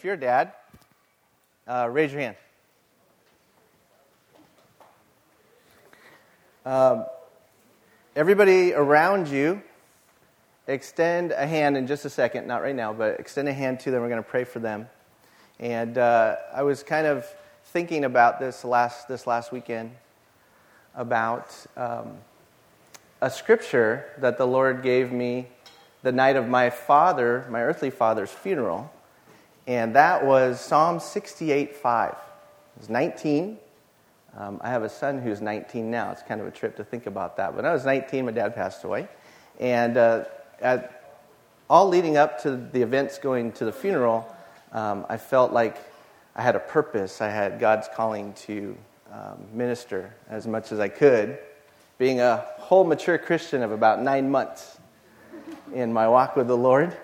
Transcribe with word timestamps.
if 0.00 0.04
you're 0.04 0.14
a 0.14 0.16
dad, 0.16 0.54
uh, 1.68 1.86
raise 1.92 2.10
your 2.10 2.22
hand. 2.22 2.36
Um, 6.64 7.04
everybody 8.16 8.72
around 8.72 9.28
you, 9.28 9.60
extend 10.66 11.32
a 11.32 11.46
hand 11.46 11.76
in 11.76 11.86
just 11.86 12.06
a 12.06 12.08
second, 12.08 12.46
not 12.46 12.62
right 12.62 12.74
now, 12.74 12.94
but 12.94 13.20
extend 13.20 13.46
a 13.50 13.52
hand 13.52 13.80
to 13.80 13.90
them. 13.90 14.00
We're 14.00 14.08
going 14.08 14.22
to 14.22 14.26
pray 14.30 14.44
for 14.44 14.58
them. 14.58 14.88
And 15.58 15.98
uh, 15.98 16.36
I 16.50 16.62
was 16.62 16.82
kind 16.82 17.06
of 17.06 17.26
thinking 17.66 18.06
about 18.06 18.40
this 18.40 18.64
last, 18.64 19.06
this 19.06 19.26
last 19.26 19.52
weekend 19.52 19.90
about 20.94 21.54
um, 21.76 22.16
a 23.20 23.30
scripture 23.30 24.06
that 24.16 24.38
the 24.38 24.46
Lord 24.46 24.82
gave 24.82 25.12
me 25.12 25.48
the 26.00 26.10
night 26.10 26.36
of 26.36 26.48
my 26.48 26.70
father, 26.70 27.46
my 27.50 27.60
earthly 27.60 27.90
father's 27.90 28.30
funeral. 28.30 28.90
And 29.70 29.94
that 29.94 30.26
was 30.26 30.60
Psalm 30.60 30.98
68 30.98 31.76
5. 31.76 32.10
It 32.10 32.16
was 32.76 32.88
19. 32.88 33.56
Um, 34.36 34.60
I 34.62 34.68
have 34.68 34.82
a 34.82 34.88
son 34.88 35.22
who's 35.22 35.40
19 35.40 35.88
now. 35.88 36.10
It's 36.10 36.24
kind 36.24 36.40
of 36.40 36.48
a 36.48 36.50
trip 36.50 36.74
to 36.78 36.84
think 36.84 37.06
about 37.06 37.36
that. 37.36 37.54
When 37.54 37.64
I 37.64 37.72
was 37.72 37.84
19, 37.84 38.26
my 38.26 38.32
dad 38.32 38.56
passed 38.56 38.82
away. 38.82 39.06
And 39.60 39.96
uh, 39.96 40.24
at, 40.60 41.22
all 41.70 41.86
leading 41.86 42.16
up 42.16 42.42
to 42.42 42.56
the 42.56 42.82
events 42.82 43.18
going 43.18 43.52
to 43.52 43.64
the 43.64 43.72
funeral, 43.72 44.34
um, 44.72 45.06
I 45.08 45.18
felt 45.18 45.52
like 45.52 45.76
I 46.34 46.42
had 46.42 46.56
a 46.56 46.60
purpose. 46.60 47.20
I 47.20 47.28
had 47.28 47.60
God's 47.60 47.88
calling 47.94 48.32
to 48.46 48.76
um, 49.12 49.46
minister 49.52 50.12
as 50.28 50.48
much 50.48 50.72
as 50.72 50.80
I 50.80 50.88
could, 50.88 51.38
being 51.96 52.20
a 52.20 52.44
whole 52.58 52.82
mature 52.82 53.18
Christian 53.18 53.62
of 53.62 53.70
about 53.70 54.02
nine 54.02 54.32
months 54.32 54.78
in 55.72 55.92
my 55.92 56.08
walk 56.08 56.34
with 56.34 56.48
the 56.48 56.56
Lord. 56.56 56.96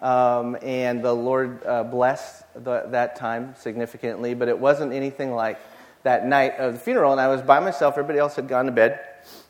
Um, 0.00 0.58
and 0.62 1.02
the 1.02 1.12
Lord 1.12 1.64
uh, 1.64 1.84
blessed 1.84 2.44
the, 2.54 2.86
that 2.88 3.16
time 3.16 3.54
significantly, 3.58 4.34
but 4.34 4.48
it 4.48 4.58
wasn't 4.58 4.92
anything 4.92 5.32
like 5.32 5.58
that 6.02 6.26
night 6.26 6.56
of 6.58 6.74
the 6.74 6.78
funeral. 6.78 7.12
And 7.12 7.20
I 7.20 7.28
was 7.28 7.40
by 7.40 7.60
myself, 7.60 7.94
everybody 7.94 8.18
else 8.18 8.36
had 8.36 8.46
gone 8.46 8.66
to 8.66 8.72
bed. 8.72 9.00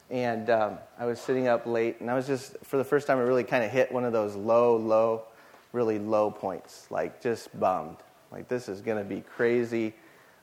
And 0.08 0.48
um, 0.50 0.78
I 1.00 1.04
was 1.04 1.20
sitting 1.20 1.48
up 1.48 1.66
late, 1.66 2.00
and 2.00 2.08
I 2.08 2.14
was 2.14 2.28
just, 2.28 2.56
for 2.62 2.76
the 2.76 2.84
first 2.84 3.08
time, 3.08 3.18
it 3.18 3.22
really 3.22 3.42
kind 3.42 3.64
of 3.64 3.72
hit 3.72 3.90
one 3.90 4.04
of 4.04 4.12
those 4.12 4.36
low, 4.36 4.76
low, 4.76 5.24
really 5.72 5.98
low 5.98 6.30
points, 6.30 6.86
like 6.90 7.20
just 7.20 7.58
bummed. 7.58 7.96
Like, 8.30 8.46
this 8.46 8.68
is 8.68 8.80
going 8.80 8.98
to 8.98 9.04
be 9.04 9.22
crazy. 9.22 9.94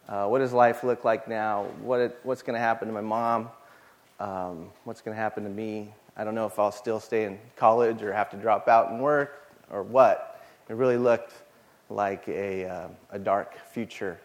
Uh, 0.10 0.28
what 0.28 0.40
does 0.40 0.52
life 0.52 0.84
look 0.84 1.06
like 1.06 1.30
now? 1.30 1.64
What 1.82 2.02
it, 2.02 2.20
what's 2.24 2.42
going 2.42 2.56
to 2.56 2.60
happen 2.60 2.90
to 2.90 2.94
my 2.94 3.02
mom? 3.02 3.50
Um, 4.20 4.70
what's 4.84 5.00
going 5.00 5.16
to 5.16 5.22
happen 5.22 5.44
to 5.44 5.50
me? 5.50 5.94
I 6.18 6.26
don't 6.26 6.36
know 6.36 6.46
if 6.46 6.60
I'll 6.60 6.72
still 6.72 7.00
stay 7.00 7.24
in 7.24 7.40
college 7.56 8.04
or 8.04 8.12
have 8.12 8.30
to 8.32 8.38
drop 8.38 8.68
out 8.68 8.92
and 8.92 9.02
work 9.02 9.43
or 9.74 9.84
what. 9.84 10.42
It 10.70 10.76
really 10.76 10.98
looked 10.98 11.34
like 11.90 12.28
a, 12.28 12.66
uh, 12.66 12.88
a 13.12 13.20
dark 13.20 13.58
future. 13.72 14.20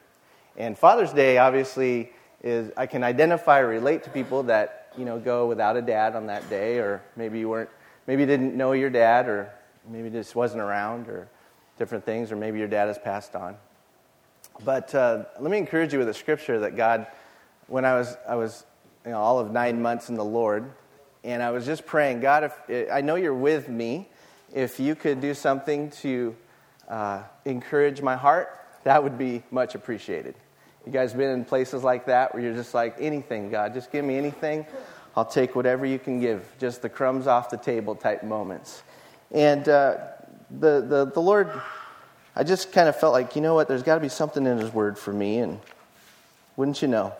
And 0.56 0.78
Father's 0.78 1.12
Day, 1.12 1.38
obviously, 1.38 2.12
is 2.42 2.70
I 2.76 2.86
can 2.86 3.02
identify 3.02 3.58
relate 3.58 4.04
to 4.04 4.10
people 4.10 4.44
that 4.44 4.92
you 4.96 5.04
know 5.04 5.18
go 5.18 5.46
without 5.46 5.76
a 5.76 5.82
dad 5.82 6.14
on 6.14 6.26
that 6.26 6.48
day, 6.48 6.78
or 6.78 7.02
maybe 7.16 7.38
you 7.38 7.48
weren't, 7.48 7.70
maybe 8.06 8.22
you 8.22 8.26
didn't 8.26 8.56
know 8.56 8.72
your 8.72 8.90
dad, 8.90 9.28
or 9.28 9.52
maybe 9.88 10.10
just 10.10 10.36
wasn't 10.36 10.60
around, 10.60 11.08
or 11.08 11.28
different 11.78 12.04
things, 12.04 12.30
or 12.30 12.36
maybe 12.36 12.58
your 12.58 12.68
dad 12.68 12.86
has 12.86 12.98
passed 12.98 13.34
on. 13.34 13.56
But 14.64 14.94
uh, 14.94 15.24
let 15.40 15.50
me 15.50 15.58
encourage 15.58 15.92
you 15.92 15.98
with 15.98 16.08
a 16.08 16.14
scripture 16.14 16.60
that 16.60 16.76
God, 16.76 17.06
when 17.66 17.84
I 17.84 17.94
was 17.94 18.16
I 18.28 18.36
was 18.36 18.64
you 19.04 19.12
know, 19.12 19.18
all 19.18 19.38
of 19.38 19.50
nine 19.50 19.80
months 19.80 20.08
in 20.08 20.16
the 20.16 20.24
Lord, 20.24 20.70
and 21.24 21.42
I 21.42 21.50
was 21.50 21.66
just 21.66 21.86
praying, 21.86 22.20
God, 22.20 22.44
if 22.68 22.90
I 22.92 23.00
know 23.00 23.14
you're 23.14 23.34
with 23.34 23.68
me, 23.68 24.08
if 24.52 24.80
you 24.80 24.94
could 24.94 25.20
do 25.20 25.34
something 25.34 25.90
to 25.90 26.34
uh, 26.88 27.22
encourage 27.44 28.00
my 28.02 28.16
heart, 28.16 28.48
that 28.84 29.02
would 29.02 29.18
be 29.18 29.42
much 29.50 29.74
appreciated. 29.74 30.34
You 30.86 30.92
guys 30.92 31.12
been 31.12 31.30
in 31.30 31.44
places 31.44 31.84
like 31.84 32.06
that 32.06 32.32
where 32.32 32.42
you're 32.42 32.54
just 32.54 32.72
like, 32.72 32.96
anything, 32.98 33.50
God, 33.50 33.74
just 33.74 33.92
give 33.92 34.04
me 34.04 34.16
anything. 34.16 34.64
I'll 35.16 35.24
take 35.24 35.54
whatever 35.54 35.84
you 35.84 35.98
can 35.98 36.20
give, 36.20 36.50
just 36.58 36.80
the 36.80 36.88
crumbs 36.88 37.26
off 37.26 37.50
the 37.50 37.56
table 37.56 37.94
type 37.94 38.22
moments. 38.22 38.82
And 39.30 39.68
uh, 39.68 39.98
the, 40.50 40.80
the, 40.80 41.10
the 41.12 41.20
Lord, 41.20 41.50
I 42.34 42.44
just 42.44 42.72
kind 42.72 42.88
of 42.88 42.98
felt 42.98 43.12
like, 43.12 43.36
you 43.36 43.42
know 43.42 43.54
what, 43.54 43.68
there's 43.68 43.82
got 43.82 43.96
to 43.96 44.00
be 44.00 44.08
something 44.08 44.46
in 44.46 44.58
His 44.58 44.72
Word 44.72 44.98
for 44.98 45.12
me. 45.12 45.38
And 45.40 45.60
wouldn't 46.56 46.80
you 46.80 46.88
know? 46.88 47.12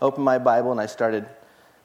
Opened 0.00 0.24
my 0.24 0.38
Bible 0.38 0.72
and 0.72 0.80
I 0.80 0.86
started 0.86 1.26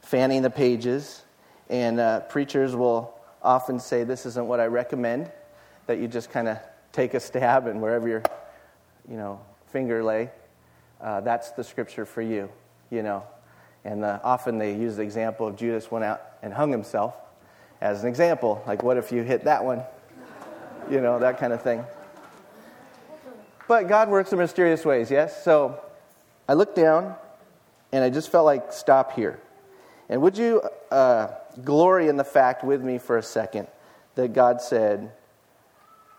fanning 0.01 0.41
the 0.41 0.49
pages. 0.49 1.21
And 1.69 1.99
uh, 1.99 2.21
preachers 2.21 2.75
will 2.75 3.16
often 3.47 3.79
say, 3.79 4.03
This 4.03 4.25
isn't 4.25 4.45
what 4.45 4.59
I 4.59 4.65
recommend, 4.65 5.31
that 5.87 5.99
you 5.99 6.07
just 6.07 6.29
kind 6.29 6.47
of 6.47 6.59
take 6.91 7.13
a 7.13 7.19
stab 7.19 7.65
and 7.67 7.81
wherever 7.81 8.07
your 8.07 8.23
you 9.09 9.15
know, 9.15 9.39
finger 9.71 10.03
lay, 10.03 10.29
uh, 10.99 11.21
that's 11.21 11.51
the 11.51 11.63
scripture 11.63 12.05
for 12.05 12.21
you, 12.21 12.49
you 12.89 13.01
know. 13.01 13.23
And 13.85 14.03
uh, 14.03 14.19
often 14.23 14.57
they 14.57 14.75
use 14.75 14.97
the 14.97 15.03
example 15.03 15.47
of 15.47 15.55
Judas 15.55 15.89
went 15.89 16.03
out 16.03 16.21
and 16.41 16.53
hung 16.53 16.71
himself 16.71 17.15
as 17.79 18.03
an 18.03 18.09
example. 18.09 18.61
Like, 18.67 18.83
what 18.83 18.97
if 18.97 19.11
you 19.11 19.23
hit 19.23 19.45
that 19.45 19.63
one? 19.63 19.83
You 20.89 20.99
know, 20.99 21.19
that 21.19 21.37
kind 21.37 21.53
of 21.53 21.61
thing. 21.61 21.85
But 23.67 23.87
God 23.87 24.09
works 24.09 24.31
in 24.31 24.39
mysterious 24.39 24.83
ways, 24.83 25.09
yes? 25.09 25.43
So 25.43 25.79
I 26.49 26.53
looked 26.53 26.75
down 26.75 27.15
and 27.91 28.03
I 28.03 28.09
just 28.09 28.29
felt 28.29 28.45
like 28.45 28.73
stop 28.73 29.13
here. 29.13 29.39
And 30.09 30.21
would 30.21 30.37
you 30.37 30.61
uh, 30.91 31.27
glory 31.63 32.07
in 32.07 32.17
the 32.17 32.23
fact 32.23 32.63
with 32.63 32.83
me 32.83 32.97
for 32.97 33.17
a 33.17 33.23
second 33.23 33.67
that 34.15 34.33
God 34.33 34.61
said, 34.61 35.11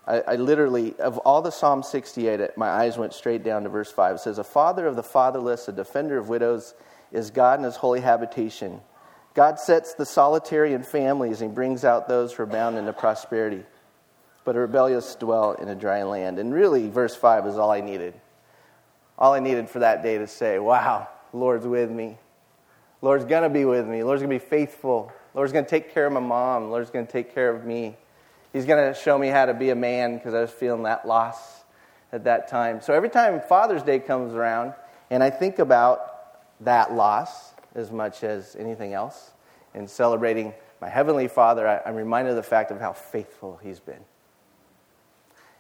I, 0.07 0.21
I, 0.21 0.37
literally, 0.37 0.99
of 0.99 1.19
all 1.19 1.43
the 1.43 1.51
Psalm 1.51 1.83
68, 1.83 2.57
my 2.57 2.69
eyes 2.69 2.97
went 2.97 3.13
straight 3.13 3.45
down 3.45 3.65
to 3.65 3.69
verse 3.69 3.93
5. 3.93 4.17
It 4.17 4.19
says, 4.21 4.39
A 4.39 4.45
father 4.45 4.87
of 4.87 4.97
the 4.97 5.03
fatherless, 5.03 5.69
a 5.69 5.73
defender 5.73 6.17
of 6.17 6.29
widows, 6.29 6.75
is 7.13 7.31
God 7.31 7.59
in 7.59 7.65
his 7.65 7.77
holy 7.77 8.01
habitation. 8.01 8.81
God 9.35 9.61
sets 9.61 9.95
the 9.95 10.07
solitary 10.07 10.73
in 10.73 10.83
families 10.83 11.43
and 11.43 11.55
brings 11.55 11.85
out 11.85 12.09
those 12.09 12.33
who 12.33 12.43
are 12.43 12.47
bound 12.47 12.79
into 12.79 12.93
prosperity. 12.93 13.65
But 14.45 14.57
a 14.57 14.61
rebellious 14.61 15.15
dwell 15.15 15.53
in 15.53 15.69
a 15.69 15.75
dry 15.75 16.03
land. 16.05 16.39
And 16.39 16.55
really, 16.55 16.89
verse 16.89 17.15
5 17.15 17.47
is 17.47 17.59
all 17.59 17.71
I 17.71 17.81
needed. 17.81 18.15
All 19.19 19.35
I 19.35 19.41
needed 19.41 19.69
for 19.69 19.81
that 19.81 20.03
day 20.03 20.17
to 20.19 20.27
say, 20.27 20.59
Wow, 20.59 21.09
Lord's 21.33 21.67
with 21.67 21.91
me. 21.91 22.17
Lord's 23.03 23.27
going 23.27 23.43
to 23.43 23.51
be 23.51 23.65
with 23.65 23.87
me. 23.87 24.03
Lord's 24.03 24.23
going 24.23 24.37
to 24.37 24.45
be 24.45 24.51
faithful. 24.51 25.13
Lord's 25.39 25.53
going 25.53 25.65
to 25.65 25.71
take 25.71 25.95
care 25.95 26.05
of 26.05 26.13
my 26.13 26.19
mom. 26.19 26.69
Lord's 26.69 26.91
going 26.91 27.07
to 27.07 27.13
take 27.13 27.33
care 27.33 27.49
of 27.49 27.65
me. 27.65 27.97
He's 28.53 28.65
going 28.65 28.93
to 28.93 28.99
show 28.99 29.17
me 29.17 29.29
how 29.29 29.47
to 29.47 29.55
be 29.55 29.71
a 29.71 29.75
man 29.77 30.17
because 30.17 30.35
I 30.35 30.41
was 30.41 30.51
feeling 30.51 30.83
that 30.83 31.07
loss 31.07 31.63
at 32.11 32.25
that 32.25 32.49
time. 32.49 32.81
So 32.81 32.93
every 32.93 33.09
time 33.09 33.41
Father's 33.49 33.85
Day 33.85 34.01
comes 34.01 34.35
around 34.35 34.75
and 35.11 35.23
I 35.23 35.31
think 35.31 35.61
about 35.61 36.65
that 36.65 36.93
loss 36.93 37.53
as 37.77 37.93
much 37.93 38.25
as 38.25 38.57
anything 38.57 38.95
else 38.95 39.31
in 39.75 39.87
celebrating 39.87 40.55
my 40.81 40.89
Heavenly 40.89 41.29
Father, 41.29 41.69
I, 41.69 41.83
I'm 41.89 41.95
reminded 41.95 42.31
of 42.31 42.37
the 42.37 42.43
fact 42.43 42.73
of 42.73 42.81
how 42.81 42.93
faithful 42.93 43.61
He's 43.63 43.79
been 43.79 44.03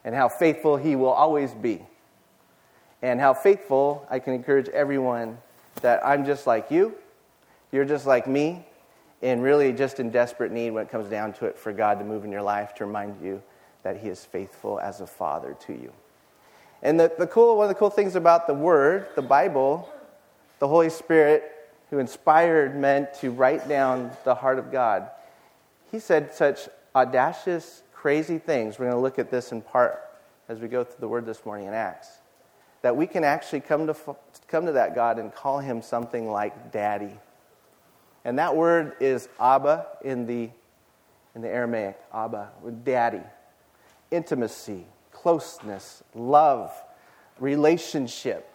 and 0.04 0.12
how 0.12 0.28
faithful 0.28 0.76
He 0.76 0.96
will 0.96 1.12
always 1.12 1.54
be. 1.54 1.86
And 3.00 3.20
how 3.20 3.32
faithful 3.32 4.04
I 4.10 4.18
can 4.18 4.32
encourage 4.32 4.68
everyone 4.70 5.38
that 5.82 6.04
I'm 6.04 6.26
just 6.26 6.48
like 6.48 6.68
you 6.68 6.96
you're 7.70 7.84
just 7.84 8.06
like 8.06 8.26
me 8.26 8.64
and 9.22 9.42
really 9.42 9.72
just 9.72 9.98
in 9.98 10.10
desperate 10.10 10.52
need 10.52 10.70
when 10.70 10.84
it 10.84 10.90
comes 10.90 11.08
down 11.08 11.32
to 11.34 11.46
it 11.46 11.58
for 11.58 11.72
God 11.72 11.98
to 11.98 12.04
move 12.04 12.24
in 12.24 12.32
your 12.32 12.42
life 12.42 12.74
to 12.76 12.86
remind 12.86 13.20
you 13.20 13.42
that 13.82 13.96
He 13.98 14.08
is 14.08 14.24
faithful 14.24 14.78
as 14.80 15.00
a 15.00 15.06
father 15.06 15.56
to 15.66 15.72
you. 15.72 15.92
And 16.82 16.98
the, 16.98 17.12
the 17.18 17.26
cool, 17.26 17.56
one 17.56 17.64
of 17.64 17.68
the 17.68 17.78
cool 17.78 17.90
things 17.90 18.14
about 18.14 18.46
the 18.46 18.54
Word, 18.54 19.08
the 19.16 19.22
Bible, 19.22 19.92
the 20.60 20.68
Holy 20.68 20.90
Spirit, 20.90 21.52
who 21.90 21.98
inspired 21.98 22.76
men 22.76 23.08
to 23.20 23.30
write 23.30 23.68
down 23.68 24.10
the 24.24 24.34
heart 24.34 24.58
of 24.58 24.70
God, 24.70 25.10
He 25.90 25.98
said 25.98 26.32
such 26.32 26.68
audacious, 26.94 27.82
crazy 27.92 28.38
things. 28.38 28.78
We're 28.78 28.86
going 28.86 28.96
to 28.96 29.02
look 29.02 29.18
at 29.18 29.30
this 29.30 29.50
in 29.50 29.62
part 29.62 30.00
as 30.48 30.60
we 30.60 30.68
go 30.68 30.84
through 30.84 31.00
the 31.00 31.08
Word 31.08 31.26
this 31.26 31.44
morning 31.44 31.66
in 31.66 31.74
Acts. 31.74 32.08
That 32.82 32.96
we 32.96 33.08
can 33.08 33.24
actually 33.24 33.60
come 33.60 33.88
to, 33.88 33.96
come 34.46 34.66
to 34.66 34.72
that 34.72 34.94
God 34.94 35.18
and 35.18 35.34
call 35.34 35.58
Him 35.58 35.82
something 35.82 36.30
like 36.30 36.70
Daddy 36.70 37.18
and 38.28 38.38
that 38.38 38.54
word 38.54 38.92
is 39.00 39.26
Abba 39.40 39.86
in 40.04 40.26
the, 40.26 40.50
in 41.34 41.40
the 41.40 41.48
Aramaic, 41.48 41.98
Abba, 42.12 42.50
daddy. 42.84 43.22
Intimacy, 44.10 44.84
closeness, 45.12 46.02
love, 46.14 46.70
relationship. 47.40 48.46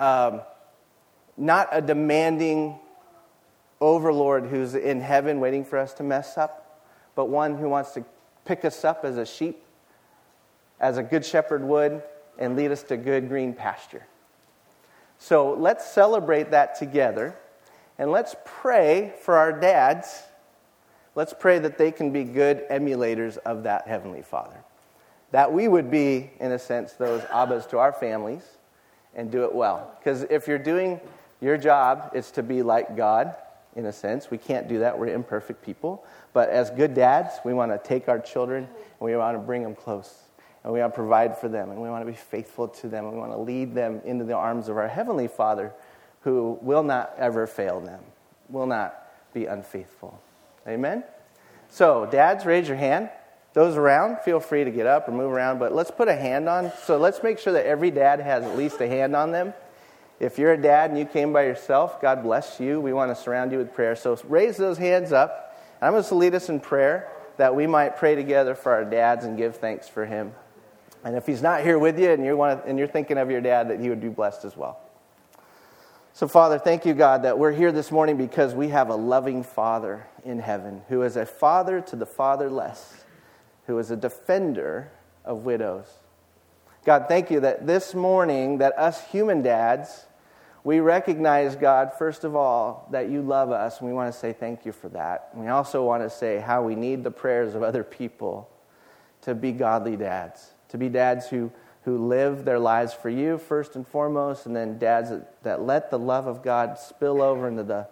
Um, 0.00 0.40
not 1.36 1.68
a 1.70 1.80
demanding 1.80 2.80
overlord 3.80 4.46
who's 4.46 4.74
in 4.74 5.00
heaven 5.00 5.38
waiting 5.38 5.64
for 5.64 5.78
us 5.78 5.92
to 5.94 6.02
mess 6.02 6.36
up, 6.36 6.82
but 7.14 7.26
one 7.26 7.56
who 7.56 7.68
wants 7.68 7.92
to 7.92 8.04
pick 8.44 8.64
us 8.64 8.84
up 8.84 9.04
as 9.04 9.18
a 9.18 9.24
sheep, 9.24 9.62
as 10.80 10.98
a 10.98 11.02
good 11.04 11.24
shepherd 11.24 11.62
would, 11.62 12.02
and 12.40 12.56
lead 12.56 12.72
us 12.72 12.82
to 12.82 12.96
good 12.96 13.28
green 13.28 13.54
pasture. 13.54 14.04
So 15.18 15.52
let's 15.52 15.88
celebrate 15.88 16.50
that 16.50 16.74
together. 16.74 17.36
And 17.98 18.10
let's 18.10 18.36
pray 18.44 19.14
for 19.22 19.36
our 19.36 19.52
dads. 19.52 20.22
Let's 21.14 21.32
pray 21.32 21.58
that 21.60 21.78
they 21.78 21.92
can 21.92 22.12
be 22.12 22.24
good 22.24 22.68
emulators 22.68 23.38
of 23.38 23.62
that 23.62 23.88
Heavenly 23.88 24.22
Father. 24.22 24.62
that 25.32 25.52
we 25.52 25.68
would 25.68 25.90
be, 25.90 26.30
in 26.40 26.52
a 26.52 26.58
sense, 26.58 26.92
those 26.92 27.22
abbas 27.30 27.66
to 27.66 27.78
our 27.78 27.92
families 27.92 28.44
and 29.14 29.30
do 29.30 29.44
it 29.44 29.54
well. 29.54 29.94
Because 29.98 30.22
if 30.30 30.46
you're 30.46 30.58
doing 30.58 31.00
your 31.40 31.58
job, 31.58 32.10
it's 32.14 32.30
to 32.32 32.42
be 32.42 32.62
like 32.62 32.96
God, 32.96 33.34
in 33.74 33.86
a 33.86 33.92
sense. 33.92 34.30
We 34.30 34.38
can't 34.38 34.68
do 34.68 34.78
that, 34.78 34.98
we're 34.98 35.08
imperfect 35.08 35.62
people. 35.62 36.04
But 36.32 36.48
as 36.48 36.70
good 36.70 36.94
dads, 36.94 37.34
we 37.44 37.52
want 37.52 37.72
to 37.72 37.88
take 37.88 38.08
our 38.08 38.18
children 38.18 38.64
and 38.64 39.00
we 39.00 39.16
want 39.16 39.36
to 39.36 39.40
bring 39.40 39.62
them 39.62 39.74
close. 39.74 40.22
And 40.64 40.72
we 40.72 40.80
want 40.80 40.94
to 40.94 40.96
provide 40.96 41.36
for 41.36 41.48
them 41.48 41.70
and 41.70 41.80
we 41.80 41.88
want 41.88 42.04
to 42.04 42.10
be 42.10 42.16
faithful 42.16 42.68
to 42.68 42.88
them. 42.88 43.04
And 43.04 43.14
we 43.14 43.20
want 43.20 43.32
to 43.32 43.38
lead 43.38 43.74
them 43.74 44.00
into 44.04 44.24
the 44.24 44.34
arms 44.34 44.68
of 44.68 44.78
our 44.78 44.88
Heavenly 44.88 45.28
Father 45.28 45.72
who 46.26 46.58
will 46.60 46.82
not 46.82 47.14
ever 47.18 47.46
fail 47.46 47.80
them, 47.80 48.00
will 48.48 48.66
not 48.66 49.00
be 49.32 49.46
unfaithful. 49.46 50.20
Amen? 50.66 51.04
So, 51.68 52.04
dads, 52.04 52.44
raise 52.44 52.66
your 52.66 52.76
hand. 52.76 53.10
Those 53.52 53.76
around, 53.76 54.18
feel 54.22 54.40
free 54.40 54.64
to 54.64 54.72
get 54.72 54.88
up 54.88 55.06
or 55.06 55.12
move 55.12 55.30
around, 55.30 55.60
but 55.60 55.72
let's 55.72 55.92
put 55.92 56.08
a 56.08 56.16
hand 56.16 56.48
on. 56.48 56.72
So, 56.82 56.96
let's 56.96 57.22
make 57.22 57.38
sure 57.38 57.52
that 57.52 57.64
every 57.64 57.92
dad 57.92 58.18
has 58.18 58.42
at 58.42 58.56
least 58.56 58.80
a 58.80 58.88
hand 58.88 59.14
on 59.14 59.30
them. 59.30 59.54
If 60.18 60.36
you're 60.36 60.52
a 60.52 60.60
dad 60.60 60.90
and 60.90 60.98
you 60.98 61.04
came 61.04 61.32
by 61.32 61.44
yourself, 61.44 62.02
God 62.02 62.24
bless 62.24 62.58
you. 62.58 62.80
We 62.80 62.92
want 62.92 63.12
to 63.12 63.22
surround 63.22 63.52
you 63.52 63.58
with 63.58 63.72
prayer. 63.72 63.94
So, 63.94 64.18
raise 64.24 64.56
those 64.56 64.78
hands 64.78 65.12
up. 65.12 65.56
I'm 65.80 65.92
going 65.92 66.02
to 66.02 66.14
lead 66.16 66.34
us 66.34 66.48
in 66.48 66.58
prayer 66.58 67.08
that 67.36 67.54
we 67.54 67.68
might 67.68 67.98
pray 67.98 68.16
together 68.16 68.56
for 68.56 68.72
our 68.72 68.84
dads 68.84 69.24
and 69.24 69.38
give 69.38 69.58
thanks 69.58 69.88
for 69.88 70.04
him. 70.04 70.34
And 71.04 71.14
if 71.14 71.24
he's 71.24 71.40
not 71.40 71.62
here 71.62 71.78
with 71.78 72.00
you 72.00 72.10
and, 72.10 72.24
you 72.24 72.36
want, 72.36 72.64
and 72.66 72.80
you're 72.80 72.88
thinking 72.88 73.16
of 73.16 73.30
your 73.30 73.40
dad, 73.40 73.68
that 73.68 73.78
he 73.78 73.88
would 73.90 74.00
be 74.00 74.08
blessed 74.08 74.44
as 74.44 74.56
well. 74.56 74.80
So, 76.16 76.26
Father, 76.26 76.58
thank 76.58 76.86
you, 76.86 76.94
God, 76.94 77.24
that 77.24 77.38
we're 77.38 77.52
here 77.52 77.70
this 77.70 77.92
morning 77.92 78.16
because 78.16 78.54
we 78.54 78.68
have 78.68 78.88
a 78.88 78.94
loving 78.94 79.42
Father 79.42 80.06
in 80.24 80.38
heaven 80.38 80.80
who 80.88 81.02
is 81.02 81.14
a 81.14 81.26
father 81.26 81.82
to 81.82 81.94
the 81.94 82.06
fatherless, 82.06 83.04
who 83.66 83.78
is 83.78 83.90
a 83.90 83.96
defender 83.96 84.90
of 85.26 85.44
widows. 85.44 85.84
God, 86.86 87.04
thank 87.06 87.30
you 87.30 87.40
that 87.40 87.66
this 87.66 87.94
morning, 87.94 88.56
that 88.56 88.78
us 88.78 89.06
human 89.08 89.42
dads, 89.42 90.06
we 90.64 90.80
recognize, 90.80 91.54
God, 91.54 91.92
first 91.98 92.24
of 92.24 92.34
all, 92.34 92.88
that 92.92 93.10
you 93.10 93.20
love 93.20 93.50
us, 93.50 93.80
and 93.80 93.86
we 93.86 93.94
want 93.94 94.10
to 94.10 94.18
say 94.18 94.32
thank 94.32 94.64
you 94.64 94.72
for 94.72 94.88
that. 94.88 95.28
And 95.34 95.42
we 95.42 95.48
also 95.48 95.84
want 95.84 96.02
to 96.02 96.08
say 96.08 96.38
how 96.38 96.62
we 96.62 96.76
need 96.76 97.04
the 97.04 97.10
prayers 97.10 97.54
of 97.54 97.62
other 97.62 97.84
people 97.84 98.48
to 99.20 99.34
be 99.34 99.52
godly 99.52 99.96
dads, 99.96 100.52
to 100.70 100.78
be 100.78 100.88
dads 100.88 101.28
who 101.28 101.52
who 101.86 102.08
live 102.08 102.44
their 102.44 102.58
lives 102.58 102.92
for 102.92 103.08
you 103.08 103.38
first 103.38 103.76
and 103.76 103.86
foremost, 103.86 104.44
and 104.44 104.56
then 104.56 104.76
dads 104.76 105.08
that, 105.08 105.42
that 105.44 105.62
let 105.62 105.88
the 105.88 105.98
love 105.98 106.26
of 106.26 106.42
God 106.42 106.76
spill 106.80 107.22
over 107.22 107.46
into 107.46 107.62
the 107.62 107.86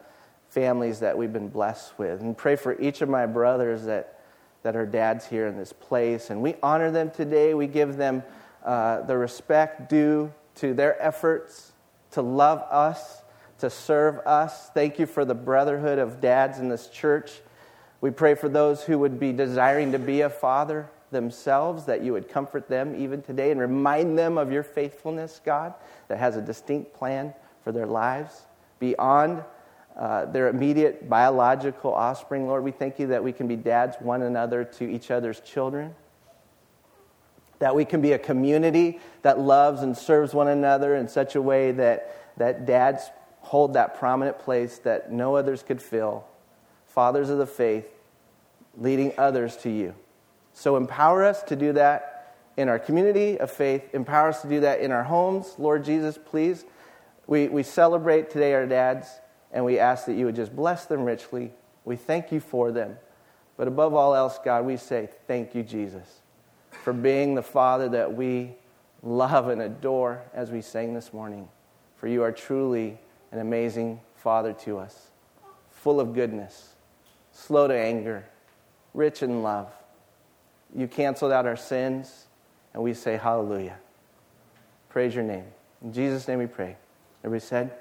families 0.48 0.98
that 0.98 1.16
we've 1.16 1.32
been 1.32 1.48
blessed 1.48 1.96
with. 1.96 2.20
And 2.20 2.36
pray 2.36 2.56
for 2.56 2.78
each 2.80 3.02
of 3.02 3.08
my 3.08 3.24
brothers 3.24 3.84
that, 3.84 4.18
that 4.64 4.74
are 4.74 4.84
dads 4.84 5.28
here 5.28 5.46
in 5.46 5.56
this 5.56 5.72
place. 5.72 6.30
And 6.30 6.42
we 6.42 6.56
honor 6.60 6.90
them 6.90 7.12
today. 7.12 7.54
We 7.54 7.68
give 7.68 7.96
them 7.96 8.24
uh, 8.64 9.02
the 9.02 9.16
respect 9.16 9.88
due 9.88 10.34
to 10.56 10.74
their 10.74 11.00
efforts 11.00 11.70
to 12.10 12.22
love 12.22 12.66
us, 12.72 13.22
to 13.58 13.70
serve 13.70 14.18
us. 14.26 14.70
Thank 14.70 14.98
you 14.98 15.06
for 15.06 15.24
the 15.24 15.36
brotherhood 15.36 16.00
of 16.00 16.20
dads 16.20 16.58
in 16.58 16.68
this 16.68 16.88
church. 16.88 17.30
We 18.00 18.10
pray 18.10 18.34
for 18.34 18.48
those 18.48 18.82
who 18.82 18.98
would 18.98 19.20
be 19.20 19.32
desiring 19.32 19.92
to 19.92 20.00
be 20.00 20.22
a 20.22 20.30
father 20.30 20.90
themselves, 21.14 21.86
that 21.86 22.02
you 22.02 22.12
would 22.12 22.28
comfort 22.28 22.68
them 22.68 22.94
even 22.94 23.22
today 23.22 23.50
and 23.50 23.58
remind 23.58 24.18
them 24.18 24.36
of 24.36 24.52
your 24.52 24.62
faithfulness, 24.62 25.40
God, 25.42 25.72
that 26.08 26.18
has 26.18 26.36
a 26.36 26.42
distinct 26.42 26.92
plan 26.92 27.32
for 27.62 27.72
their 27.72 27.86
lives 27.86 28.42
beyond 28.78 29.42
uh, 29.96 30.26
their 30.26 30.48
immediate 30.48 31.08
biological 31.08 31.94
offspring. 31.94 32.46
Lord, 32.46 32.62
we 32.64 32.72
thank 32.72 32.98
you 32.98 33.06
that 33.06 33.24
we 33.24 33.32
can 33.32 33.48
be 33.48 33.56
dads 33.56 33.96
one 34.00 34.20
another 34.20 34.64
to 34.64 34.84
each 34.90 35.10
other's 35.10 35.40
children. 35.40 35.94
That 37.60 37.74
we 37.74 37.84
can 37.84 38.02
be 38.02 38.12
a 38.12 38.18
community 38.18 39.00
that 39.22 39.38
loves 39.38 39.82
and 39.82 39.96
serves 39.96 40.34
one 40.34 40.48
another 40.48 40.96
in 40.96 41.08
such 41.08 41.36
a 41.36 41.40
way 41.40 41.72
that, 41.72 42.36
that 42.36 42.66
dads 42.66 43.08
hold 43.40 43.74
that 43.74 43.98
prominent 43.98 44.38
place 44.38 44.78
that 44.78 45.12
no 45.12 45.36
others 45.36 45.62
could 45.62 45.80
fill. 45.80 46.26
Fathers 46.86 47.30
of 47.30 47.38
the 47.38 47.46
faith, 47.46 47.86
leading 48.76 49.12
others 49.16 49.56
to 49.58 49.70
you. 49.70 49.94
So 50.54 50.76
empower 50.76 51.24
us 51.24 51.42
to 51.44 51.56
do 51.56 51.72
that 51.74 52.36
in 52.56 52.68
our 52.68 52.78
community 52.78 53.38
of 53.38 53.50
faith. 53.50 53.92
Empower 53.92 54.28
us 54.28 54.40
to 54.42 54.48
do 54.48 54.60
that 54.60 54.80
in 54.80 54.92
our 54.92 55.02
homes. 55.02 55.54
Lord 55.58 55.84
Jesus, 55.84 56.18
please. 56.24 56.64
We, 57.26 57.48
we 57.48 57.62
celebrate 57.62 58.30
today 58.30 58.54
our 58.54 58.66
dads, 58.66 59.08
and 59.52 59.64
we 59.64 59.78
ask 59.78 60.06
that 60.06 60.14
you 60.14 60.26
would 60.26 60.36
just 60.36 60.54
bless 60.54 60.86
them 60.86 61.04
richly. 61.04 61.52
We 61.84 61.96
thank 61.96 62.32
you 62.32 62.40
for 62.40 62.70
them. 62.70 62.96
But 63.56 63.68
above 63.68 63.94
all 63.94 64.14
else, 64.14 64.38
God, 64.44 64.64
we 64.64 64.76
say 64.76 65.08
thank 65.26 65.54
you, 65.54 65.62
Jesus, 65.62 66.20
for 66.70 66.92
being 66.92 67.34
the 67.34 67.42
Father 67.42 67.88
that 67.90 68.14
we 68.14 68.56
love 69.02 69.48
and 69.48 69.60
adore 69.60 70.22
as 70.32 70.50
we 70.50 70.60
sang 70.60 70.94
this 70.94 71.12
morning. 71.12 71.48
For 71.96 72.08
you 72.08 72.22
are 72.22 72.32
truly 72.32 72.98
an 73.32 73.38
amazing 73.38 74.00
Father 74.16 74.52
to 74.52 74.78
us, 74.78 75.08
full 75.70 76.00
of 76.00 76.14
goodness, 76.14 76.74
slow 77.32 77.68
to 77.68 77.74
anger, 77.74 78.24
rich 78.92 79.22
in 79.22 79.42
love. 79.42 79.70
You 80.76 80.88
canceled 80.88 81.30
out 81.30 81.46
our 81.46 81.56
sins, 81.56 82.26
and 82.72 82.82
we 82.82 82.94
say 82.94 83.16
hallelujah. 83.16 83.78
Praise 84.88 85.14
your 85.14 85.24
name. 85.24 85.44
In 85.82 85.92
Jesus' 85.92 86.26
name 86.26 86.38
we 86.38 86.46
pray. 86.46 86.76
Everybody 87.22 87.46
said? 87.46 87.72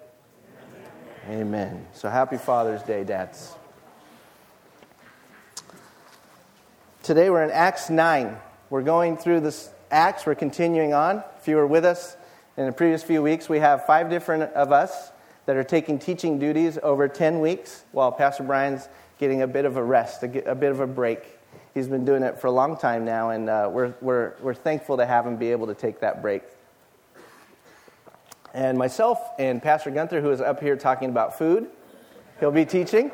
Amen. 1.28 1.42
Amen. 1.42 1.88
So 1.94 2.10
happy 2.10 2.38
Father's 2.38 2.84
Day, 2.84 3.04
dads. 3.04 3.56
Today 7.02 7.30
we're 7.30 7.44
in 7.44 7.52
Acts 7.52 7.90
9. 7.90 8.38
We're 8.70 8.84
going 8.84 9.18
through 9.18 9.42
this 9.42 9.70
Acts, 9.92 10.26
we're 10.26 10.36
continuing 10.36 10.94
on. 10.94 11.24
If 11.40 11.48
you 11.48 11.56
were 11.56 11.68
with 11.68 11.86
us 11.86 12.18
in 12.58 12.66
the 12.66 12.72
previous 12.72 13.04
few 13.04 13.22
weeks, 13.22 13.48
we 13.48 13.60
have 13.60 13.86
five 13.86 14.10
different 14.10 14.44
of 14.54 14.72
us 14.72 15.12
that 15.46 15.56
are 15.56 15.64
taking 15.64 16.00
teaching 16.00 16.40
duties 16.40 16.80
over 16.82 17.08
10 17.08 17.40
weeks 17.42 17.84
while 17.92 18.12
Pastor 18.12 18.44
Brian's 18.44 18.88
getting 19.20 19.42
a 19.42 19.48
bit 19.48 19.66
of 19.66 19.78
a 19.78 19.84
rest, 19.84 20.24
a, 20.24 20.52
a 20.52 20.56
bit 20.56 20.72
of 20.72 20.80
a 20.80 20.88
break. 20.88 21.40
He's 21.74 21.88
been 21.88 22.06
doing 22.06 22.22
it 22.22 22.40
for 22.40 22.48
a 22.48 22.52
long 22.52 22.78
time 22.78 23.04
now, 23.04 23.32
and 23.32 23.50
uh, 23.50 23.68
we're, 23.72 23.96
we're, 24.00 24.34
we're 24.42 24.54
thankful 24.54 24.98
to 24.98 25.08
have 25.08 25.26
him 25.26 25.38
be 25.38 25.52
able 25.52 25.66
to 25.66 25.74
take 25.74 26.02
that 26.02 26.22
break. 26.22 26.44
And 28.54 28.78
myself 28.78 29.20
and 29.40 29.60
Pastor 29.60 29.90
Gunther, 29.90 30.22
who 30.22 30.30
is 30.30 30.40
up 30.40 30.60
here 30.60 30.76
talking 30.76 31.10
about 31.10 31.36
food, 31.36 31.68
he'll 32.40 32.52
be 32.52 32.66
teaching, 32.66 33.12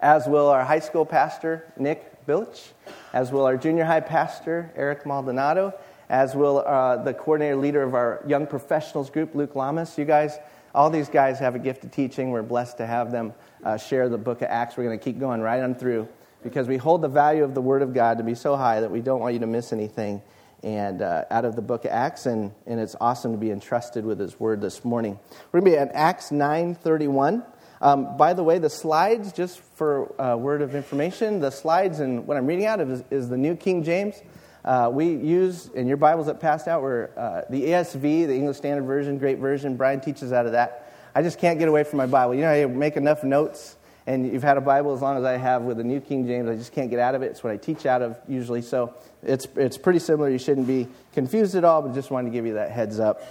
as 0.00 0.26
will 0.26 0.48
our 0.48 0.64
high 0.64 0.80
school 0.80 1.06
pastor, 1.06 1.72
Nick 1.78 2.26
Billich, 2.26 2.72
as 3.12 3.30
will 3.30 3.46
our 3.46 3.56
junior 3.56 3.84
high 3.84 4.00
pastor, 4.00 4.72
Eric 4.74 5.06
Maldonado, 5.06 5.72
as 6.08 6.34
will 6.34 6.64
uh, 6.66 6.96
the 6.96 7.14
coordinator 7.14 7.54
leader 7.54 7.84
of 7.84 7.94
our 7.94 8.20
young 8.26 8.48
professionals 8.48 9.10
group, 9.10 9.32
Luke 9.36 9.54
Lamas. 9.54 9.96
You 9.96 10.04
guys, 10.04 10.38
all 10.74 10.90
these 10.90 11.08
guys 11.08 11.38
have 11.38 11.54
a 11.54 11.60
gift 11.60 11.84
of 11.84 11.92
teaching. 11.92 12.32
We're 12.32 12.42
blessed 12.42 12.78
to 12.78 12.86
have 12.86 13.12
them 13.12 13.32
uh, 13.62 13.76
share 13.76 14.08
the 14.08 14.18
book 14.18 14.42
of 14.42 14.48
Acts. 14.50 14.76
We're 14.76 14.84
going 14.84 14.98
to 14.98 15.04
keep 15.04 15.20
going 15.20 15.40
right 15.40 15.62
on 15.62 15.76
through 15.76 16.08
because 16.42 16.68
we 16.68 16.76
hold 16.76 17.02
the 17.02 17.08
value 17.08 17.44
of 17.44 17.54
the 17.54 17.60
Word 17.60 17.82
of 17.82 17.94
God 17.94 18.18
to 18.18 18.24
be 18.24 18.34
so 18.34 18.56
high 18.56 18.80
that 18.80 18.90
we 18.90 19.00
don't 19.00 19.20
want 19.20 19.34
you 19.34 19.40
to 19.40 19.46
miss 19.46 19.72
anything. 19.72 20.22
And 20.62 21.02
uh, 21.02 21.24
out 21.30 21.44
of 21.44 21.56
the 21.56 21.62
book 21.62 21.84
of 21.84 21.90
Acts, 21.90 22.26
and, 22.26 22.52
and 22.66 22.78
it's 22.78 22.94
awesome 23.00 23.32
to 23.32 23.38
be 23.38 23.50
entrusted 23.50 24.04
with 24.04 24.20
His 24.20 24.38
Word 24.38 24.60
this 24.60 24.84
morning. 24.84 25.18
We're 25.50 25.60
going 25.60 25.72
to 25.72 25.76
be 25.76 25.80
at 25.80 25.92
Acts 25.92 26.30
9:31. 26.30 27.44
Um, 27.80 28.16
by 28.16 28.32
the 28.32 28.44
way, 28.44 28.58
the 28.58 28.70
slides, 28.70 29.32
just 29.32 29.58
for 29.74 30.14
a 30.16 30.38
word 30.38 30.62
of 30.62 30.76
information, 30.76 31.40
the 31.40 31.50
slides 31.50 31.98
and 31.98 32.28
what 32.28 32.36
I'm 32.36 32.46
reading 32.46 32.64
out 32.64 32.78
of 32.78 32.88
is, 32.88 33.02
is 33.10 33.28
the 33.28 33.36
New 33.36 33.56
King 33.56 33.82
James. 33.82 34.22
Uh, 34.64 34.88
we 34.92 35.16
use, 35.16 35.66
in 35.74 35.88
your 35.88 35.96
Bibles 35.96 36.26
that 36.26 36.38
passed 36.38 36.68
out, 36.68 36.80
were 36.80 37.10
uh, 37.16 37.42
the 37.50 37.64
ESV, 37.64 38.28
the 38.28 38.34
English 38.36 38.56
Standard 38.56 38.84
Version, 38.84 39.18
great 39.18 39.38
version. 39.38 39.76
Brian 39.76 40.00
teaches 40.00 40.32
out 40.32 40.46
of 40.46 40.52
that. 40.52 40.92
I 41.12 41.22
just 41.22 41.40
can't 41.40 41.58
get 41.58 41.66
away 41.66 41.82
from 41.82 41.96
my 41.96 42.06
Bible. 42.06 42.36
You 42.36 42.42
know, 42.42 42.52
I 42.52 42.66
make 42.66 42.96
enough 42.96 43.24
notes 43.24 43.76
and 44.06 44.32
you've 44.32 44.42
had 44.42 44.56
a 44.56 44.60
Bible 44.60 44.92
as 44.92 45.00
long 45.00 45.16
as 45.16 45.24
I 45.24 45.36
have 45.36 45.62
with 45.62 45.76
the 45.76 45.84
New 45.84 46.00
King 46.00 46.26
James. 46.26 46.48
I 46.48 46.56
just 46.56 46.72
can't 46.72 46.90
get 46.90 46.98
out 46.98 47.14
of 47.14 47.22
it. 47.22 47.26
It's 47.26 47.44
what 47.44 47.52
I 47.52 47.56
teach 47.56 47.86
out 47.86 48.02
of 48.02 48.18
usually. 48.26 48.62
So 48.62 48.94
it's, 49.22 49.46
it's 49.56 49.78
pretty 49.78 50.00
similar. 50.00 50.28
You 50.28 50.38
shouldn't 50.38 50.66
be 50.66 50.88
confused 51.12 51.54
at 51.54 51.64
all, 51.64 51.82
but 51.82 51.94
just 51.94 52.10
wanted 52.10 52.30
to 52.30 52.32
give 52.32 52.46
you 52.46 52.54
that 52.54 52.70
heads 52.70 52.98
up. 52.98 53.22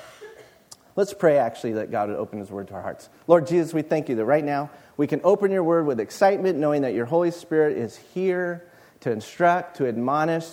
Let's 0.95 1.13
pray 1.13 1.37
actually 1.37 1.73
that 1.73 1.91
God 1.91 2.09
would 2.09 2.17
open 2.17 2.39
His 2.39 2.51
Word 2.51 2.67
to 2.69 2.73
our 2.73 2.81
hearts. 2.81 3.09
Lord 3.27 3.47
Jesus, 3.47 3.73
we 3.73 3.81
thank 3.81 4.09
you 4.09 4.15
that 4.15 4.25
right 4.25 4.43
now 4.43 4.69
we 4.97 5.07
can 5.07 5.21
open 5.23 5.51
your 5.51 5.63
Word 5.63 5.85
with 5.85 5.99
excitement, 5.99 6.57
knowing 6.57 6.81
that 6.81 6.93
your 6.93 7.05
Holy 7.05 7.31
Spirit 7.31 7.77
is 7.77 7.95
here 7.95 8.67
to 9.01 9.11
instruct, 9.11 9.77
to 9.77 9.87
admonish, 9.87 10.47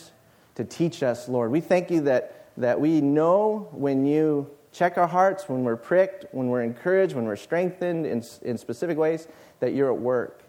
to 0.54 0.64
teach 0.64 1.02
us, 1.02 1.28
Lord. 1.28 1.50
We 1.50 1.60
thank 1.60 1.90
you 1.90 2.02
that, 2.02 2.46
that 2.56 2.80
we 2.80 3.00
know 3.00 3.68
when 3.72 4.06
you 4.06 4.48
check 4.72 4.96
our 4.96 5.06
hearts, 5.08 5.48
when 5.48 5.64
we're 5.64 5.76
pricked, 5.76 6.26
when 6.32 6.48
we're 6.48 6.62
encouraged, 6.62 7.14
when 7.14 7.24
we're 7.24 7.36
strengthened 7.36 8.06
in, 8.06 8.22
in 8.42 8.58
specific 8.58 8.96
ways, 8.96 9.26
that 9.60 9.74
you're 9.74 9.92
at 9.92 10.00
work. 10.00 10.42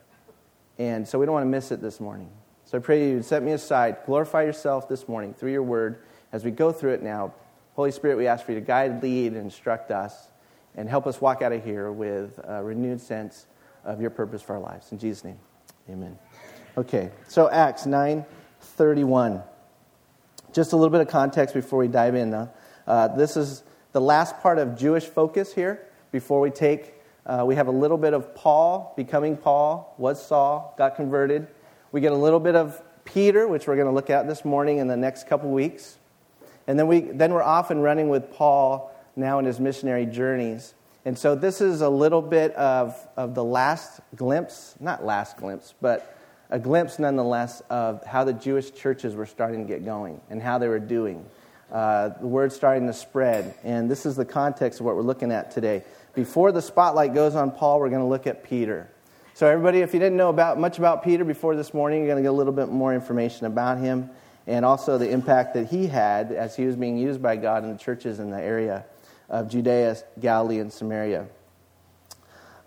And 0.77 1.07
so 1.07 1.19
we 1.19 1.25
don't 1.25 1.33
want 1.33 1.45
to 1.45 1.49
miss 1.49 1.71
it 1.71 1.81
this 1.81 1.99
morning. 1.99 2.29
So 2.65 2.77
I 2.77 2.81
pray 2.81 3.09
you 3.09 3.15
would 3.15 3.25
set 3.25 3.43
me 3.43 3.51
aside, 3.51 3.97
glorify 4.05 4.43
yourself 4.43 4.87
this 4.87 5.07
morning 5.07 5.33
through 5.33 5.51
your 5.51 5.63
word 5.63 6.03
as 6.31 6.45
we 6.45 6.51
go 6.51 6.71
through 6.71 6.93
it 6.93 7.01
now. 7.01 7.33
Holy 7.73 7.91
Spirit, 7.91 8.17
we 8.17 8.27
ask 8.27 8.45
for 8.45 8.51
you 8.51 8.59
to 8.59 8.65
guide, 8.65 9.01
lead, 9.01 9.33
and 9.33 9.41
instruct 9.41 9.89
us 9.91 10.29
and 10.75 10.87
help 10.87 11.07
us 11.07 11.19
walk 11.19 11.41
out 11.41 11.51
of 11.51 11.63
here 11.63 11.91
with 11.91 12.39
a 12.43 12.63
renewed 12.63 13.01
sense 13.01 13.47
of 13.83 14.01
your 14.01 14.09
purpose 14.09 14.41
for 14.41 14.53
our 14.53 14.59
lives. 14.59 14.91
In 14.91 14.99
Jesus' 14.99 15.23
name, 15.23 15.39
amen. 15.89 16.17
Okay, 16.77 17.11
so 17.27 17.49
Acts 17.49 17.85
9 17.85 18.25
31. 18.61 19.41
Just 20.53 20.73
a 20.73 20.75
little 20.75 20.89
bit 20.89 21.01
of 21.01 21.07
context 21.07 21.53
before 21.55 21.79
we 21.79 21.87
dive 21.87 22.15
in. 22.15 22.33
Uh, 22.33 23.07
this 23.09 23.35
is 23.35 23.63
the 23.91 24.01
last 24.01 24.39
part 24.39 24.57
of 24.57 24.77
Jewish 24.77 25.05
focus 25.05 25.53
here 25.53 25.87
before 26.11 26.39
we 26.39 26.49
take. 26.49 26.93
Uh, 27.25 27.43
we 27.45 27.55
have 27.55 27.67
a 27.67 27.71
little 27.71 27.97
bit 27.97 28.13
of 28.13 28.33
Paul 28.33 28.93
becoming 28.95 29.37
Paul, 29.37 29.93
was 29.97 30.25
Saul, 30.25 30.73
got 30.77 30.95
converted. 30.95 31.47
We 31.91 32.01
get 32.01 32.11
a 32.11 32.17
little 32.17 32.39
bit 32.39 32.55
of 32.55 32.81
Peter, 33.05 33.47
which 33.47 33.67
we're 33.67 33.75
going 33.75 33.87
to 33.87 33.93
look 33.93 34.09
at 34.09 34.27
this 34.27 34.45
morning 34.45 34.77
in 34.77 34.87
the 34.87 34.97
next 34.97 35.27
couple 35.27 35.49
weeks. 35.49 35.97
And 36.67 36.77
then, 36.77 36.87
we, 36.87 37.01
then 37.01 37.33
we're 37.33 37.43
off 37.43 37.71
and 37.71 37.81
running 37.81 38.09
with 38.09 38.31
Paul 38.31 38.93
now 39.15 39.39
in 39.39 39.45
his 39.45 39.59
missionary 39.59 40.05
journeys. 40.05 40.73
And 41.05 41.17
so 41.17 41.33
this 41.33 41.61
is 41.61 41.81
a 41.81 41.89
little 41.89 42.21
bit 42.21 42.53
of, 42.55 42.95
of 43.17 43.33
the 43.33 43.43
last 43.43 44.01
glimpse, 44.15 44.75
not 44.79 45.03
last 45.03 45.37
glimpse, 45.37 45.73
but 45.81 46.15
a 46.49 46.59
glimpse 46.59 46.99
nonetheless 46.99 47.61
of 47.69 48.05
how 48.05 48.23
the 48.23 48.33
Jewish 48.33 48.71
churches 48.71 49.15
were 49.15 49.25
starting 49.25 49.65
to 49.65 49.67
get 49.67 49.85
going 49.85 50.19
and 50.29 50.41
how 50.41 50.57
they 50.57 50.67
were 50.67 50.79
doing. 50.79 51.25
Uh, 51.71 52.09
the 52.19 52.27
word 52.27 52.51
starting 52.51 52.87
to 52.87 52.93
spread. 52.93 53.53
And 53.63 53.89
this 53.89 54.05
is 54.05 54.15
the 54.15 54.25
context 54.25 54.79
of 54.79 54.85
what 54.85 54.95
we're 54.95 55.03
looking 55.03 55.31
at 55.31 55.51
today. 55.51 55.83
Before 56.13 56.51
the 56.51 56.61
spotlight 56.61 57.13
goes 57.13 57.35
on 57.35 57.51
Paul, 57.51 57.79
we're 57.79 57.89
going 57.89 58.01
to 58.01 58.07
look 58.07 58.27
at 58.27 58.43
Peter. 58.43 58.89
So, 59.33 59.47
everybody, 59.47 59.79
if 59.79 59.93
you 59.93 59.99
didn't 59.99 60.17
know 60.17 60.29
about, 60.29 60.59
much 60.59 60.79
about 60.79 61.03
Peter 61.03 61.23
before 61.23 61.55
this 61.55 61.73
morning, 61.73 61.99
you're 61.99 62.07
going 62.07 62.17
to 62.17 62.23
get 62.23 62.31
a 62.31 62.37
little 62.37 62.51
bit 62.51 62.69
more 62.69 62.93
information 62.93 63.45
about 63.45 63.77
him 63.77 64.09
and 64.47 64.65
also 64.65 64.97
the 64.97 65.09
impact 65.09 65.53
that 65.53 65.67
he 65.67 65.87
had 65.87 66.31
as 66.31 66.55
he 66.55 66.65
was 66.65 66.75
being 66.75 66.97
used 66.97 67.21
by 67.21 67.35
God 67.35 67.63
in 67.63 67.71
the 67.71 67.77
churches 67.77 68.19
in 68.19 68.31
the 68.31 68.41
area 68.41 68.83
of 69.29 69.47
Judea, 69.47 69.97
Galilee, 70.19 70.59
and 70.59 70.73
Samaria. 70.73 71.27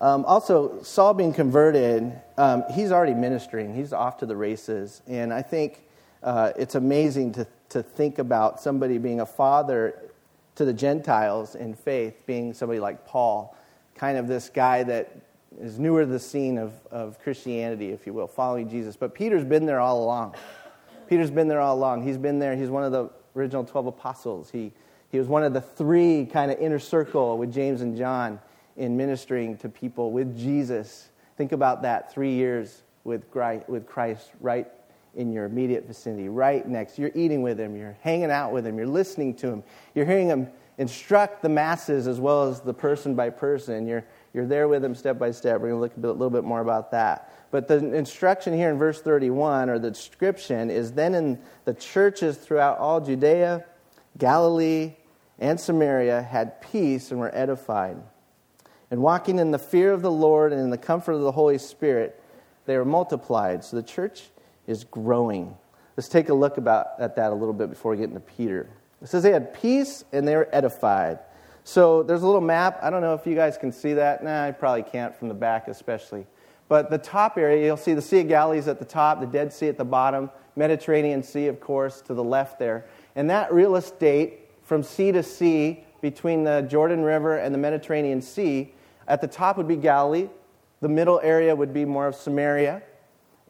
Um, 0.01 0.25
also, 0.25 0.83
Saul 0.83 1.15
being 1.15 1.33
converted, 1.33 2.13
um, 2.39 2.65
he's 2.73 2.91
already 2.91 3.15
ministering. 3.15 3.75
He's 3.75 3.93
off 3.93 4.19
to 4.19 4.27
the 4.27 4.37
races. 4.37 5.03
And 5.07 5.33
I 5.33 5.43
think 5.43 5.83
uh, 6.23 6.53
it's 6.57 6.75
amazing 6.75 7.33
to, 7.33 7.47
to 7.71 7.83
think 7.83 8.19
about 8.19 8.61
somebody 8.61 8.99
being 8.99 9.21
a 9.21 9.27
father 9.27 10.12
to 10.57 10.65
the 10.65 10.73
Gentiles 10.73 11.55
in 11.55 11.75
faith, 11.75 12.25
being 12.27 12.53
somebody 12.53 12.81
like 12.81 13.07
Paul, 13.07 13.57
kind 13.95 14.19
of 14.19 14.29
this 14.29 14.49
guy 14.49 14.83
that 14.85 15.17
is 15.61 15.79
newer 15.79 16.01
to 16.01 16.07
the 16.07 16.19
scene 16.19 16.59
of, 16.59 16.75
of 16.91 17.19
Christianity, 17.21 17.91
if 17.91 18.07
you 18.07 18.13
will, 18.13 18.27
following 18.27 18.69
Jesus. 18.69 18.97
But 18.97 19.15
Peter's 19.15 19.45
been 19.45 19.67
there 19.67 19.81
all 19.81 20.03
along. 20.03 20.35
Peter's 21.09 21.31
been 21.31 21.49
there 21.49 21.61
all 21.61 21.77
along. 21.77 22.03
He's 22.03 22.19
been 22.19 22.39
there. 22.39 22.57
He's 22.57 22.71
one 22.71 22.85
of 22.85 22.93
the 22.93 23.11
original 23.37 23.65
12 23.65 23.87
apostles. 23.87 24.51
He, 24.51 24.73
he 25.11 25.19
was 25.19 25.29
one 25.29 25.43
of 25.43 25.53
the 25.53 25.61
three 25.61 26.27
kind 26.27 26.51
of 26.51 26.59
inner 26.59 26.79
circle 26.79 27.39
with 27.39 27.53
James 27.53 27.83
and 27.83 27.97
John 27.97 28.41
in 28.77 28.97
ministering 28.97 29.57
to 29.59 29.69
people 29.69 30.13
with 30.13 30.37
Jesus. 30.37 31.11
Think 31.37 31.53
about 31.53 31.83
that 31.83 32.13
three 32.13 32.33
years 32.33 32.83
with 33.05 33.31
Christ, 33.31 33.69
with 33.69 33.87
Christ 33.87 34.31
right 34.41 34.69
in 35.15 35.33
your 35.33 35.45
immediate 35.45 35.87
vicinity, 35.87 36.29
right 36.29 36.67
next. 36.67 36.99
You're 36.99 37.13
eating 37.15 37.43
with 37.43 37.59
him, 37.61 37.77
you're 37.77 37.97
hanging 38.01 38.31
out 38.31 38.53
with 38.53 38.67
him, 38.67 38.79
you're 38.79 38.87
listening 38.87 39.35
to 39.37 39.49
him, 39.49 39.63
you're 39.95 40.07
hearing 40.07 40.29
him 40.29 40.49
instruct 40.79 41.43
the 41.43 41.49
masses 41.49 42.07
as 42.07 42.19
well 42.19 42.49
as 42.49 42.61
the 42.61 42.75
person 42.75 43.15
by 43.15 43.31
person. 43.31 43.87
You're, 43.87 44.05
you're 44.33 44.47
there 44.47 44.69
with 44.69 44.85
him 44.85 44.95
step 44.95 45.19
by 45.19 45.31
step. 45.31 45.61
We're 45.61 45.69
going 45.69 45.79
to 45.79 45.81
look 45.81 45.97
a, 45.97 46.01
bit, 46.01 46.09
a 46.09 46.13
little 46.13 46.31
bit 46.31 46.45
more 46.45 46.61
about 46.61 46.91
that. 46.93 47.33
But 47.51 47.69
the 47.69 47.95
instruction 47.95 48.55
here 48.55 48.71
in 48.71 48.79
verse 48.79 49.01
31, 49.01 49.69
or 49.69 49.79
the 49.79 49.91
description, 49.91 50.71
is 50.71 50.93
then 50.93 51.15
in 51.15 51.39
the 51.65 51.75
churches 51.75 52.37
throughout 52.39 52.79
all 52.79 53.01
Judea, 53.01 53.65
Galilee, 54.19 54.95
and 55.39 55.59
Samaria 55.59 56.23
had 56.23 56.61
peace 56.63 57.11
and 57.11 57.21
were 57.21 57.35
edified. 57.35 57.99
And 58.91 59.03
walking 59.03 59.39
in 59.39 59.51
the 59.51 59.59
fear 59.59 59.93
of 59.93 60.03
the 60.03 60.11
Lord 60.11 60.53
and 60.53 60.61
in 60.61 60.71
the 60.71 60.79
comfort 60.79 61.13
of 61.13 61.23
the 61.23 61.33
Holy 61.33 61.59
Spirit, 61.59 62.23
they 62.67 62.77
were 62.77 62.85
multiplied. 62.85 63.65
So 63.65 63.77
the 63.77 63.83
church 63.83 64.31
is 64.73 64.83
growing. 64.85 65.57
Let's 65.97 66.09
take 66.09 66.31
a 66.31 66.35
look 66.35 66.57
about, 66.57 66.89
at 66.99 67.15
that 67.17 67.31
a 67.31 67.35
little 67.35 67.55
bit 67.55 67.71
before 67.71 67.93
we 67.93 67.99
get 67.99 68.09
into 68.09 68.21
Peter. 68.21 68.69
It 69.01 69.09
says 69.09 69.23
they 69.23 69.31
had 69.31 69.55
peace 69.55 70.05
and 70.11 70.27
they 70.27 70.35
were 70.35 70.49
edified. 70.53 71.21
So 71.65 72.03
there's 72.03 72.23
a 72.23 72.27
little 72.27 72.41
map. 72.41 72.81
I 72.83 72.91
don't 72.91 73.03
know 73.03 73.15
if 73.15 73.27
you 73.27 73.37
guys 73.37 73.57
can 73.57 73.71
see 73.71 73.93
that. 73.95 74.25
Nah, 74.25 74.47
I 74.47 74.51
probably 74.51 74.83
can't 74.83 75.15
from 75.15 75.29
the 75.29 75.35
back, 75.35 75.69
especially. 75.69 76.27
But 76.69 76.91
the 76.91 76.99
top 76.99 77.37
area, 77.37 77.65
you'll 77.65 77.77
see 77.77 77.95
the 77.95 78.03
Sea 78.03 78.21
of 78.21 78.29
Galilee 78.29 78.59
is 78.59 78.67
at 78.67 78.79
the 78.79 78.85
top, 78.85 79.21
the 79.21 79.27
Dead 79.27 79.53
Sea 79.53 79.69
at 79.69 79.77
the 79.77 79.85
bottom, 79.85 80.31
Mediterranean 80.57 81.23
Sea, 81.23 81.47
of 81.49 81.61
course, 81.61 82.01
to 82.03 82.15
the 82.15 82.25
left 82.25 82.59
there. 82.59 82.87
And 83.15 83.29
that 83.31 83.53
real 83.53 83.77
estate 83.77 84.49
from 84.63 84.83
sea 84.83 85.13
to 85.13 85.23
sea 85.23 85.85
between 86.01 86.45
the 86.45 86.63
Jordan 86.63 87.03
River 87.03 87.37
and 87.37 87.55
the 87.55 87.59
Mediterranean 87.59 88.23
Sea, 88.23 88.73
at 89.07 89.21
the 89.21 89.29
top 89.29 89.57
would 89.57 89.69
be 89.69 89.77
Galilee, 89.77 90.29
the 90.81 90.89
middle 90.89 91.21
area 91.23 91.55
would 91.55 91.73
be 91.73 91.85
more 91.85 92.07
of 92.07 92.15
Samaria, 92.15 92.83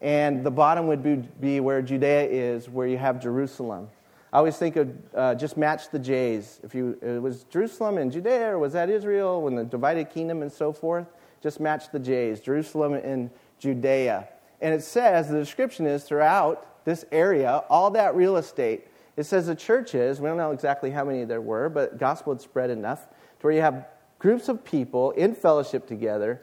and 0.02 0.44
the 0.44 0.50
bottom 0.50 0.88
would 0.88 1.40
be, 1.40 1.60
where 1.60 1.80
Judea 1.80 2.24
is, 2.24 2.68
where 2.68 2.88
you 2.88 2.98
have 2.98 3.22
Jerusalem. 3.22 3.88
I 4.32 4.38
always 4.38 4.56
think 4.56 4.76
of 4.76 4.90
uh, 5.14 5.34
just 5.36 5.56
match 5.56 5.90
the 5.90 5.98
J's. 5.98 6.58
If 6.64 6.74
you 6.74 6.98
it 7.00 7.22
was 7.22 7.44
Jerusalem 7.44 7.98
and 7.98 8.10
Judea, 8.10 8.50
or 8.50 8.58
was 8.58 8.72
that 8.72 8.90
Israel 8.90 9.42
when 9.42 9.54
the 9.54 9.64
divided 9.64 10.10
kingdom 10.10 10.42
and 10.42 10.50
so 10.50 10.72
forth? 10.72 11.06
Just 11.40 11.60
match 11.60 11.92
the 11.92 11.98
J's. 11.98 12.40
Jerusalem 12.40 12.94
and 12.94 13.30
Judea. 13.58 14.28
And 14.60 14.74
it 14.74 14.82
says 14.82 15.28
the 15.28 15.38
description 15.38 15.86
is 15.86 16.04
throughout 16.04 16.84
this 16.84 17.04
area, 17.12 17.62
all 17.70 17.90
that 17.92 18.14
real 18.16 18.36
estate. 18.36 18.88
It 19.16 19.24
says 19.24 19.46
the 19.46 19.54
churches. 19.54 20.20
We 20.20 20.28
don't 20.28 20.36
know 20.36 20.52
exactly 20.52 20.90
how 20.90 21.04
many 21.04 21.24
there 21.24 21.40
were, 21.40 21.68
but 21.68 21.98
gospel 21.98 22.32
had 22.32 22.40
spread 22.40 22.70
enough 22.70 23.06
to 23.08 23.46
where 23.46 23.52
you 23.52 23.60
have 23.60 23.86
groups 24.18 24.48
of 24.48 24.64
people 24.64 25.12
in 25.12 25.34
fellowship 25.34 25.86
together, 25.86 26.40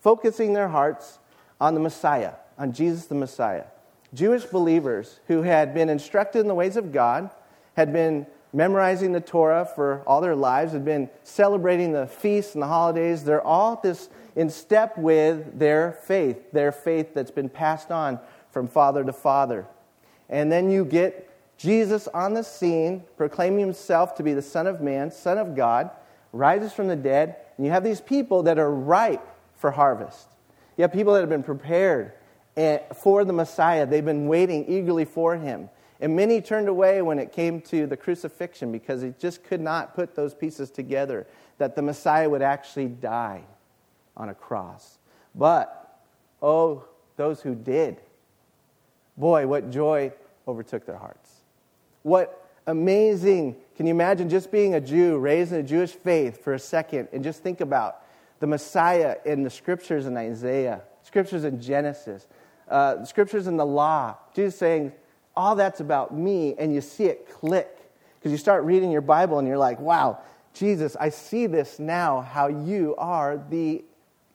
focusing 0.00 0.52
their 0.52 0.68
hearts 0.68 1.18
on 1.60 1.74
the 1.74 1.80
Messiah, 1.80 2.34
on 2.62 2.72
Jesus 2.72 3.06
the 3.06 3.14
Messiah. 3.16 3.64
Jewish 4.14 4.44
believers 4.44 5.18
who 5.26 5.42
had 5.42 5.74
been 5.74 5.88
instructed 5.88 6.38
in 6.38 6.46
the 6.46 6.54
ways 6.54 6.76
of 6.76 6.92
God, 6.92 7.28
had 7.76 7.92
been 7.92 8.24
memorizing 8.52 9.10
the 9.10 9.20
Torah 9.20 9.68
for 9.74 10.04
all 10.06 10.20
their 10.20 10.36
lives, 10.36 10.72
had 10.72 10.84
been 10.84 11.10
celebrating 11.24 11.92
the 11.92 12.06
feasts 12.06 12.54
and 12.54 12.62
the 12.62 12.68
holidays. 12.68 13.24
They're 13.24 13.44
all 13.44 13.80
this 13.82 14.10
in 14.36 14.48
step 14.48 14.96
with 14.96 15.58
their 15.58 15.98
faith, 16.04 16.52
their 16.52 16.70
faith 16.70 17.14
that's 17.14 17.32
been 17.32 17.48
passed 17.48 17.90
on 17.90 18.20
from 18.52 18.68
father 18.68 19.02
to 19.02 19.12
father. 19.12 19.66
And 20.28 20.52
then 20.52 20.70
you 20.70 20.84
get 20.84 21.28
Jesus 21.58 22.06
on 22.08 22.32
the 22.34 22.44
scene, 22.44 23.02
proclaiming 23.16 23.58
himself 23.58 24.14
to 24.16 24.22
be 24.22 24.34
the 24.34 24.42
Son 24.42 24.68
of 24.68 24.80
Man, 24.80 25.10
Son 25.10 25.36
of 25.36 25.56
God, 25.56 25.90
rises 26.32 26.72
from 26.72 26.86
the 26.86 26.96
dead, 26.96 27.38
and 27.56 27.66
you 27.66 27.72
have 27.72 27.82
these 27.82 28.00
people 28.00 28.44
that 28.44 28.60
are 28.60 28.72
ripe 28.72 29.26
for 29.56 29.72
harvest. 29.72 30.28
You 30.76 30.82
have 30.82 30.92
people 30.92 31.14
that 31.14 31.20
have 31.20 31.28
been 31.28 31.42
prepared 31.42 32.12
Eh, 32.56 32.78
for 32.94 33.24
the 33.24 33.32
Messiah. 33.32 33.86
They've 33.86 34.04
been 34.04 34.26
waiting 34.26 34.66
eagerly 34.68 35.04
for 35.04 35.36
him. 35.36 35.70
And 36.00 36.16
many 36.16 36.40
turned 36.40 36.68
away 36.68 37.00
when 37.00 37.18
it 37.18 37.32
came 37.32 37.60
to 37.62 37.86
the 37.86 37.96
crucifixion 37.96 38.72
because 38.72 39.02
he 39.02 39.14
just 39.18 39.44
could 39.44 39.60
not 39.60 39.94
put 39.94 40.14
those 40.14 40.34
pieces 40.34 40.70
together 40.70 41.26
that 41.58 41.76
the 41.76 41.82
Messiah 41.82 42.28
would 42.28 42.42
actually 42.42 42.88
die 42.88 43.42
on 44.16 44.28
a 44.28 44.34
cross. 44.34 44.98
But, 45.34 46.00
oh, 46.42 46.84
those 47.16 47.40
who 47.40 47.54
did, 47.54 48.00
boy, 49.16 49.46
what 49.46 49.70
joy 49.70 50.12
overtook 50.46 50.84
their 50.84 50.96
hearts. 50.96 51.30
What 52.02 52.50
amazing, 52.66 53.56
can 53.76 53.86
you 53.86 53.92
imagine 53.92 54.28
just 54.28 54.50
being 54.50 54.74
a 54.74 54.80
Jew, 54.80 55.18
raised 55.18 55.52
in 55.52 55.60
a 55.60 55.62
Jewish 55.62 55.92
faith 55.92 56.42
for 56.42 56.52
a 56.52 56.58
second, 56.58 57.08
and 57.12 57.22
just 57.22 57.42
think 57.42 57.60
about 57.60 58.02
the 58.40 58.46
Messiah 58.46 59.16
in 59.24 59.44
the 59.44 59.50
scriptures 59.50 60.06
in 60.06 60.16
Isaiah, 60.16 60.82
scriptures 61.12 61.44
in 61.44 61.60
Genesis, 61.60 62.26
uh, 62.68 63.04
scriptures 63.04 63.46
in 63.46 63.58
the 63.58 63.66
law. 63.66 64.16
Jesus 64.34 64.56
saying, 64.56 64.90
all 65.36 65.54
that's 65.54 65.80
about 65.80 66.16
me, 66.16 66.54
and 66.58 66.74
you 66.74 66.80
see 66.80 67.04
it 67.04 67.28
click. 67.30 67.68
Because 68.18 68.32
you 68.32 68.38
start 68.38 68.64
reading 68.64 68.90
your 68.90 69.02
Bible 69.02 69.38
and 69.38 69.46
you're 69.46 69.58
like, 69.58 69.78
wow, 69.78 70.20
Jesus, 70.54 70.96
I 70.98 71.10
see 71.10 71.46
this 71.46 71.78
now, 71.78 72.22
how 72.22 72.46
you 72.46 72.94
are 72.96 73.44
the 73.50 73.84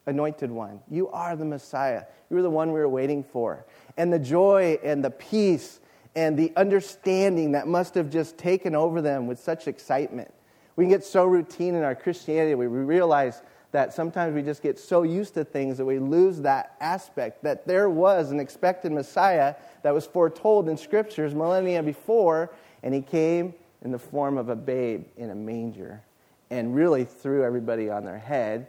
anointed 0.06 0.52
one. 0.52 0.78
You 0.88 1.08
are 1.08 1.34
the 1.34 1.44
Messiah. 1.44 2.04
You 2.30 2.36
are 2.36 2.42
the 2.42 2.50
one 2.50 2.68
we 2.68 2.78
were 2.78 2.88
waiting 2.88 3.24
for. 3.24 3.66
And 3.96 4.12
the 4.12 4.18
joy 4.20 4.78
and 4.84 5.04
the 5.04 5.10
peace 5.10 5.80
and 6.14 6.38
the 6.38 6.52
understanding 6.56 7.52
that 7.52 7.66
must 7.66 7.96
have 7.96 8.08
just 8.08 8.38
taken 8.38 8.76
over 8.76 9.02
them 9.02 9.26
with 9.26 9.40
such 9.40 9.66
excitement. 9.66 10.32
We 10.76 10.86
get 10.86 11.02
so 11.02 11.24
routine 11.24 11.74
in 11.74 11.82
our 11.82 11.96
Christianity, 11.96 12.54
we 12.54 12.68
realize 12.68 13.42
that 13.72 13.92
sometimes 13.92 14.34
we 14.34 14.42
just 14.42 14.62
get 14.62 14.78
so 14.78 15.02
used 15.02 15.34
to 15.34 15.44
things 15.44 15.76
that 15.76 15.84
we 15.84 15.98
lose 15.98 16.40
that 16.40 16.76
aspect 16.80 17.42
that 17.42 17.66
there 17.66 17.90
was 17.90 18.30
an 18.30 18.40
expected 18.40 18.92
Messiah 18.92 19.54
that 19.82 19.92
was 19.92 20.06
foretold 20.06 20.68
in 20.68 20.76
scriptures 20.76 21.34
millennia 21.34 21.82
before, 21.82 22.50
and 22.82 22.94
he 22.94 23.02
came 23.02 23.52
in 23.82 23.92
the 23.92 23.98
form 23.98 24.38
of 24.38 24.48
a 24.48 24.56
babe 24.56 25.04
in 25.16 25.30
a 25.30 25.34
manger 25.34 26.02
and 26.50 26.74
really 26.74 27.04
threw 27.04 27.44
everybody 27.44 27.90
on 27.90 28.04
their 28.04 28.18
head, 28.18 28.68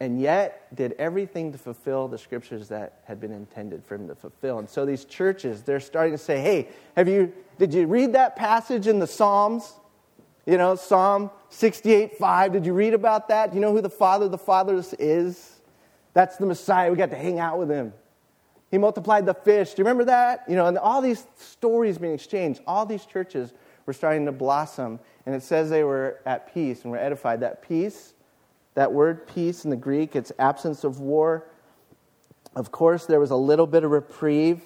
and 0.00 0.20
yet 0.20 0.74
did 0.74 0.94
everything 0.98 1.52
to 1.52 1.58
fulfill 1.58 2.08
the 2.08 2.16
scriptures 2.16 2.68
that 2.68 3.02
had 3.04 3.20
been 3.20 3.32
intended 3.32 3.84
for 3.84 3.96
him 3.96 4.08
to 4.08 4.14
fulfill. 4.14 4.58
And 4.58 4.68
so 4.68 4.86
these 4.86 5.04
churches, 5.04 5.62
they're 5.62 5.80
starting 5.80 6.12
to 6.12 6.18
say, 6.18 6.40
hey, 6.40 6.68
have 6.96 7.08
you, 7.08 7.32
did 7.58 7.74
you 7.74 7.86
read 7.86 8.14
that 8.14 8.36
passage 8.36 8.86
in 8.86 9.00
the 9.00 9.06
Psalms? 9.06 9.74
You 10.48 10.56
know, 10.56 10.76
Psalm 10.76 11.30
68 11.50 12.16
5. 12.16 12.52
Did 12.54 12.64
you 12.64 12.72
read 12.72 12.94
about 12.94 13.28
that? 13.28 13.50
Do 13.50 13.56
you 13.56 13.60
know 13.60 13.70
who 13.70 13.82
the 13.82 13.90
Father 13.90 14.24
of 14.24 14.30
the 14.30 14.38
Fatherless 14.38 14.94
is? 14.94 15.60
That's 16.14 16.38
the 16.38 16.46
Messiah. 16.46 16.90
We 16.90 16.96
got 16.96 17.10
to 17.10 17.16
hang 17.16 17.38
out 17.38 17.58
with 17.58 17.68
him. 17.68 17.92
He 18.70 18.78
multiplied 18.78 19.26
the 19.26 19.34
fish. 19.34 19.74
Do 19.74 19.82
you 19.82 19.84
remember 19.84 20.06
that? 20.06 20.44
You 20.48 20.56
know, 20.56 20.64
and 20.64 20.78
all 20.78 21.02
these 21.02 21.26
stories 21.36 21.98
being 21.98 22.14
exchanged, 22.14 22.62
all 22.66 22.86
these 22.86 23.04
churches 23.04 23.52
were 23.84 23.92
starting 23.92 24.24
to 24.24 24.32
blossom. 24.32 25.00
And 25.26 25.34
it 25.34 25.42
says 25.42 25.68
they 25.68 25.84
were 25.84 26.18
at 26.24 26.54
peace 26.54 26.82
and 26.82 26.92
were 26.92 26.98
edified. 26.98 27.40
That 27.40 27.60
peace, 27.60 28.14
that 28.72 28.90
word 28.90 29.26
peace 29.26 29.64
in 29.64 29.70
the 29.70 29.76
Greek, 29.76 30.16
it's 30.16 30.32
absence 30.38 30.82
of 30.82 30.98
war. 30.98 31.44
Of 32.56 32.72
course, 32.72 33.04
there 33.04 33.20
was 33.20 33.32
a 33.32 33.36
little 33.36 33.66
bit 33.66 33.84
of 33.84 33.90
reprieve. 33.90 34.62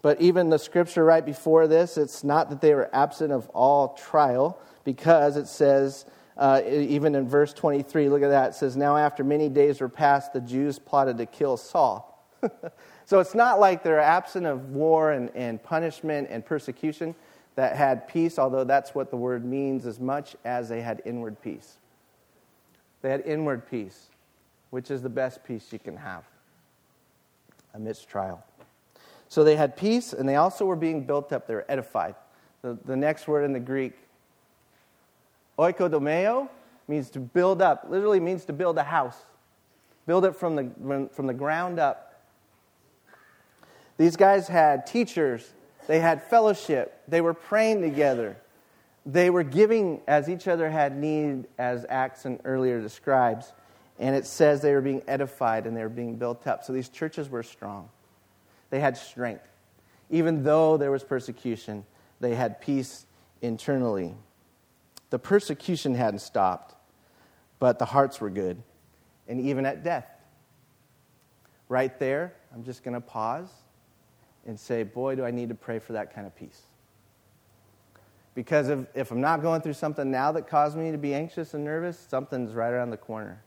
But 0.00 0.18
even 0.22 0.48
the 0.48 0.58
scripture 0.58 1.04
right 1.04 1.26
before 1.26 1.66
this, 1.66 1.98
it's 1.98 2.24
not 2.24 2.48
that 2.48 2.62
they 2.62 2.74
were 2.74 2.88
absent 2.94 3.32
of 3.32 3.50
all 3.50 3.94
trial, 3.94 4.58
because 4.84 5.36
it 5.36 5.46
says, 5.46 6.06
uh, 6.36 6.62
even 6.66 7.14
in 7.14 7.28
verse 7.28 7.52
23, 7.52 8.08
look 8.08 8.22
at 8.22 8.28
that. 8.28 8.50
It 8.50 8.54
says, 8.54 8.76
Now 8.76 8.96
after 8.96 9.24
many 9.24 9.48
days 9.48 9.80
were 9.80 9.88
passed, 9.88 10.32
the 10.32 10.40
Jews 10.40 10.78
plotted 10.78 11.18
to 11.18 11.26
kill 11.26 11.56
Saul. 11.56 12.14
so 13.04 13.18
it's 13.18 13.34
not 13.34 13.58
like 13.58 13.82
they're 13.82 14.00
absent 14.00 14.46
of 14.46 14.70
war 14.70 15.12
and, 15.12 15.30
and 15.34 15.62
punishment 15.62 16.28
and 16.30 16.44
persecution 16.44 17.14
that 17.56 17.74
had 17.74 18.06
peace, 18.06 18.38
although 18.38 18.62
that's 18.62 18.94
what 18.94 19.10
the 19.10 19.16
word 19.16 19.44
means 19.44 19.84
as 19.84 19.98
much 19.98 20.36
as 20.44 20.68
they 20.68 20.80
had 20.80 21.02
inward 21.04 21.42
peace. 21.42 21.78
They 23.02 23.10
had 23.10 23.22
inward 23.22 23.68
peace, 23.68 24.06
which 24.70 24.92
is 24.92 25.02
the 25.02 25.08
best 25.08 25.42
peace 25.42 25.72
you 25.72 25.80
can 25.80 25.96
have 25.96 26.24
amidst 27.74 28.08
trial. 28.08 28.44
So 29.28 29.42
they 29.42 29.56
had 29.56 29.76
peace, 29.76 30.12
and 30.12 30.28
they 30.28 30.36
also 30.36 30.64
were 30.64 30.76
being 30.76 31.04
built 31.04 31.32
up. 31.32 31.48
They 31.48 31.54
were 31.54 31.66
edified. 31.68 32.14
The, 32.62 32.78
the 32.84 32.96
next 32.96 33.28
word 33.28 33.44
in 33.44 33.52
the 33.52 33.60
Greek, 33.60 33.94
oikodomeo, 35.58 36.48
means 36.86 37.10
to 37.10 37.20
build 37.20 37.60
up. 37.60 37.86
Literally 37.88 38.20
means 38.20 38.44
to 38.46 38.52
build 38.52 38.78
a 38.78 38.82
house. 38.82 39.16
Build 40.06 40.24
it 40.24 40.36
from 40.36 40.56
the, 40.56 41.08
from 41.12 41.26
the 41.26 41.34
ground 41.34 41.78
up. 41.78 42.08
These 43.98 44.16
guys 44.16 44.46
had 44.46 44.86
teachers, 44.86 45.52
they 45.88 45.98
had 45.98 46.22
fellowship, 46.22 47.02
they 47.08 47.20
were 47.20 47.34
praying 47.34 47.82
together, 47.82 48.36
they 49.04 49.28
were 49.28 49.42
giving 49.42 50.00
as 50.06 50.28
each 50.28 50.46
other 50.46 50.70
had 50.70 50.96
need, 50.96 51.46
as 51.58 51.84
Axon 51.88 52.40
earlier 52.44 52.80
describes. 52.80 53.52
And 53.98 54.14
it 54.14 54.24
says 54.24 54.60
they 54.60 54.72
were 54.74 54.80
being 54.80 55.02
edified 55.08 55.66
and 55.66 55.76
they 55.76 55.82
were 55.82 55.88
being 55.88 56.14
built 56.14 56.46
up. 56.46 56.62
So 56.62 56.72
these 56.72 56.88
churches 56.88 57.28
were 57.28 57.42
strong. 57.42 57.88
They 58.70 58.78
had 58.78 58.96
strength. 58.96 59.48
Even 60.10 60.44
though 60.44 60.76
there 60.76 60.92
was 60.92 61.02
persecution, 61.02 61.84
they 62.20 62.34
had 62.34 62.60
peace 62.60 63.06
internally. 63.42 64.14
The 65.10 65.18
persecution 65.18 65.94
hadn't 65.94 66.20
stopped, 66.20 66.74
but 67.58 67.78
the 67.78 67.86
hearts 67.86 68.20
were 68.20 68.30
good. 68.30 68.62
And 69.26 69.40
even 69.40 69.66
at 69.66 69.82
death. 69.82 70.06
Right 71.68 71.98
there, 71.98 72.34
I'm 72.54 72.64
just 72.64 72.82
going 72.82 72.94
to 72.94 73.00
pause 73.00 73.50
and 74.46 74.58
say, 74.58 74.82
boy, 74.82 75.14
do 75.14 75.24
I 75.24 75.30
need 75.30 75.50
to 75.50 75.54
pray 75.54 75.78
for 75.78 75.92
that 75.92 76.14
kind 76.14 76.26
of 76.26 76.34
peace. 76.34 76.62
Because 78.34 78.68
if, 78.68 78.86
if 78.94 79.10
I'm 79.10 79.20
not 79.20 79.42
going 79.42 79.60
through 79.60 79.74
something 79.74 80.10
now 80.10 80.32
that 80.32 80.48
caused 80.48 80.76
me 80.76 80.92
to 80.92 80.98
be 80.98 81.12
anxious 81.12 81.54
and 81.54 81.64
nervous, 81.64 81.98
something's 81.98 82.54
right 82.54 82.70
around 82.70 82.90
the 82.90 82.96
corner. 82.96 83.42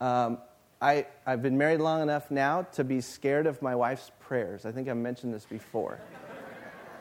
Um, 0.00 0.38
I, 0.80 1.06
I've 1.26 1.42
been 1.42 1.58
married 1.58 1.80
long 1.80 2.00
enough 2.00 2.30
now 2.30 2.62
to 2.72 2.84
be 2.84 3.02
scared 3.02 3.46
of 3.46 3.60
my 3.60 3.74
wife's 3.74 4.10
prayers. 4.20 4.64
I 4.64 4.72
think 4.72 4.88
I've 4.88 4.96
mentioned 4.96 5.34
this 5.34 5.44
before. 5.44 6.00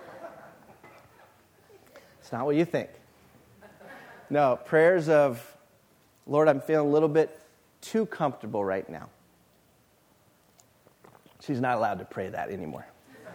it's 2.19 2.31
not 2.31 2.45
what 2.45 2.57
you 2.57 2.65
think. 2.65 2.89
No, 4.29 4.59
prayers 4.63 5.09
of, 5.09 5.57
Lord, 6.27 6.47
I'm 6.47 6.61
feeling 6.61 6.87
a 6.87 6.91
little 6.91 7.09
bit 7.09 7.39
too 7.81 8.05
comfortable 8.05 8.63
right 8.63 8.87
now. 8.89 9.09
She's 11.41 11.59
not 11.59 11.77
allowed 11.77 11.99
to 11.99 12.05
pray 12.05 12.29
that 12.29 12.49
anymore. 12.49 12.85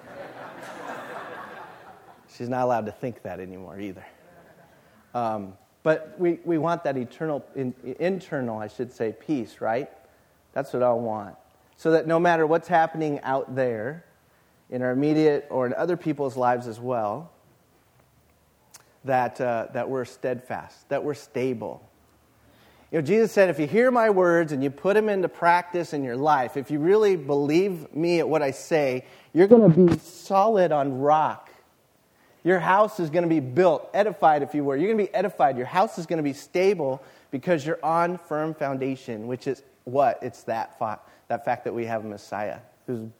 She's 2.36 2.48
not 2.48 2.62
allowed 2.62 2.86
to 2.86 2.92
think 2.92 3.22
that 3.22 3.40
anymore 3.40 3.80
either. 3.80 4.04
Um, 5.14 5.54
but 5.82 6.14
we, 6.18 6.38
we 6.44 6.58
want 6.58 6.84
that 6.84 6.96
eternal, 6.96 7.44
in, 7.54 7.74
internal, 7.98 8.58
I 8.58 8.68
should 8.68 8.92
say, 8.92 9.12
peace, 9.12 9.60
right? 9.60 9.90
That's 10.52 10.72
what 10.72 10.82
I 10.82 10.92
want. 10.92 11.36
So 11.76 11.90
that 11.92 12.06
no 12.06 12.20
matter 12.20 12.46
what's 12.46 12.68
happening 12.68 13.20
out 13.22 13.54
there, 13.54 14.04
in 14.70 14.82
our 14.82 14.90
immediate 14.90 15.46
or 15.50 15.66
in 15.66 15.74
other 15.74 15.96
people's 15.96 16.36
lives 16.36 16.66
as 16.66 16.80
well, 16.80 17.30
that, 19.04 19.40
uh, 19.40 19.68
that 19.72 19.88
we're 19.88 20.04
steadfast, 20.04 20.88
that 20.88 21.04
we're 21.04 21.14
stable, 21.14 21.88
you 22.94 23.00
know, 23.00 23.06
Jesus 23.06 23.32
said, 23.32 23.50
if 23.50 23.58
you 23.58 23.66
hear 23.66 23.90
my 23.90 24.10
words 24.10 24.52
and 24.52 24.62
you 24.62 24.70
put 24.70 24.94
them 24.94 25.08
into 25.08 25.28
practice 25.28 25.92
in 25.92 26.04
your 26.04 26.16
life, 26.16 26.56
if 26.56 26.70
you 26.70 26.78
really 26.78 27.16
believe 27.16 27.92
me 27.92 28.20
at 28.20 28.28
what 28.28 28.40
I 28.40 28.52
say, 28.52 29.04
you're 29.32 29.48
going 29.48 29.68
to 29.68 29.86
be 29.86 29.98
solid 29.98 30.70
on 30.70 31.00
rock. 31.00 31.50
Your 32.44 32.60
house 32.60 33.00
is 33.00 33.10
going 33.10 33.24
to 33.24 33.28
be 33.28 33.40
built, 33.40 33.90
edified, 33.92 34.44
if 34.44 34.54
you 34.54 34.62
were. 34.62 34.76
You're 34.76 34.94
going 34.94 35.04
to 35.04 35.10
be 35.10 35.14
edified. 35.16 35.56
Your 35.56 35.66
house 35.66 35.98
is 35.98 36.06
going 36.06 36.18
to 36.18 36.22
be 36.22 36.34
stable 36.34 37.02
because 37.32 37.66
you're 37.66 37.84
on 37.84 38.16
firm 38.16 38.54
foundation, 38.54 39.26
which 39.26 39.48
is 39.48 39.64
what? 39.82 40.20
It's 40.22 40.44
that, 40.44 40.78
fa- 40.78 41.00
that 41.26 41.44
fact 41.44 41.64
that 41.64 41.74
we 41.74 41.86
have 41.86 42.04
a 42.04 42.08
Messiah 42.08 42.58
who 42.86 43.10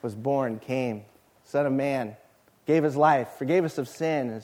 was 0.00 0.14
born, 0.14 0.60
came, 0.60 1.04
Son 1.44 1.66
of 1.66 1.74
Man, 1.74 2.16
gave 2.64 2.84
his 2.84 2.96
life, 2.96 3.28
forgave 3.36 3.66
us 3.66 3.76
of 3.76 3.86
sin, 3.86 4.40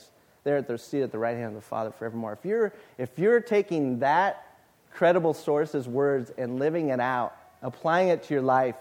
there 0.47 0.57
at 0.57 0.67
the 0.67 0.79
seat 0.79 1.03
at 1.03 1.13
the 1.13 1.19
right 1.19 1.37
hand 1.37 1.49
of 1.49 1.55
the 1.55 1.61
Father 1.61 1.91
forevermore. 1.91 2.33
If 2.33 2.45
you're, 2.47 2.73
if 2.97 3.19
you're 3.19 3.41
taking 3.41 3.99
that 3.99 4.47
credible 4.95 5.35
sources' 5.35 5.87
words 5.87 6.33
and 6.39 6.59
living 6.59 6.89
it 6.89 7.01
out, 7.01 7.37
applying 7.63 8.09
it 8.09 8.23
to 8.25 8.35
your 8.35 8.43
life. 8.43 8.77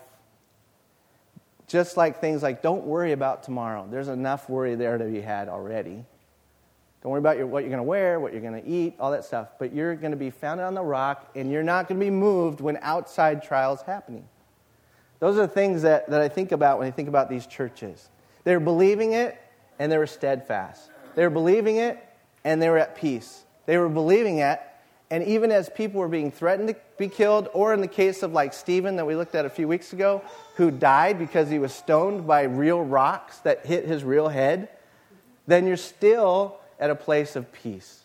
Just 1.67 1.97
like 1.97 2.21
things 2.21 2.43
like, 2.43 2.62
don't 2.62 2.86
worry 2.86 3.12
about 3.12 3.43
tomorrow. 3.43 3.88
There's 3.89 4.08
enough 4.08 4.47
worry 4.49 4.75
there 4.75 4.97
to 4.97 5.06
be 5.06 5.19
had 5.19 5.49
already. 5.49 6.06
Don't 7.01 7.12
worry 7.12 7.19
about 7.19 7.38
your, 7.38 7.47
what 7.47 7.63
you're 7.63 7.69
going 7.69 7.80
to 7.80 7.84
wear, 7.84 8.19
what 8.19 8.32
you're 8.32 8.41
going 8.41 8.62
to 8.62 8.67
eat, 8.67 8.95
all 8.99 9.12
that 9.12 9.25
stuff. 9.25 9.49
But 9.60 9.73
you're 9.73 9.95
going 9.95 10.12
to 10.12 10.17
be 10.17 10.30
founded 10.30 10.65
on 10.65 10.75
the 10.75 10.84
rock, 10.84 11.32
and 11.36 11.51
you're 11.51 11.63
not 11.63 11.88
going 11.88 11.99
to 11.99 12.06
be 12.06 12.12
moved 12.12 12.62
when 12.62 12.78
outside 12.82 13.43
trials 13.43 13.82
happening. 13.82 14.28
Those 15.19 15.38
are 15.38 15.41
the 15.41 15.47
things 15.47 15.82
that, 15.82 16.10
that 16.10 16.21
I 16.21 16.30
think 16.30 16.51
about 16.51 16.78
when 16.78 16.88
I 16.88 16.91
think 16.91 17.10
about 17.10 17.30
these 17.30 17.47
churches. 17.47 18.10
They 18.43 18.54
were 18.54 18.63
believing 18.63 19.13
it, 19.13 19.39
and 19.80 19.91
they 19.91 19.97
were 19.97 20.08
steadfast. 20.08 20.91
They 21.15 21.23
were 21.23 21.30
believing 21.30 21.78
it, 21.78 21.97
and 22.43 22.62
they 22.62 22.69
were 22.69 22.78
at 22.78 22.95
peace. 22.95 23.43
They 23.65 23.78
were 23.78 23.89
believing 23.89 24.39
it, 24.39 24.62
and 25.10 25.23
even 25.23 25.51
as 25.51 25.69
people 25.69 25.99
were 25.99 26.08
being 26.08 26.32
threatened 26.32 26.67
to 26.69 26.75
be 26.97 27.08
killed, 27.08 27.49
or 27.54 27.73
in 27.73 27.82
the 27.82 27.88
case 27.88 28.21
of 28.23 28.34
like 28.34 28.54
Stephen 28.54 28.95
that 28.97 29.06
we 29.06 29.15
looked 29.15 29.36
at 29.36 29.45
a 29.45 29.49
few 29.49 29.67
weeks 29.67 29.93
ago, 29.93 30.21
who 30.56 30.71
died 30.71 31.17
because 31.17 31.49
he 31.49 31.60
was 31.60 31.73
stoned 31.73 32.28
by 32.28 32.43
real 32.43 32.84
rocks 32.84 33.39
that 33.39 33.65
hit 33.65 33.86
his 33.86 34.04
real 34.04 34.28
head, 34.28 34.69
then 35.47 35.65
you're 35.65 35.78
still 35.78 36.58
at 36.80 36.89
a 36.89 36.95
place 36.95 37.36
of 37.36 37.51
peace. 37.51 38.04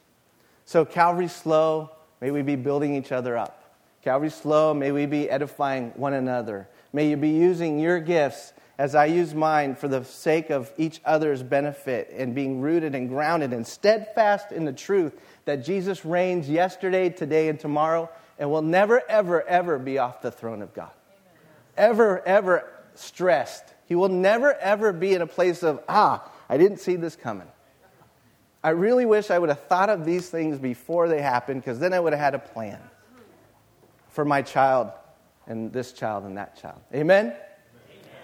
So, 0.64 0.85
Calvary 0.85 1.29
Slow, 1.29 1.90
may 2.20 2.31
we 2.31 2.42
be 2.42 2.57
building 2.57 2.94
each 2.94 3.12
other 3.12 3.37
up. 3.37 3.64
Calvary 4.03 4.31
Slow, 4.31 4.73
may 4.73 4.92
we 4.92 5.07
be 5.07 5.29
edifying 5.29 5.90
one 5.96 6.14
another. 6.14 6.68
May 6.92 7.11
you 7.11 7.16
be 7.16 7.31
using 7.31 7.79
your 7.79 7.99
gifts 8.01 8.53
as 8.81 8.95
I 8.95 9.05
use 9.05 9.35
mine 9.35 9.75
for 9.75 9.88
the 9.88 10.03
sake 10.05 10.49
of 10.49 10.73
each 10.79 11.03
other's 11.05 11.43
benefit 11.43 12.11
and 12.16 12.35
being 12.35 12.62
rooted 12.62 12.95
and 12.95 13.11
grounded 13.11 13.53
and 13.53 13.66
steadfast 13.66 14.53
in 14.53 14.64
the 14.64 14.73
truth 14.73 15.21
that 15.45 15.57
Jesus 15.57 16.03
reigns 16.07 16.49
yesterday, 16.49 17.11
today, 17.11 17.49
and 17.51 17.61
tomorrow 17.61 18.09
and 18.38 18.51
will 18.51 18.62
never, 18.62 19.03
ever, 19.07 19.47
ever 19.47 19.79
be 19.79 19.99
off 19.99 20.23
the 20.23 20.31
throne 20.31 20.62
of 20.62 20.73
God. 20.73 20.93
Ever, 21.77 22.27
ever 22.27 22.73
stressed. 22.95 23.64
He 23.85 23.95
will 23.95 24.09
never, 24.09 24.55
ever 24.55 24.95
be 24.95 25.12
in 25.12 25.21
a 25.21 25.27
place 25.27 25.62
of, 25.62 25.83
ah, 25.87 26.27
I 26.49 26.57
didn't 26.57 26.79
see 26.79 26.97
this 26.97 27.16
coming. 27.16 27.49
I 28.64 28.71
really 28.71 29.05
wish 29.05 29.31
I 29.31 29.38
would 29.38 29.51
have 29.51 29.64
thought 29.64 29.90
of 29.90 30.07
these 30.07 30.31
things 30.31 30.59
before 30.59 31.07
they 31.07 31.21
happened 31.21 31.61
because 31.61 31.79
then 31.79 31.93
I 31.93 32.01
would 32.01 32.14
have 32.14 32.21
had 32.21 32.35
a 32.35 32.38
plan 32.38 32.81
for 34.09 34.25
my 34.25 34.40
child 34.40 34.90
and 35.47 35.71
this 35.71 35.93
child 35.93 36.25
and 36.25 36.38
that 36.38 36.59
child. 36.59 36.81
Amen? 36.95 37.37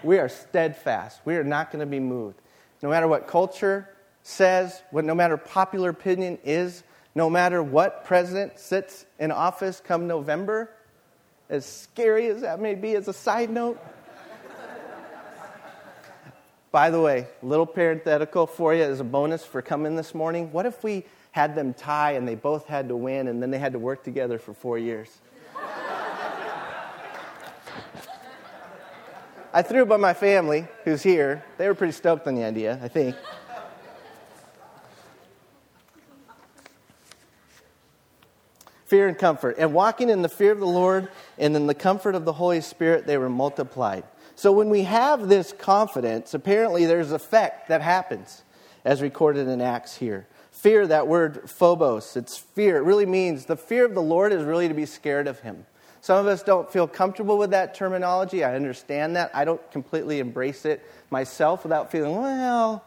We 0.03 0.19
are 0.19 0.29
steadfast. 0.29 1.21
We 1.25 1.35
are 1.35 1.43
not 1.43 1.71
going 1.71 1.79
to 1.79 1.85
be 1.85 1.99
moved. 1.99 2.39
No 2.81 2.89
matter 2.89 3.07
what 3.07 3.27
culture 3.27 3.89
says, 4.23 4.81
what 4.91 5.05
no 5.05 5.15
matter 5.15 5.37
popular 5.37 5.89
opinion 5.89 6.37
is, 6.43 6.83
no 7.15 7.29
matter 7.29 7.63
what 7.63 8.05
president 8.05 8.59
sits 8.59 9.05
in 9.19 9.31
office 9.31 9.81
come 9.83 10.07
November, 10.07 10.69
as 11.49 11.65
scary 11.65 12.27
as 12.27 12.41
that 12.41 12.59
may 12.59 12.75
be 12.75 12.95
as 12.95 13.07
a 13.07 13.13
side 13.13 13.49
note. 13.49 13.79
By 16.71 16.89
the 16.89 17.01
way, 17.01 17.27
little 17.41 17.65
parenthetical 17.65 18.45
for 18.45 18.75
you 18.75 18.83
as 18.83 18.99
a 18.99 19.05
bonus 19.05 19.45
for 19.45 19.61
coming 19.61 19.95
this 19.95 20.13
morning. 20.13 20.51
What 20.51 20.65
if 20.65 20.83
we 20.83 21.05
had 21.31 21.55
them 21.55 21.73
tie 21.73 22.11
and 22.11 22.27
they 22.27 22.35
both 22.35 22.67
had 22.67 22.89
to 22.89 22.95
win 22.95 23.27
and 23.27 23.41
then 23.41 23.49
they 23.49 23.59
had 23.59 23.73
to 23.73 23.79
work 23.79 24.03
together 24.03 24.37
for 24.37 24.53
four 24.53 24.77
years? 24.77 25.09
I 29.57 29.63
threw 29.63 29.81
it 29.81 29.89
by 29.89 29.97
my 29.97 30.13
family, 30.13 30.67
who's 30.83 31.01
here. 31.01 31.43
They 31.57 31.67
were 31.67 31.73
pretty 31.73 31.93
stoked 31.93 32.27
on 32.27 32.35
the 32.35 32.43
idea, 32.43 32.79
I 32.83 32.87
think. 32.87 33.15
fear 38.85 39.07
and 39.07 39.17
comfort. 39.17 39.55
And 39.57 39.73
walking 39.73 40.11
in 40.11 40.21
the 40.21 40.29
fear 40.29 40.51
of 40.51 40.59
the 40.59 40.67
Lord 40.67 41.09
and 41.39 41.55
in 41.55 41.65
the 41.65 41.73
comfort 41.73 42.13
of 42.13 42.23
the 42.23 42.33
Holy 42.33 42.61
Spirit, 42.61 43.07
they 43.07 43.17
were 43.17 43.29
multiplied. 43.29 44.03
So 44.35 44.51
when 44.51 44.69
we 44.69 44.83
have 44.83 45.27
this 45.27 45.51
confidence, 45.53 46.35
apparently 46.35 46.85
there's 46.85 47.11
effect 47.11 47.67
that 47.69 47.81
happens, 47.81 48.43
as 48.85 49.01
recorded 49.01 49.47
in 49.47 49.59
Acts 49.59 49.97
here. 49.97 50.27
Fear, 50.51 50.85
that 50.85 51.07
word 51.07 51.49
phobos, 51.49 52.15
it's 52.15 52.37
fear. 52.37 52.77
It 52.77 52.83
really 52.83 53.07
means 53.07 53.45
the 53.45 53.57
fear 53.57 53.85
of 53.85 53.95
the 53.95 54.03
Lord 54.03 54.31
is 54.31 54.43
really 54.43 54.67
to 54.67 54.75
be 54.75 54.85
scared 54.85 55.25
of 55.25 55.39
him. 55.39 55.65
Some 56.07 56.19
of 56.19 56.27
us 56.27 56.41
don't 56.41 56.71
feel 56.71 56.87
comfortable 56.87 57.37
with 57.37 57.49
that 57.49 57.75
terminology. 57.75 58.41
I 58.41 58.55
understand 58.55 59.17
that. 59.17 59.29
I 59.33 59.43
don't 59.43 59.59
completely 59.71 60.19
embrace 60.19 60.63
it 60.63 60.81
myself 61.09 61.63
without 61.63 61.91
feeling, 61.91 62.15
well, 62.15 62.81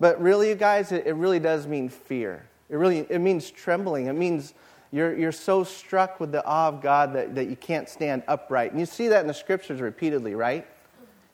but 0.00 0.18
really, 0.18 0.48
you 0.48 0.54
guys, 0.54 0.90
it, 0.90 1.06
it 1.06 1.12
really 1.12 1.38
does 1.38 1.66
mean 1.66 1.90
fear. 1.90 2.48
It 2.70 2.76
really 2.76 3.00
it 3.00 3.18
means 3.18 3.50
trembling. 3.50 4.06
It 4.06 4.14
means 4.14 4.54
you're, 4.92 5.14
you're 5.14 5.30
so 5.30 5.62
struck 5.62 6.20
with 6.20 6.32
the 6.32 6.42
awe 6.46 6.68
of 6.68 6.80
God 6.80 7.12
that, 7.12 7.34
that 7.34 7.50
you 7.50 7.56
can't 7.56 7.86
stand 7.86 8.22
upright. 8.28 8.70
And 8.70 8.80
you 8.80 8.86
see 8.86 9.08
that 9.08 9.20
in 9.20 9.26
the 9.26 9.34
scriptures 9.34 9.82
repeatedly, 9.82 10.34
right? 10.34 10.66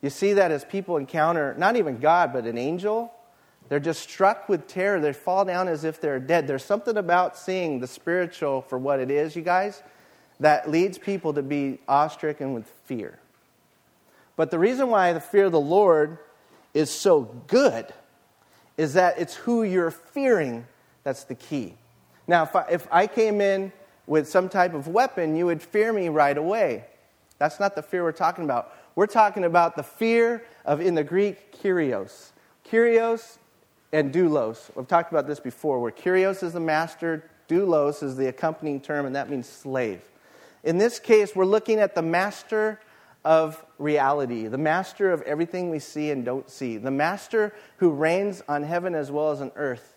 You 0.03 0.11
see 0.11 0.33
that 0.33 0.51
as 0.51 0.65
people 0.65 0.97
encounter 0.97 1.55
not 1.57 1.77
even 1.77 2.01
God, 2.01 2.33
but 2.33 2.45
an 2.45 2.59
angel. 2.59 3.15
They're 3.69 3.79
just 3.79 4.03
struck 4.03 4.49
with 4.49 4.67
terror. 4.67 4.99
They 4.99 5.13
fall 5.13 5.45
down 5.45 5.69
as 5.69 5.85
if 5.85 6.01
they're 6.01 6.19
dead. 6.19 6.49
There's 6.49 6.65
something 6.65 6.97
about 6.97 7.39
seeing 7.39 7.79
the 7.79 7.87
spiritual 7.87 8.63
for 8.63 8.79
what 8.79 8.99
it 8.99 9.13
is, 9.13 9.37
you 9.37 9.43
guys, 9.43 9.85
that 10.41 10.71
leads 10.71 10.99
people 10.99 11.35
to 11.35 11.43
be 11.43 11.79
awestricken 11.89 12.55
with 12.55 12.67
fear. 12.85 13.19
But 14.37 14.51
the 14.51 14.59
reason 14.59 14.89
why 14.89 15.13
the 15.13 15.21
fear 15.21 15.45
of 15.45 15.53
the 15.53 15.61
Lord 15.61 16.19
is 16.73 16.91
so 16.91 17.23
good 17.47 17.93
is 18.77 18.95
that 18.95 19.19
it's 19.19 19.35
who 19.35 19.63
you're 19.63 19.91
fearing 19.91 20.67
that's 21.05 21.25
the 21.25 21.35
key. 21.35 21.75
Now, 22.27 22.45
if 22.45 22.57
I, 22.57 22.67
if 22.71 22.89
I 22.91 23.07
came 23.07 23.41
in 23.41 23.73
with 24.07 24.29
some 24.29 24.49
type 24.49 24.75
of 24.75 24.89
weapon, 24.89 25.37
you 25.37 25.47
would 25.47 25.63
fear 25.63 25.93
me 25.93 26.09
right 26.09 26.37
away. 26.37 26.85
That's 27.39 27.61
not 27.61 27.75
the 27.75 27.83
fear 27.83 28.03
we're 28.03 28.13
talking 28.13 28.45
about. 28.45 28.75
We're 28.95 29.07
talking 29.07 29.45
about 29.45 29.77
the 29.77 29.83
fear 29.83 30.45
of, 30.65 30.81
in 30.81 30.95
the 30.95 31.05
Greek, 31.05 31.61
kyrios. 31.61 32.33
Kyrios 32.71 33.39
and 33.93 34.13
doulos. 34.13 34.75
We've 34.75 34.87
talked 34.87 35.11
about 35.11 35.27
this 35.27 35.41
before, 35.41 35.81
where 35.81 35.93
kyrios 35.93 36.43
is 36.43 36.53
the 36.53 36.61
master, 36.61 37.25
doulos 37.49 38.03
is 38.03 38.17
the 38.17 38.29
accompanying 38.29 38.81
term, 38.81 39.07
and 39.07 39.15
that 39.17 39.29
means 39.29 39.49
slave. 39.49 40.03
In 40.63 40.79
this 40.79 40.99
case, 40.99 41.35
we're 41.35 41.45
looking 41.45 41.79
at 41.79 41.95
the 41.95 42.03
master 42.03 42.81
of 43.25 43.63
reality, 43.79 44.47
the 44.47 44.59
master 44.59 45.13
of 45.13 45.23
everything 45.23 45.71
we 45.71 45.79
see 45.79 46.11
and 46.11 46.25
don't 46.25 46.49
see, 46.49 46.77
the 46.77 46.91
master 46.91 47.55
who 47.79 47.91
reigns 47.91 48.43
on 48.49 48.63
heaven 48.63 48.95
as 48.95 49.11
well 49.11 49.31
as 49.31 49.41
on 49.41 49.53
earth 49.57 49.95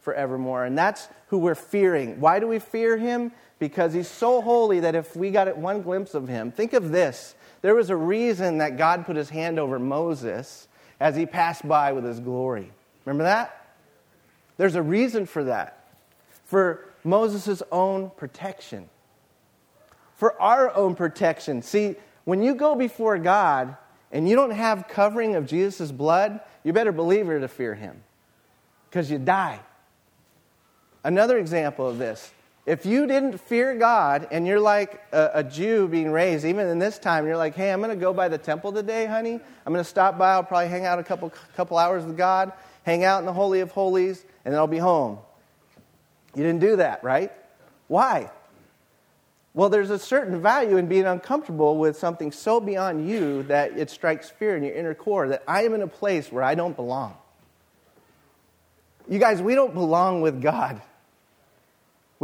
forevermore. 0.00 0.64
And 0.64 0.76
that's 0.76 1.08
who 1.28 1.38
we're 1.38 1.54
fearing. 1.54 2.20
Why 2.20 2.38
do 2.38 2.46
we 2.46 2.58
fear 2.58 2.96
him? 2.96 3.32
Because 3.58 3.92
he's 3.92 4.08
so 4.08 4.40
holy 4.40 4.80
that 4.80 4.94
if 4.94 5.16
we 5.16 5.30
got 5.30 5.56
one 5.56 5.82
glimpse 5.82 6.14
of 6.14 6.28
him, 6.28 6.52
think 6.52 6.72
of 6.72 6.90
this 6.90 7.34
there 7.62 7.74
was 7.74 7.88
a 7.88 7.96
reason 7.96 8.58
that 8.58 8.76
God 8.76 9.06
put 9.06 9.16
his 9.16 9.30
hand 9.30 9.58
over 9.58 9.78
Moses 9.78 10.68
as 11.00 11.16
he 11.16 11.24
passed 11.24 11.66
by 11.66 11.92
with 11.92 12.04
his 12.04 12.20
glory. 12.20 12.70
Remember 13.06 13.24
that? 13.24 13.66
There's 14.58 14.74
a 14.74 14.82
reason 14.82 15.24
for 15.24 15.44
that. 15.44 15.86
For 16.44 16.84
Moses' 17.04 17.62
own 17.72 18.10
protection. 18.10 18.90
For 20.16 20.40
our 20.40 20.74
own 20.74 20.94
protection. 20.94 21.62
See, 21.62 21.96
when 22.24 22.42
you 22.42 22.54
go 22.54 22.74
before 22.74 23.18
God 23.18 23.76
and 24.12 24.28
you 24.28 24.36
don't 24.36 24.52
have 24.52 24.88
covering 24.88 25.34
of 25.34 25.46
Jesus' 25.46 25.90
blood, 25.90 26.40
you 26.62 26.72
better 26.72 26.92
believe 26.92 27.26
you're 27.26 27.40
to 27.40 27.48
fear 27.48 27.74
him 27.74 28.02
because 28.88 29.10
you 29.10 29.18
die. 29.18 29.60
Another 31.02 31.38
example 31.38 31.86
of 31.86 31.98
this 31.98 32.32
if 32.66 32.86
you 32.86 33.06
didn't 33.06 33.38
fear 33.38 33.74
God 33.74 34.26
and 34.30 34.46
you're 34.46 34.60
like 34.60 35.02
a, 35.12 35.30
a, 35.34 35.44
Jew 35.44 35.86
being 35.86 36.10
raised, 36.10 36.46
even 36.46 36.66
in 36.68 36.78
this 36.78 36.98
time, 36.98 37.26
you're 37.26 37.36
like, 37.36 37.54
hey, 37.54 37.70
I'm 37.70 37.80
going 37.80 37.90
to 37.90 37.96
go 37.96 38.14
by 38.14 38.28
the 38.28 38.38
temple 38.38 38.72
today, 38.72 39.04
honey. 39.04 39.34
I'm 39.34 39.72
going 39.72 39.84
to 39.84 39.88
stop 39.88 40.16
by. 40.16 40.32
I'll 40.32 40.42
probably 40.42 40.68
hang 40.68 40.86
out 40.86 40.98
a 40.98 41.02
couple, 41.02 41.30
couple 41.56 41.76
hours 41.76 42.06
with 42.06 42.16
God, 42.16 42.52
hang 42.84 43.04
out 43.04 43.18
in 43.18 43.26
the 43.26 43.34
Holy 43.34 43.60
of 43.60 43.70
Holies, 43.70 44.24
and 44.46 44.54
then 44.54 44.58
I'll 44.58 44.66
be 44.66 44.78
home. 44.78 45.18
You 46.34 46.42
didn't 46.42 46.60
do 46.60 46.76
that, 46.76 47.04
right? 47.04 47.30
Why? 47.88 48.30
Well, 49.54 49.68
there's 49.68 49.90
a 49.90 49.98
certain 50.00 50.42
value 50.42 50.78
in 50.78 50.86
being 50.86 51.06
uncomfortable 51.06 51.78
with 51.78 51.96
something 51.96 52.32
so 52.32 52.58
beyond 52.58 53.08
you 53.08 53.44
that 53.44 53.78
it 53.78 53.88
strikes 53.88 54.28
fear 54.28 54.56
in 54.56 54.64
your 54.64 54.74
inner 54.74 54.94
core 54.94 55.28
that 55.28 55.44
I 55.46 55.62
am 55.62 55.74
in 55.74 55.82
a 55.82 55.86
place 55.86 56.32
where 56.32 56.42
I 56.42 56.56
don't 56.56 56.74
belong. 56.74 57.16
You 59.08 59.20
guys, 59.20 59.40
we 59.40 59.54
don't 59.54 59.72
belong 59.72 60.22
with 60.22 60.42
God. 60.42 60.82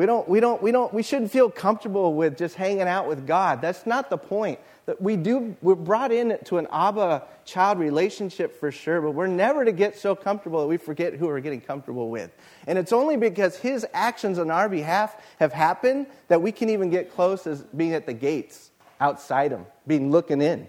We 0.01 0.07
don't, 0.07 0.27
we 0.27 0.41
don't, 0.41 0.63
we 0.63 0.73
don't, 0.73 0.95
we 0.95 1.03
shouldn't 1.03 1.31
feel 1.31 1.51
comfortable 1.51 2.15
with 2.15 2.39
just 2.39 2.55
hanging 2.55 2.89
out 2.89 3.07
with 3.07 3.27
God. 3.27 3.61
That's 3.61 3.85
not 3.85 4.09
the 4.09 4.17
point. 4.17 4.59
That 4.87 4.99
we 4.99 5.15
do, 5.15 5.55
we're 5.61 5.75
brought 5.75 6.11
in 6.11 6.39
to 6.45 6.57
an 6.57 6.69
Abba 6.73 7.25
child 7.45 7.79
relationship 7.79 8.59
for 8.59 8.73
sure, 8.73 9.03
but 9.03 9.11
we're 9.11 9.27
never 9.27 9.63
to 9.63 9.73
get 9.73 9.99
so 9.99 10.17
comfortable 10.17 10.63
that 10.63 10.69
we 10.69 10.79
forget 10.79 11.13
who 11.13 11.27
we're 11.27 11.41
getting 11.41 11.61
comfortable 11.61 12.09
with. 12.09 12.31
And 12.67 12.79
it's 12.79 12.95
only 12.95 13.19
because 13.19 13.57
His 13.57 13.87
actions 13.93 14.39
on 14.39 14.51
our 14.51 14.71
behalf 14.71 15.23
have 15.39 15.53
happened 15.53 16.07
that 16.29 16.41
we 16.41 16.51
can 16.51 16.71
even 16.71 16.89
get 16.89 17.13
close 17.13 17.47
as 17.47 17.61
being 17.65 17.93
at 17.93 18.07
the 18.07 18.15
gates 18.15 18.71
outside 19.01 19.51
Him, 19.51 19.67
being 19.87 20.11
looking 20.11 20.41
in. 20.41 20.67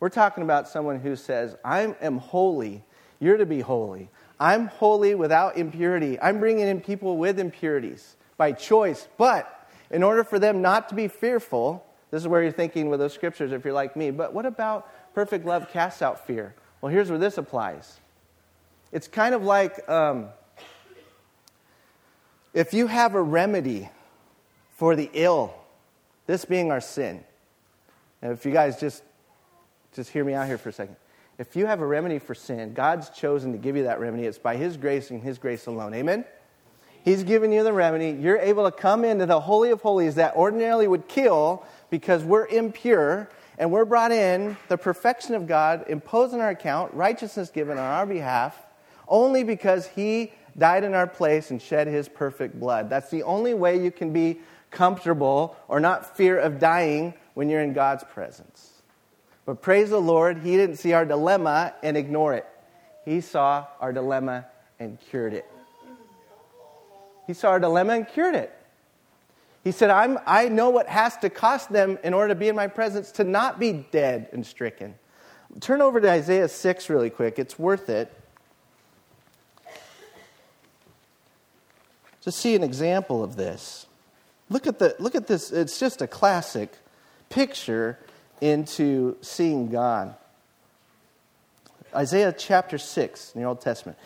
We're 0.00 0.08
talking 0.08 0.42
about 0.42 0.68
someone 0.68 1.00
who 1.00 1.16
says, 1.16 1.54
I 1.62 1.94
am 2.00 2.16
holy, 2.16 2.82
you're 3.18 3.36
to 3.36 3.44
be 3.44 3.60
holy. 3.60 4.08
I'm 4.40 4.68
holy 4.68 5.14
without 5.14 5.58
impurity. 5.58 6.18
I'm 6.18 6.40
bringing 6.40 6.66
in 6.66 6.80
people 6.80 7.18
with 7.18 7.38
impurities 7.38 8.16
by 8.40 8.52
choice. 8.52 9.06
But 9.18 9.68
in 9.90 10.02
order 10.02 10.24
for 10.24 10.38
them 10.38 10.62
not 10.62 10.88
to 10.88 10.94
be 10.94 11.08
fearful, 11.08 11.84
this 12.10 12.22
is 12.22 12.26
where 12.26 12.42
you're 12.42 12.50
thinking 12.50 12.88
with 12.88 12.98
those 12.98 13.12
scriptures 13.12 13.52
if 13.52 13.66
you're 13.66 13.74
like 13.74 13.96
me. 13.96 14.10
But 14.10 14.32
what 14.32 14.46
about 14.46 14.88
perfect 15.14 15.44
love 15.44 15.70
casts 15.70 16.00
out 16.00 16.26
fear? 16.26 16.54
Well, 16.80 16.90
here's 16.90 17.10
where 17.10 17.18
this 17.18 17.36
applies. 17.36 18.00
It's 18.92 19.08
kind 19.08 19.34
of 19.34 19.44
like 19.44 19.86
um, 19.90 20.30
if 22.54 22.72
you 22.72 22.86
have 22.86 23.14
a 23.14 23.20
remedy 23.20 23.90
for 24.70 24.96
the 24.96 25.10
ill, 25.12 25.54
this 26.26 26.46
being 26.46 26.72
our 26.72 26.80
sin. 26.80 27.22
If 28.22 28.46
you 28.46 28.52
guys 28.52 28.80
just 28.80 29.02
just 29.92 30.08
hear 30.08 30.24
me 30.24 30.32
out 30.32 30.46
here 30.46 30.56
for 30.56 30.70
a 30.70 30.72
second. 30.72 30.96
If 31.36 31.56
you 31.56 31.66
have 31.66 31.82
a 31.82 31.86
remedy 31.86 32.18
for 32.18 32.34
sin, 32.34 32.72
God's 32.72 33.10
chosen 33.10 33.52
to 33.52 33.58
give 33.58 33.76
you 33.76 33.82
that 33.82 34.00
remedy. 34.00 34.24
It's 34.24 34.38
by 34.38 34.56
His 34.56 34.78
grace 34.78 35.10
and 35.10 35.22
His 35.22 35.36
grace 35.36 35.66
alone. 35.66 35.92
Amen? 35.92 36.24
He's 37.02 37.22
given 37.22 37.50
you 37.50 37.64
the 37.64 37.72
remedy. 37.72 38.10
You're 38.10 38.38
able 38.38 38.70
to 38.70 38.76
come 38.76 39.04
into 39.04 39.26
the 39.26 39.40
Holy 39.40 39.70
of 39.70 39.80
Holies 39.80 40.16
that 40.16 40.36
ordinarily 40.36 40.86
would 40.86 41.08
kill 41.08 41.64
because 41.88 42.22
we're 42.22 42.46
impure, 42.46 43.28
and 43.58 43.72
we're 43.72 43.84
brought 43.84 44.12
in 44.12 44.56
the 44.68 44.76
perfection 44.76 45.34
of 45.34 45.46
God 45.46 45.84
imposed 45.88 46.34
on 46.34 46.40
our 46.40 46.50
account, 46.50 46.92
righteousness 46.94 47.50
given 47.50 47.78
on 47.78 47.84
our 47.84 48.06
behalf, 48.06 48.56
only 49.08 49.44
because 49.44 49.86
He 49.86 50.32
died 50.56 50.84
in 50.84 50.94
our 50.94 51.06
place 51.06 51.50
and 51.50 51.60
shed 51.60 51.86
His 51.86 52.08
perfect 52.08 52.60
blood. 52.60 52.90
That's 52.90 53.10
the 53.10 53.22
only 53.22 53.54
way 53.54 53.82
you 53.82 53.90
can 53.90 54.12
be 54.12 54.40
comfortable 54.70 55.56
or 55.68 55.80
not 55.80 56.16
fear 56.16 56.38
of 56.38 56.58
dying 56.58 57.14
when 57.34 57.48
you're 57.48 57.62
in 57.62 57.72
God's 57.72 58.04
presence. 58.04 58.82
But 59.46 59.62
praise 59.62 59.90
the 59.90 60.00
Lord, 60.00 60.38
He 60.38 60.56
didn't 60.56 60.76
see 60.76 60.92
our 60.92 61.06
dilemma 61.06 61.74
and 61.82 61.96
ignore 61.96 62.34
it. 62.34 62.46
He 63.04 63.20
saw 63.20 63.66
our 63.80 63.92
dilemma 63.92 64.46
and 64.78 65.00
cured 65.00 65.32
it. 65.32 65.46
He 67.30 67.34
saw 67.34 67.50
our 67.50 67.60
dilemma 67.60 67.92
and 67.92 68.08
cured 68.08 68.34
it. 68.34 68.52
He 69.62 69.70
said, 69.70 69.88
I 69.88 70.48
know 70.48 70.70
what 70.70 70.88
has 70.88 71.16
to 71.18 71.30
cost 71.30 71.70
them 71.72 71.96
in 72.02 72.12
order 72.12 72.30
to 72.30 72.34
be 72.34 72.48
in 72.48 72.56
my 72.56 72.66
presence 72.66 73.12
to 73.12 73.24
not 73.24 73.60
be 73.60 73.86
dead 73.92 74.26
and 74.32 74.44
stricken. 74.44 74.96
Turn 75.60 75.80
over 75.80 76.00
to 76.00 76.10
Isaiah 76.10 76.48
6 76.48 76.90
really 76.90 77.08
quick. 77.08 77.38
It's 77.38 77.56
worth 77.56 77.88
it. 77.88 78.12
To 82.22 82.32
see 82.32 82.56
an 82.56 82.64
example 82.64 83.22
of 83.22 83.36
this. 83.36 83.86
Look 84.48 84.66
at, 84.66 84.80
the, 84.80 84.96
look 84.98 85.14
at 85.14 85.28
this. 85.28 85.52
It's 85.52 85.78
just 85.78 86.02
a 86.02 86.08
classic 86.08 86.72
picture 87.28 87.96
into 88.40 89.16
seeing 89.20 89.70
God. 89.70 90.16
Isaiah 91.94 92.34
chapter 92.36 92.76
6 92.76 93.32
in 93.36 93.40
the 93.40 93.46
Old 93.46 93.60
Testament. 93.60 93.98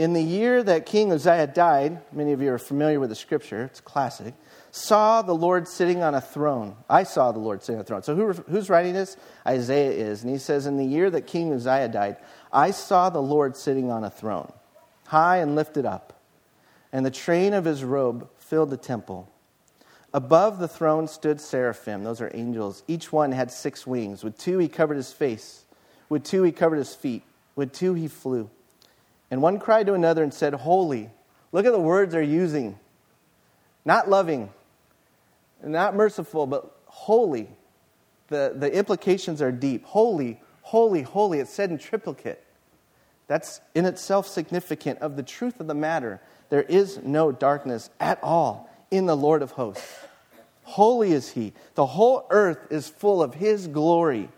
In 0.00 0.14
the 0.14 0.22
year 0.22 0.62
that 0.62 0.86
King 0.86 1.12
Uzziah 1.12 1.46
died, 1.46 2.00
many 2.10 2.32
of 2.32 2.40
you 2.40 2.50
are 2.54 2.58
familiar 2.58 2.98
with 2.98 3.10
the 3.10 3.14
scripture, 3.14 3.64
it's 3.64 3.82
classic, 3.82 4.32
saw 4.70 5.20
the 5.20 5.34
Lord 5.34 5.68
sitting 5.68 6.02
on 6.02 6.14
a 6.14 6.22
throne. 6.22 6.74
I 6.88 7.02
saw 7.02 7.32
the 7.32 7.38
Lord 7.38 7.62
sitting 7.62 7.76
on 7.76 7.82
a 7.82 7.84
throne. 7.84 8.02
So 8.02 8.16
who, 8.16 8.32
who's 8.32 8.70
writing 8.70 8.94
this? 8.94 9.18
Isaiah 9.46 9.90
is. 9.90 10.22
And 10.22 10.32
he 10.32 10.38
says, 10.38 10.64
In 10.64 10.78
the 10.78 10.86
year 10.86 11.10
that 11.10 11.26
King 11.26 11.52
Uzziah 11.52 11.88
died, 11.88 12.16
I 12.50 12.70
saw 12.70 13.10
the 13.10 13.20
Lord 13.20 13.58
sitting 13.58 13.90
on 13.90 14.02
a 14.02 14.08
throne, 14.08 14.50
high 15.08 15.36
and 15.36 15.54
lifted 15.54 15.84
up, 15.84 16.18
and 16.94 17.04
the 17.04 17.10
train 17.10 17.52
of 17.52 17.66
his 17.66 17.84
robe 17.84 18.26
filled 18.38 18.70
the 18.70 18.78
temple. 18.78 19.30
Above 20.14 20.60
the 20.60 20.68
throne 20.68 21.08
stood 21.08 21.42
seraphim, 21.42 22.04
those 22.04 22.22
are 22.22 22.30
angels. 22.32 22.84
Each 22.88 23.12
one 23.12 23.32
had 23.32 23.50
six 23.50 23.86
wings. 23.86 24.24
With 24.24 24.38
two 24.38 24.56
he 24.56 24.68
covered 24.68 24.96
his 24.96 25.12
face, 25.12 25.66
with 26.08 26.24
two 26.24 26.42
he 26.42 26.52
covered 26.52 26.76
his 26.76 26.94
feet, 26.94 27.22
with 27.54 27.74
two 27.74 27.92
he 27.92 28.08
flew. 28.08 28.48
And 29.30 29.42
one 29.42 29.58
cried 29.58 29.86
to 29.86 29.94
another 29.94 30.22
and 30.22 30.34
said, 30.34 30.54
Holy. 30.54 31.10
Look 31.52 31.66
at 31.66 31.72
the 31.72 31.80
words 31.80 32.12
they're 32.12 32.22
using. 32.22 32.78
Not 33.84 34.08
loving, 34.08 34.50
not 35.64 35.94
merciful, 35.94 36.46
but 36.46 36.76
holy. 36.86 37.48
The, 38.28 38.52
the 38.54 38.72
implications 38.72 39.42
are 39.42 39.50
deep. 39.50 39.84
Holy, 39.84 40.40
Holy, 40.70 41.02
holy. 41.02 41.40
It's 41.40 41.52
said 41.52 41.70
in 41.70 41.78
triplicate. 41.78 42.44
That's 43.26 43.60
in 43.74 43.86
itself 43.86 44.28
significant 44.28 45.00
of 45.00 45.16
the 45.16 45.22
truth 45.24 45.58
of 45.58 45.66
the 45.66 45.74
matter. 45.74 46.20
There 46.48 46.62
is 46.62 47.00
no 47.02 47.32
darkness 47.32 47.90
at 47.98 48.22
all 48.22 48.70
in 48.88 49.06
the 49.06 49.16
Lord 49.16 49.42
of 49.42 49.50
hosts. 49.50 49.84
Holy 50.62 51.10
is 51.10 51.30
he. 51.30 51.54
The 51.74 51.86
whole 51.86 52.24
earth 52.30 52.68
is 52.70 52.88
full 52.88 53.20
of 53.20 53.34
his 53.34 53.66
glory. 53.66 54.28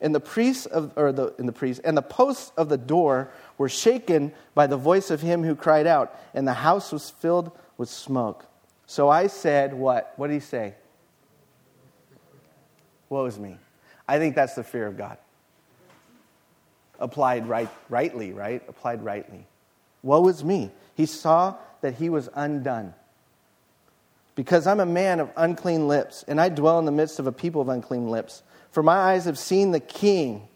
And 0.00 0.14
the 0.14 0.20
priests 0.20 0.66
of 0.66 0.92
or 0.96 1.10
the 1.10 1.34
in 1.38 1.46
the 1.46 1.52
priests 1.52 1.82
and 1.84 1.96
the 1.96 2.02
posts 2.02 2.52
of 2.56 2.68
the 2.68 2.78
door 2.78 3.32
were 3.62 3.68
shaken 3.68 4.32
by 4.56 4.66
the 4.66 4.76
voice 4.76 5.12
of 5.12 5.20
him 5.20 5.44
who 5.44 5.54
cried 5.54 5.86
out, 5.86 6.18
and 6.34 6.48
the 6.48 6.52
house 6.52 6.90
was 6.90 7.10
filled 7.10 7.52
with 7.78 7.88
smoke. 7.88 8.44
So 8.86 9.08
I 9.08 9.28
said, 9.28 9.72
What? 9.72 10.12
What 10.16 10.26
did 10.26 10.34
he 10.34 10.40
say? 10.40 10.74
Woe 13.08 13.24
is 13.26 13.38
me. 13.38 13.56
I 14.08 14.18
think 14.18 14.34
that's 14.34 14.56
the 14.56 14.64
fear 14.64 14.88
of 14.88 14.98
God 14.98 15.16
applied 16.98 17.48
right, 17.48 17.68
rightly, 17.88 18.32
right? 18.32 18.62
Applied 18.68 19.04
rightly. 19.04 19.46
Woe 20.02 20.26
is 20.28 20.42
me. 20.42 20.70
He 20.94 21.06
saw 21.06 21.56
that 21.80 21.94
he 21.94 22.08
was 22.08 22.28
undone. 22.34 22.94
Because 24.34 24.66
I'm 24.66 24.80
a 24.80 24.86
man 24.86 25.20
of 25.20 25.30
unclean 25.36 25.88
lips, 25.88 26.24
and 26.26 26.40
I 26.40 26.48
dwell 26.48 26.78
in 26.80 26.84
the 26.84 26.92
midst 26.92 27.18
of 27.18 27.26
a 27.28 27.32
people 27.32 27.60
of 27.60 27.68
unclean 27.68 28.08
lips. 28.08 28.42
For 28.72 28.82
my 28.82 28.96
eyes 28.96 29.26
have 29.26 29.38
seen 29.38 29.72
the 29.72 29.80
King, 29.80 30.48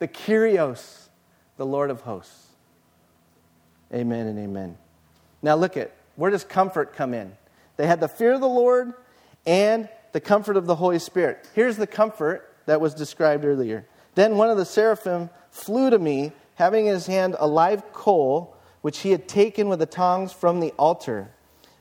the 0.00 0.08
Kyrios, 0.08 1.01
the 1.56 1.66
Lord 1.66 1.90
of 1.90 2.02
hosts. 2.02 2.48
Amen 3.92 4.26
and 4.26 4.38
amen. 4.38 4.76
Now 5.42 5.56
look 5.56 5.76
at 5.76 5.92
where 6.16 6.30
does 6.30 6.44
comfort 6.44 6.94
come 6.94 7.14
in? 7.14 7.32
They 7.76 7.86
had 7.86 8.00
the 8.00 8.08
fear 8.08 8.32
of 8.32 8.40
the 8.40 8.48
Lord 8.48 8.92
and 9.46 9.88
the 10.12 10.20
comfort 10.20 10.56
of 10.56 10.66
the 10.66 10.76
Holy 10.76 10.98
Spirit. 10.98 11.48
Here's 11.54 11.76
the 11.76 11.86
comfort 11.86 12.54
that 12.66 12.80
was 12.80 12.94
described 12.94 13.44
earlier. 13.44 13.86
Then 14.14 14.36
one 14.36 14.50
of 14.50 14.56
the 14.56 14.64
seraphim 14.64 15.30
flew 15.50 15.90
to 15.90 15.98
me, 15.98 16.32
having 16.54 16.86
in 16.86 16.94
his 16.94 17.06
hand 17.06 17.36
a 17.38 17.46
live 17.46 17.92
coal, 17.92 18.56
which 18.82 18.98
he 18.98 19.10
had 19.10 19.26
taken 19.26 19.68
with 19.68 19.78
the 19.78 19.86
tongs 19.86 20.32
from 20.32 20.60
the 20.60 20.70
altar. 20.72 21.30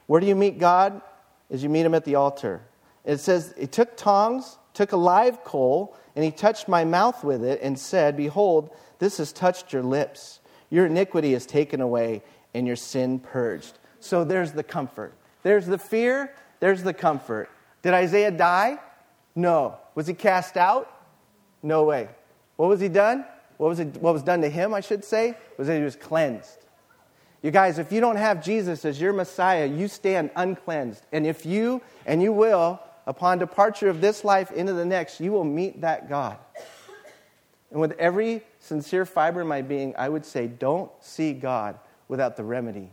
Where 0.08 0.22
do 0.22 0.28
you 0.28 0.36
meet 0.36 0.60
God? 0.60 1.02
As 1.50 1.62
you 1.62 1.70
meet 1.70 1.86
him 1.86 1.94
at 1.94 2.06
the 2.06 2.16
altar. 2.16 2.62
It 3.04 3.18
says, 3.18 3.54
He 3.58 3.68
took 3.68 3.98
tongs, 3.98 4.58
took 4.74 4.92
a 4.92 4.98
live 4.98 5.44
coal, 5.44 5.96
and 6.16 6.24
he 6.24 6.32
touched 6.32 6.68
my 6.68 6.86
mouth 6.86 7.24
with 7.24 7.44
it 7.44 7.60
and 7.62 7.78
said, 7.78 8.18
Behold, 8.18 8.70
this 9.00 9.18
has 9.18 9.32
touched 9.34 9.74
your 9.74 9.84
lips. 9.84 10.40
Your 10.70 10.86
iniquity 10.86 11.34
is 11.34 11.46
taken 11.46 11.82
away, 11.82 12.24
and 12.54 12.68
your 12.68 12.76
sin 12.76 13.20
purged. 13.20 13.78
So 14.00 14.24
there's 14.24 14.54
the 14.54 14.64
comfort. 14.64 15.14
There's 15.44 15.66
the 15.66 15.78
fear, 15.78 16.34
there's 16.60 16.84
the 16.84 16.94
comfort. 16.94 17.50
Did 17.82 17.94
Isaiah 17.94 18.32
die? 18.32 18.80
No. 19.36 19.78
Was 19.96 20.08
he 20.08 20.14
cast 20.14 20.58
out? 20.58 20.92
No 21.64 21.84
way. 21.84 22.10
What 22.58 22.70
was 22.70 22.80
he 22.80 22.90
done? 22.90 23.26
What 23.58 23.68
was, 23.68 23.80
it, 23.80 23.98
what 23.98 24.14
was 24.14 24.24
done 24.24 24.42
to 24.42 24.50
him, 24.50 24.74
I 24.74 24.82
should 24.82 25.04
say, 25.04 25.38
was 25.58 25.68
that 25.68 25.78
he 25.78 25.84
was 25.84 25.96
cleansed. 25.96 26.66
You 27.42 27.52
guys, 27.52 27.80
if 27.80 27.92
you 27.92 28.02
don't 28.02 28.18
have 28.18 28.44
Jesus 28.44 28.86
as 28.86 29.02
your 29.02 29.14
Messiah, 29.14 29.66
you 29.66 29.88
stand 29.88 30.30
uncleansed. 30.36 31.06
And 31.12 31.26
if 31.26 31.46
you, 31.46 31.82
and 32.06 32.22
you 32.22 32.34
will, 32.34 32.80
upon 33.12 33.40
departure 33.40 33.90
of 33.90 34.00
this 34.00 34.24
life 34.24 34.52
into 34.52 34.72
the 34.72 34.86
next, 34.86 35.20
you 35.20 35.34
will 35.34 35.44
meet 35.44 35.82
that 35.82 36.08
God. 36.08 36.38
And 37.70 37.82
with 37.82 37.92
every 38.00 38.42
sincere 38.62 39.06
fiber 39.06 39.42
in 39.42 39.48
my 39.48 39.62
being, 39.62 39.94
I 39.98 40.08
would 40.08 40.26
say, 40.26 40.48
don't 40.48 40.90
see 41.02 41.34
God 41.34 41.78
without 42.08 42.38
the 42.38 42.46
remedy, 42.46 42.90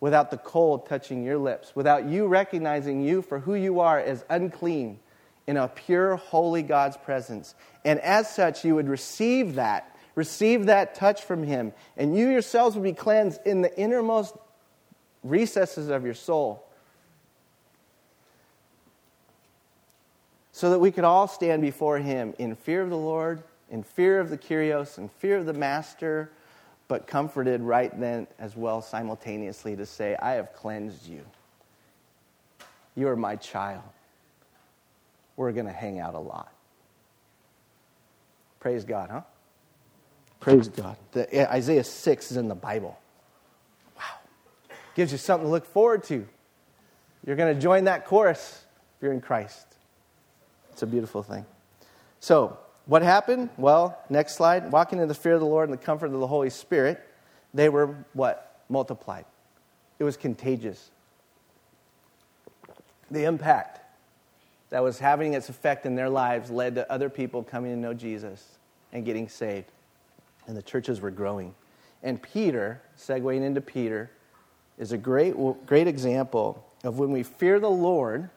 without 0.00 0.30
the 0.30 0.38
cold 0.38 0.86
touching 0.86 1.22
your 1.22 1.36
lips, 1.36 1.76
without 1.76 2.06
you 2.06 2.26
recognizing 2.28 3.02
you 3.02 3.20
for 3.20 3.40
who 3.40 3.54
you 3.54 3.80
are 3.80 4.00
as 4.00 4.24
unclean 4.30 4.98
in 5.46 5.58
a 5.58 5.68
pure, 5.68 6.16
holy 6.16 6.62
God's 6.62 6.96
presence. 6.96 7.54
And 7.84 8.00
as 8.00 8.34
such, 8.34 8.64
you 8.64 8.74
would 8.74 8.88
receive 8.88 9.56
that 9.56 9.92
receive 10.14 10.66
that 10.66 10.94
touch 10.94 11.22
from 11.22 11.42
Him, 11.42 11.72
and 11.96 12.14
you 12.14 12.28
yourselves 12.28 12.76
will 12.76 12.82
be 12.82 12.92
cleansed 12.92 13.40
in 13.46 13.62
the 13.62 13.74
innermost 13.78 14.36
recesses 15.22 15.88
of 15.88 16.04
your 16.04 16.12
soul. 16.12 16.66
So 20.52 20.70
that 20.70 20.78
we 20.78 20.90
could 20.90 21.04
all 21.04 21.26
stand 21.26 21.62
before 21.62 21.98
Him 21.98 22.34
in 22.38 22.54
fear 22.54 22.82
of 22.82 22.90
the 22.90 22.96
Lord, 22.96 23.42
in 23.70 23.82
fear 23.82 24.20
of 24.20 24.30
the 24.30 24.38
Kyrios, 24.38 24.98
in 24.98 25.08
fear 25.08 25.38
of 25.38 25.46
the 25.46 25.54
Master, 25.54 26.30
but 26.88 27.06
comforted 27.06 27.62
right 27.62 27.98
then 27.98 28.26
as 28.38 28.54
well 28.54 28.82
simultaneously 28.82 29.74
to 29.76 29.86
say, 29.86 30.14
I 30.20 30.32
have 30.32 30.52
cleansed 30.52 31.06
you. 31.06 31.24
You 32.94 33.08
are 33.08 33.16
my 33.16 33.36
child. 33.36 33.82
We're 35.36 35.52
going 35.52 35.66
to 35.66 35.72
hang 35.72 35.98
out 35.98 36.14
a 36.14 36.18
lot. 36.18 36.52
Praise 38.60 38.84
God, 38.84 39.10
huh? 39.10 39.22
Praise 40.38 40.68
God. 40.68 40.96
The, 41.12 41.52
Isaiah 41.52 41.84
6 41.84 42.30
is 42.30 42.36
in 42.36 42.48
the 42.48 42.54
Bible. 42.54 42.98
Wow. 43.96 44.02
Gives 44.94 45.12
you 45.12 45.18
something 45.18 45.46
to 45.46 45.50
look 45.50 45.64
forward 45.64 46.04
to. 46.04 46.26
You're 47.26 47.36
going 47.36 47.54
to 47.54 47.60
join 47.60 47.84
that 47.84 48.04
chorus 48.04 48.64
if 48.96 49.02
you're 49.02 49.12
in 49.12 49.20
Christ. 49.20 49.66
It's 50.72 50.82
a 50.82 50.86
beautiful 50.86 51.22
thing. 51.22 51.46
So, 52.20 52.58
what 52.86 53.02
happened? 53.02 53.50
Well, 53.56 53.98
next 54.10 54.34
slide. 54.34 54.72
Walking 54.72 54.98
in 54.98 55.08
the 55.08 55.14
fear 55.14 55.34
of 55.34 55.40
the 55.40 55.46
Lord 55.46 55.68
and 55.68 55.78
the 55.78 55.82
comfort 55.82 56.06
of 56.06 56.18
the 56.18 56.26
Holy 56.26 56.50
Spirit, 56.50 57.00
they 57.54 57.68
were 57.68 57.94
what? 58.12 58.60
Multiplied. 58.68 59.24
It 59.98 60.04
was 60.04 60.16
contagious. 60.16 60.90
The 63.10 63.24
impact 63.24 63.80
that 64.70 64.82
was 64.82 64.98
having 64.98 65.34
its 65.34 65.48
effect 65.48 65.86
in 65.86 65.94
their 65.94 66.08
lives 66.08 66.50
led 66.50 66.74
to 66.76 66.90
other 66.90 67.10
people 67.10 67.42
coming 67.42 67.72
to 67.72 67.78
know 67.78 67.94
Jesus 67.94 68.58
and 68.92 69.04
getting 69.04 69.28
saved 69.28 69.70
and 70.46 70.56
the 70.56 70.62
churches 70.62 71.00
were 71.00 71.10
growing. 71.10 71.54
And 72.02 72.20
Peter, 72.20 72.82
segueing 72.98 73.42
into 73.42 73.60
Peter, 73.60 74.10
is 74.78 74.92
a 74.92 74.98
great, 74.98 75.34
great 75.66 75.86
example 75.86 76.66
of 76.82 76.98
when 76.98 77.12
we 77.12 77.22
fear 77.22 77.60
the 77.60 77.70
Lord 77.70 78.30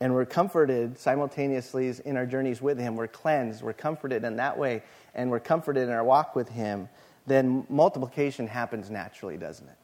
and 0.00 0.12
we're 0.12 0.26
comforted 0.26 0.98
simultaneously 0.98 1.92
in 2.04 2.16
our 2.16 2.26
journeys 2.26 2.60
with 2.60 2.78
Him. 2.78 2.96
We're 2.96 3.06
cleansed, 3.06 3.62
we're 3.62 3.72
comforted 3.72 4.24
in 4.24 4.36
that 4.36 4.58
way, 4.58 4.82
and 5.14 5.30
we're 5.30 5.40
comforted 5.40 5.84
in 5.84 5.90
our 5.90 6.04
walk 6.04 6.36
with 6.36 6.48
Him. 6.48 6.88
Then 7.26 7.66
multiplication 7.68 8.46
happens 8.46 8.90
naturally, 8.90 9.36
doesn't 9.36 9.66
it? 9.66 9.76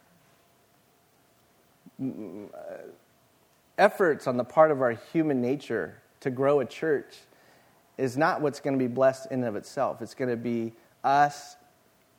Mm, 2.02 2.48
uh, 2.54 2.58
efforts 3.78 4.26
on 4.26 4.36
the 4.36 4.44
part 4.44 4.70
of 4.70 4.82
our 4.82 4.92
human 5.12 5.40
nature 5.40 5.94
to 6.20 6.30
grow 6.30 6.60
a 6.60 6.64
church 6.64 7.16
is 7.98 8.16
not 8.16 8.40
what's 8.40 8.60
going 8.60 8.78
to 8.78 8.82
be 8.82 8.92
blessed 8.92 9.26
in 9.30 9.40
and 9.40 9.48
of 9.48 9.56
itself. 9.56 10.02
It's 10.02 10.14
going 10.14 10.30
to 10.30 10.36
be 10.36 10.72
us 11.04 11.56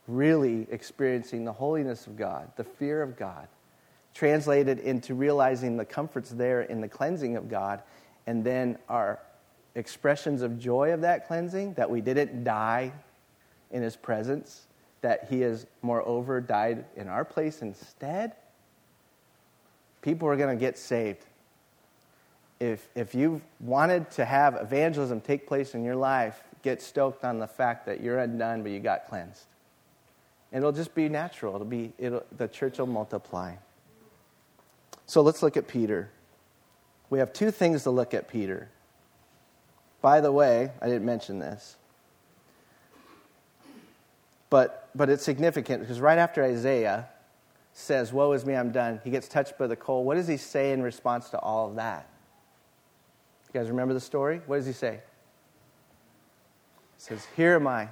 really 0.08 0.68
experiencing 0.72 1.46
the 1.46 1.54
holiness 1.54 2.08
of 2.08 2.18
God, 2.18 2.52
the 2.58 2.64
fear 2.64 3.02
of 3.02 3.16
God, 3.16 3.48
translated 4.14 4.80
into 4.80 5.16
realizing 5.16 5.78
the 5.78 5.86
comforts 5.86 6.30
there 6.30 6.62
in 6.62 6.82
the 6.82 6.88
cleansing 6.88 7.36
of 7.36 7.50
God, 7.50 7.82
and 8.28 8.44
then 8.44 8.78
our 8.88 9.20
expressions 9.76 10.42
of 10.42 10.60
joy 10.60 10.94
of 10.94 11.02
that 11.02 11.28
cleansing, 11.28 11.74
that 11.74 11.90
we 11.90 12.00
didn't 12.02 12.44
die 12.44 12.92
in 13.72 13.82
His 13.82 13.96
presence, 13.96 14.68
that 15.02 15.28
He 15.30 15.42
has, 15.42 15.66
moreover, 15.82 16.40
died 16.40 16.86
in 16.96 17.08
our 17.08 17.26
place 17.26 17.62
instead. 17.62 18.34
People 20.02 20.28
are 20.28 20.38
going 20.38 20.56
to 20.56 20.60
get 20.60 20.78
saved. 20.78 21.26
If, 22.60 22.88
if 22.96 23.16
you've 23.16 23.42
wanted 23.60 24.12
to 24.12 24.26
have 24.26 24.56
evangelism 24.56 25.22
take 25.22 25.48
place 25.48 25.74
in 25.74 25.84
your 25.84 25.96
life, 25.96 26.42
get 26.62 26.82
stoked 26.82 27.26
on 27.26 27.40
the 27.40 27.48
fact 27.48 27.86
that 27.88 28.00
you're 28.02 28.20
undone, 28.20 28.64
but 28.64 28.72
you 28.72 28.80
got 28.80 29.08
cleansed. 29.10 29.46
It'll 30.52 30.72
just 30.72 30.94
be 30.94 31.10
natural. 31.10 31.56
It'll 31.56 31.66
be, 31.66 31.94
it'll, 31.98 32.24
the 32.38 32.48
church 32.48 32.78
will 32.78 32.86
multiply. 32.86 33.56
So 35.14 35.22
let's 35.22 35.44
look 35.44 35.58
at 35.58 35.68
Peter. 35.68 36.10
We 37.12 37.20
have 37.20 37.34
two 37.34 37.52
things 37.52 37.84
to 37.84 37.92
look 37.92 38.16
at 38.16 38.28
Peter. 38.28 38.72
By 40.02 40.22
the 40.22 40.32
way, 40.32 40.72
I 40.82 40.88
didn't 40.88 41.06
mention 41.06 41.38
this. 41.38 41.76
But, 44.50 44.90
but 44.96 45.12
it's 45.12 45.24
significant 45.24 45.82
because 45.82 46.02
right 46.02 46.18
after 46.18 46.44
Isaiah 46.44 47.10
says, 47.74 48.12
Woe 48.12 48.32
is 48.32 48.44
me, 48.44 48.56
I'm 48.56 48.72
done, 48.72 49.02
he 49.04 49.12
gets 49.12 49.28
touched 49.28 49.56
by 49.56 49.68
the 49.68 49.76
coal. 49.76 50.04
What 50.04 50.16
does 50.16 50.28
he 50.28 50.36
say 50.36 50.72
in 50.72 50.82
response 50.82 51.30
to 51.30 51.38
all 51.38 51.70
of 51.70 51.76
that? 51.76 52.10
You 53.54 53.60
guys 53.60 53.70
remember 53.70 53.94
the 53.94 54.02
story? 54.02 54.42
What 54.48 54.56
does 54.56 54.66
he 54.66 54.74
say? 54.74 54.94
He 56.96 57.04
says, 57.04 57.28
Here 57.36 57.54
am 57.54 57.68
I. 57.68 57.90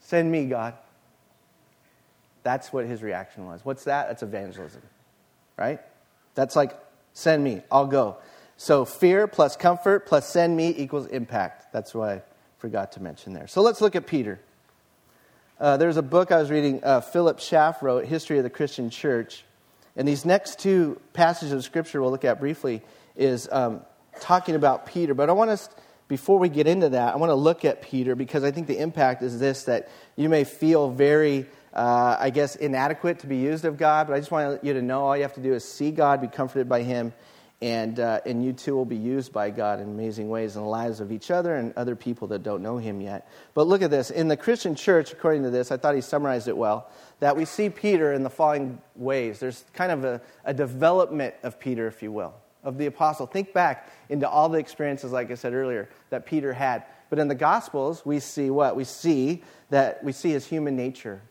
Send 0.00 0.32
me, 0.32 0.46
God. 0.46 0.74
That's 2.42 2.72
what 2.72 2.84
his 2.84 3.00
reaction 3.00 3.46
was. 3.46 3.64
What's 3.64 3.84
that? 3.84 4.08
That's 4.08 4.24
evangelism, 4.24 4.82
right? 5.56 5.78
That's 6.36 6.54
like, 6.54 6.78
send 7.12 7.42
me, 7.42 7.62
I'll 7.72 7.88
go. 7.88 8.18
So 8.56 8.84
fear 8.84 9.26
plus 9.26 9.56
comfort 9.56 10.06
plus 10.06 10.28
send 10.28 10.56
me 10.56 10.72
equals 10.76 11.08
impact. 11.08 11.72
That's 11.72 11.92
what 11.92 12.08
I 12.08 12.22
forgot 12.58 12.92
to 12.92 13.02
mention 13.02 13.32
there. 13.32 13.48
So 13.48 13.62
let's 13.62 13.80
look 13.80 13.96
at 13.96 14.06
Peter. 14.06 14.38
Uh, 15.58 15.76
there's 15.78 15.96
a 15.96 16.02
book 16.02 16.30
I 16.30 16.38
was 16.38 16.50
reading, 16.50 16.84
uh, 16.84 17.00
Philip 17.00 17.40
Schaff 17.40 17.82
wrote, 17.82 18.04
History 18.04 18.38
of 18.38 18.44
the 18.44 18.50
Christian 18.50 18.90
Church. 18.90 19.44
And 19.96 20.06
these 20.06 20.24
next 20.24 20.60
two 20.60 21.00
passages 21.14 21.52
of 21.52 21.64
Scripture 21.64 22.00
we'll 22.00 22.10
look 22.10 22.24
at 22.24 22.38
briefly 22.38 22.82
is 23.16 23.48
um, 23.50 23.80
talking 24.20 24.54
about 24.54 24.86
Peter. 24.86 25.14
But 25.14 25.30
I 25.30 25.32
want 25.32 25.50
us 25.50 25.68
before 26.08 26.38
we 26.38 26.48
get 26.48 26.66
into 26.66 26.90
that, 26.90 27.14
I 27.14 27.16
want 27.16 27.30
to 27.30 27.34
look 27.34 27.64
at 27.64 27.82
Peter 27.82 28.14
because 28.14 28.44
I 28.44 28.50
think 28.50 28.66
the 28.66 28.78
impact 28.78 29.22
is 29.22 29.40
this 29.40 29.64
that 29.64 29.88
you 30.14 30.28
may 30.28 30.44
feel 30.44 30.90
very, 30.90 31.46
uh, 31.76 32.16
I 32.18 32.30
guess, 32.30 32.56
inadequate 32.56 33.18
to 33.18 33.26
be 33.26 33.36
used 33.36 33.66
of 33.66 33.76
God, 33.76 34.06
but 34.06 34.14
I 34.14 34.18
just 34.18 34.30
want 34.30 34.64
you 34.64 34.72
to 34.72 34.80
know 34.80 35.04
all 35.04 35.14
you 35.14 35.22
have 35.22 35.34
to 35.34 35.42
do 35.42 35.52
is 35.52 35.62
see 35.62 35.90
God, 35.90 36.22
be 36.22 36.26
comforted 36.26 36.70
by 36.70 36.82
Him, 36.82 37.12
and, 37.60 38.00
uh, 38.00 38.20
and 38.24 38.42
you 38.42 38.54
too 38.54 38.74
will 38.74 38.86
be 38.86 38.96
used 38.96 39.30
by 39.30 39.50
God 39.50 39.80
in 39.80 39.86
amazing 39.86 40.30
ways 40.30 40.56
in 40.56 40.62
the 40.62 40.68
lives 40.68 41.00
of 41.00 41.12
each 41.12 41.30
other 41.30 41.54
and 41.54 41.74
other 41.76 41.94
people 41.94 42.28
that 42.28 42.42
don't 42.42 42.62
know 42.62 42.78
Him 42.78 43.02
yet. 43.02 43.28
But 43.52 43.66
look 43.66 43.82
at 43.82 43.90
this. 43.90 44.10
In 44.10 44.28
the 44.28 44.38
Christian 44.38 44.74
church, 44.74 45.12
according 45.12 45.42
to 45.42 45.50
this, 45.50 45.70
I 45.70 45.76
thought 45.76 45.94
he 45.94 46.00
summarized 46.00 46.48
it 46.48 46.56
well, 46.56 46.90
that 47.20 47.36
we 47.36 47.44
see 47.44 47.68
Peter 47.68 48.14
in 48.14 48.22
the 48.22 48.30
following 48.30 48.80
ways. 48.94 49.38
There's 49.38 49.62
kind 49.74 49.92
of 49.92 50.04
a, 50.04 50.22
a 50.46 50.54
development 50.54 51.34
of 51.42 51.60
Peter, 51.60 51.86
if 51.86 52.02
you 52.02 52.10
will 52.10 52.34
of 52.64 52.78
the 52.78 52.86
apostle. 52.86 53.26
Think 53.26 53.52
back 53.52 53.88
into 54.08 54.28
all 54.28 54.48
the 54.48 54.58
experiences, 54.58 55.12
like 55.12 55.30
I 55.30 55.34
said 55.34 55.54
earlier, 55.54 55.88
that 56.10 56.26
Peter 56.26 56.52
had. 56.52 56.84
But 57.10 57.20
in 57.20 57.28
the 57.28 57.34
Gospels, 57.34 58.04
we 58.04 58.18
see 58.18 58.50
what? 58.50 58.76
We 58.76 58.84
see 58.84 59.44
that 59.70 60.02
we 60.02 60.10
see 60.12 60.30
his 60.30 60.44
human 60.46 60.74
nature. 60.74 61.22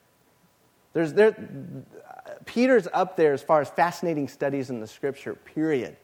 There's, 0.96 1.12
there, 1.12 1.36
Peter's 2.46 2.88
up 2.94 3.18
there 3.18 3.34
as 3.34 3.44
far 3.44 3.60
as 3.60 3.70
fascinating 3.70 4.30
studies 4.30 4.70
in 4.70 4.80
the 4.80 4.88
scripture, 4.88 5.36
period. 5.36 5.98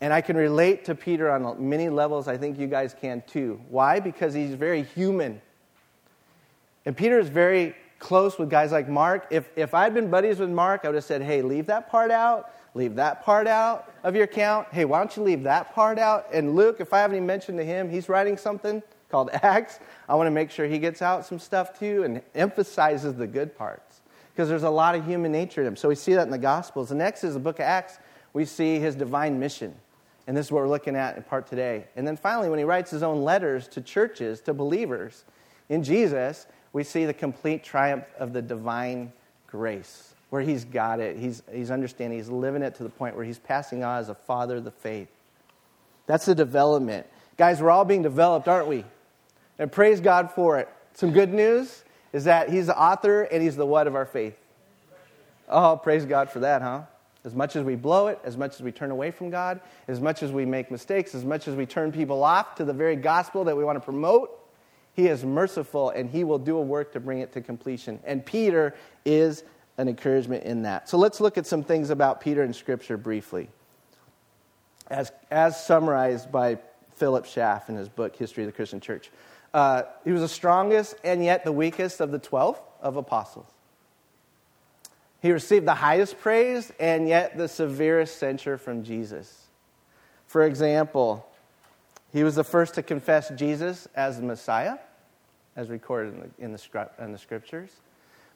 And 0.00 0.12
I 0.12 0.20
can 0.20 0.36
relate 0.36 0.84
to 0.86 0.94
Peter 0.94 1.30
on 1.30 1.68
many 1.68 1.88
levels. 1.88 2.26
I 2.26 2.36
think 2.36 2.58
you 2.58 2.66
guys 2.66 2.94
can 3.00 3.22
too. 3.26 3.60
Why? 3.70 4.00
Because 4.00 4.34
he's 4.34 4.54
very 4.54 4.82
human. 4.82 5.40
And 6.84 6.96
Peter 6.96 7.20
is 7.20 7.28
very 7.28 7.76
close 8.00 8.38
with 8.38 8.50
guys 8.50 8.72
like 8.72 8.88
Mark. 8.88 9.28
If, 9.30 9.48
if 9.54 9.72
I'd 9.72 9.94
been 9.94 10.10
buddies 10.10 10.40
with 10.40 10.50
Mark, 10.50 10.80
I 10.82 10.88
would 10.88 10.96
have 10.96 11.04
said, 11.04 11.22
hey, 11.22 11.40
leave 11.40 11.66
that 11.66 11.88
part 11.88 12.10
out 12.10 12.52
leave 12.78 12.94
that 12.94 13.24
part 13.24 13.46
out 13.46 13.92
of 14.04 14.14
your 14.14 14.24
account. 14.24 14.68
Hey, 14.70 14.84
why 14.84 14.98
don't 14.98 15.14
you 15.16 15.22
leave 15.22 15.42
that 15.42 15.74
part 15.74 15.98
out? 15.98 16.26
And 16.32 16.54
Luke, 16.54 16.76
if 16.78 16.92
I 16.92 17.00
haven't 17.00 17.26
mentioned 17.26 17.58
to 17.58 17.64
him, 17.64 17.90
he's 17.90 18.08
writing 18.08 18.36
something 18.36 18.82
called 19.10 19.30
Acts. 19.42 19.80
I 20.08 20.14
want 20.14 20.28
to 20.28 20.30
make 20.30 20.50
sure 20.50 20.66
he 20.66 20.78
gets 20.78 21.02
out 21.02 21.26
some 21.26 21.38
stuff 21.38 21.78
too 21.78 22.04
and 22.04 22.22
emphasizes 22.34 23.14
the 23.14 23.26
good 23.26 23.56
parts 23.56 23.87
because 24.38 24.48
there's 24.48 24.62
a 24.62 24.70
lot 24.70 24.94
of 24.94 25.04
human 25.04 25.32
nature 25.32 25.62
in 25.62 25.66
him. 25.66 25.74
So 25.74 25.88
we 25.88 25.96
see 25.96 26.14
that 26.14 26.22
in 26.22 26.30
the 26.30 26.38
Gospels. 26.38 26.90
The 26.90 26.94
next 26.94 27.24
is 27.24 27.34
the 27.34 27.40
book 27.40 27.58
of 27.58 27.64
Acts. 27.64 27.98
We 28.32 28.44
see 28.44 28.78
his 28.78 28.94
divine 28.94 29.40
mission. 29.40 29.74
And 30.28 30.36
this 30.36 30.46
is 30.46 30.52
what 30.52 30.60
we're 30.60 30.68
looking 30.68 30.94
at 30.94 31.16
in 31.16 31.24
part 31.24 31.48
today. 31.48 31.88
And 31.96 32.06
then 32.06 32.16
finally, 32.16 32.48
when 32.48 32.60
he 32.60 32.64
writes 32.64 32.88
his 32.88 33.02
own 33.02 33.24
letters 33.24 33.66
to 33.66 33.80
churches, 33.80 34.40
to 34.42 34.54
believers 34.54 35.24
in 35.68 35.82
Jesus, 35.82 36.46
we 36.72 36.84
see 36.84 37.04
the 37.04 37.12
complete 37.12 37.64
triumph 37.64 38.04
of 38.16 38.32
the 38.32 38.40
divine 38.40 39.12
grace 39.48 40.14
where 40.30 40.40
he's 40.42 40.64
got 40.64 41.00
it. 41.00 41.16
He's, 41.16 41.42
he's 41.52 41.72
understanding, 41.72 42.16
he's 42.16 42.28
living 42.28 42.62
it 42.62 42.76
to 42.76 42.84
the 42.84 42.90
point 42.90 43.16
where 43.16 43.24
he's 43.24 43.40
passing 43.40 43.82
on 43.82 43.98
as 43.98 44.08
a 44.08 44.14
father 44.14 44.58
of 44.58 44.64
the 44.64 44.70
faith. 44.70 45.08
That's 46.06 46.26
the 46.26 46.34
development. 46.36 47.08
Guys, 47.38 47.60
we're 47.60 47.70
all 47.70 47.84
being 47.84 48.02
developed, 48.02 48.46
aren't 48.46 48.68
we? 48.68 48.84
And 49.58 49.72
praise 49.72 50.00
God 50.00 50.30
for 50.30 50.60
it. 50.60 50.68
Some 50.94 51.10
good 51.10 51.34
news 51.34 51.82
is 52.12 52.24
that 52.24 52.50
he's 52.50 52.66
the 52.66 52.78
author 52.78 53.22
and 53.22 53.42
he's 53.42 53.56
the 53.56 53.66
what 53.66 53.86
of 53.86 53.94
our 53.94 54.06
faith. 54.06 54.36
Oh, 55.48 55.76
praise 55.76 56.04
God 56.04 56.30
for 56.30 56.40
that, 56.40 56.62
huh? 56.62 56.82
As 57.24 57.34
much 57.34 57.56
as 57.56 57.64
we 57.64 57.74
blow 57.74 58.06
it, 58.06 58.20
as 58.24 58.36
much 58.36 58.54
as 58.54 58.62
we 58.62 58.70
turn 58.70 58.90
away 58.90 59.10
from 59.10 59.30
God, 59.30 59.60
as 59.88 60.00
much 60.00 60.22
as 60.22 60.30
we 60.30 60.44
make 60.44 60.70
mistakes, 60.70 61.14
as 61.14 61.24
much 61.24 61.48
as 61.48 61.54
we 61.54 61.66
turn 61.66 61.90
people 61.90 62.22
off 62.22 62.54
to 62.56 62.64
the 62.64 62.72
very 62.72 62.96
gospel 62.96 63.44
that 63.44 63.56
we 63.56 63.64
want 63.64 63.76
to 63.76 63.84
promote, 63.84 64.30
He 64.94 65.08
is 65.08 65.24
merciful 65.24 65.90
and 65.90 66.08
He 66.08 66.24
will 66.24 66.38
do 66.38 66.56
a 66.56 66.62
work 66.62 66.92
to 66.92 67.00
bring 67.00 67.18
it 67.18 67.32
to 67.32 67.40
completion. 67.40 67.98
And 68.04 68.24
Peter 68.24 68.74
is 69.04 69.42
an 69.78 69.88
encouragement 69.88 70.44
in 70.44 70.62
that. 70.62 70.88
So 70.88 70.98
let's 70.98 71.20
look 71.20 71.38
at 71.38 71.46
some 71.46 71.62
things 71.62 71.90
about 71.90 72.20
Peter 72.20 72.42
in 72.42 72.52
Scripture 72.52 72.96
briefly, 72.96 73.48
as, 74.90 75.12
as 75.30 75.64
summarized 75.64 76.30
by 76.30 76.58
Philip 76.96 77.26
Schaff 77.26 77.68
in 77.68 77.76
his 77.76 77.88
book, 77.88 78.16
History 78.16 78.44
of 78.44 78.48
the 78.48 78.52
Christian 78.52 78.80
Church. 78.80 79.10
Uh, 79.52 79.82
he 80.04 80.12
was 80.12 80.20
the 80.20 80.28
strongest 80.28 80.94
and 81.02 81.24
yet 81.24 81.44
the 81.44 81.52
weakest 81.52 82.00
of 82.00 82.10
the 82.10 82.18
12 82.18 82.60
of 82.80 82.96
apostles. 82.96 83.46
He 85.20 85.32
received 85.32 85.66
the 85.66 85.74
highest 85.74 86.20
praise 86.20 86.72
and 86.78 87.08
yet 87.08 87.36
the 87.36 87.48
severest 87.48 88.18
censure 88.18 88.56
from 88.56 88.84
Jesus. 88.84 89.46
For 90.26 90.44
example, 90.44 91.26
he 92.12 92.22
was 92.22 92.36
the 92.36 92.44
first 92.44 92.74
to 92.74 92.82
confess 92.82 93.30
Jesus 93.30 93.88
as 93.94 94.18
the 94.18 94.22
Messiah, 94.22 94.78
as 95.56 95.68
recorded 95.68 96.14
in 96.14 96.20
the, 96.20 96.44
in 96.44 96.52
the, 96.52 96.90
in 96.98 97.12
the 97.12 97.18
scriptures. 97.18 97.70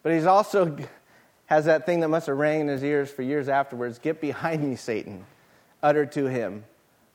But 0.03 0.13
he's 0.13 0.27
also 0.27 0.77
has 1.47 1.67
that 1.67 1.87
thing 1.87 2.01
that 2.01 2.09
must 2.09 2.27
have 2.27 2.37
rang 2.37 2.63
in 2.63 2.69
his 2.69 2.83
ears 2.83 3.11
for 3.11 3.23
years 3.23 3.49
afterwards 3.49 3.99
Get 3.99 4.21
behind 4.21 4.69
me, 4.69 4.77
Satan, 4.77 5.25
uttered 5.83 6.13
to 6.13 6.27
him 6.27 6.65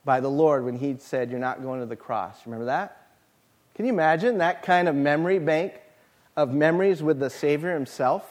by 0.06 0.20
the 0.20 0.30
Lord 0.30 0.64
when 0.64 0.78
he 0.78 0.96
said, 1.00 1.32
You're 1.32 1.40
not 1.40 1.62
going 1.62 1.80
to 1.82 1.86
the 1.86 1.96
cross. 1.96 2.46
Remember 2.46 2.66
that? 2.66 3.07
Can 3.78 3.86
you 3.86 3.94
imagine 3.94 4.40
that 4.40 4.63
kind 4.63 4.88
of 4.88 4.96
memory 4.96 5.38
bank 5.38 5.80
of 6.36 6.52
memories 6.52 7.04
with 7.04 7.20
the 7.20 7.30
Savior 7.30 7.74
himself? 7.74 8.28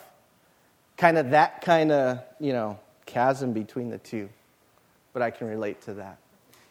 Kind 0.97 1.17
of 1.17 1.31
that 1.31 1.63
kind 1.63 1.93
of, 1.93 2.19
you 2.41 2.53
know, 2.53 2.81
chasm 3.07 3.53
between 3.53 3.89
the 3.89 3.99
two. 3.99 4.29
But 5.13 5.23
I 5.23 5.31
can 5.31 5.47
relate 5.47 5.81
to 5.83 5.95
that. 5.95 6.19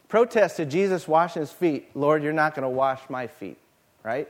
Protested 0.09 0.69
Jesus 0.69 1.07
washing 1.07 1.41
his 1.41 1.53
feet. 1.53 1.89
Lord, 1.95 2.21
you're 2.21 2.33
not 2.33 2.53
going 2.53 2.63
to 2.63 2.69
wash 2.69 2.99
my 3.09 3.27
feet, 3.27 3.57
right? 4.03 4.27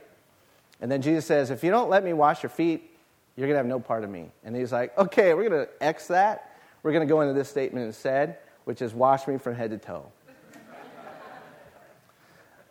And 0.80 0.90
then 0.90 1.02
Jesus 1.02 1.26
says, 1.26 1.50
If 1.50 1.64
you 1.64 1.70
don't 1.70 1.90
let 1.90 2.04
me 2.04 2.12
wash 2.12 2.44
your 2.44 2.50
feet, 2.50 2.96
you're 3.36 3.48
going 3.48 3.54
to 3.54 3.58
have 3.58 3.66
no 3.66 3.80
part 3.80 4.04
of 4.04 4.10
me. 4.10 4.30
And 4.44 4.54
he's 4.54 4.72
like, 4.72 4.96
okay, 4.96 5.34
we're 5.34 5.48
going 5.48 5.66
to 5.66 5.82
X 5.82 6.06
that. 6.06 6.56
We're 6.82 6.92
going 6.92 7.06
to 7.06 7.12
go 7.12 7.20
into 7.20 7.34
this 7.34 7.48
statement 7.48 7.84
instead, 7.84 8.38
which 8.64 8.80
is 8.80 8.94
wash 8.94 9.26
me 9.26 9.38
from 9.38 9.54
head 9.56 9.70
to 9.70 9.78
toe. 9.78 10.06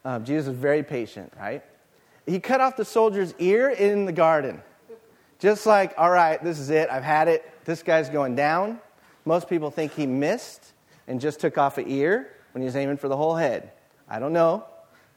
Um, 0.05 0.23
Jesus 0.23 0.53
is 0.53 0.57
very 0.57 0.83
patient, 0.83 1.33
right? 1.37 1.63
He 2.27 2.39
cut 2.39 2.61
off 2.61 2.77
the 2.77 2.85
soldier's 2.85 3.33
ear 3.39 3.69
in 3.69 4.05
the 4.05 4.11
garden. 4.11 4.61
Just 5.39 5.65
like, 5.65 5.93
all 5.97 6.11
right, 6.11 6.41
this 6.43 6.59
is 6.59 6.69
it. 6.69 6.89
I've 6.89 7.03
had 7.03 7.27
it. 7.27 7.51
This 7.65 7.83
guy's 7.83 8.09
going 8.09 8.35
down. 8.35 8.79
Most 9.25 9.49
people 9.49 9.71
think 9.71 9.93
he 9.93 10.05
missed 10.05 10.73
and 11.07 11.19
just 11.19 11.39
took 11.39 11.57
off 11.57 11.79
an 11.79 11.89
ear 11.89 12.35
when 12.51 12.61
he 12.61 12.65
was 12.65 12.75
aiming 12.75 12.97
for 12.97 13.09
the 13.09 13.17
whole 13.17 13.35
head. 13.35 13.71
I 14.07 14.19
don't 14.19 14.31
know. 14.31 14.65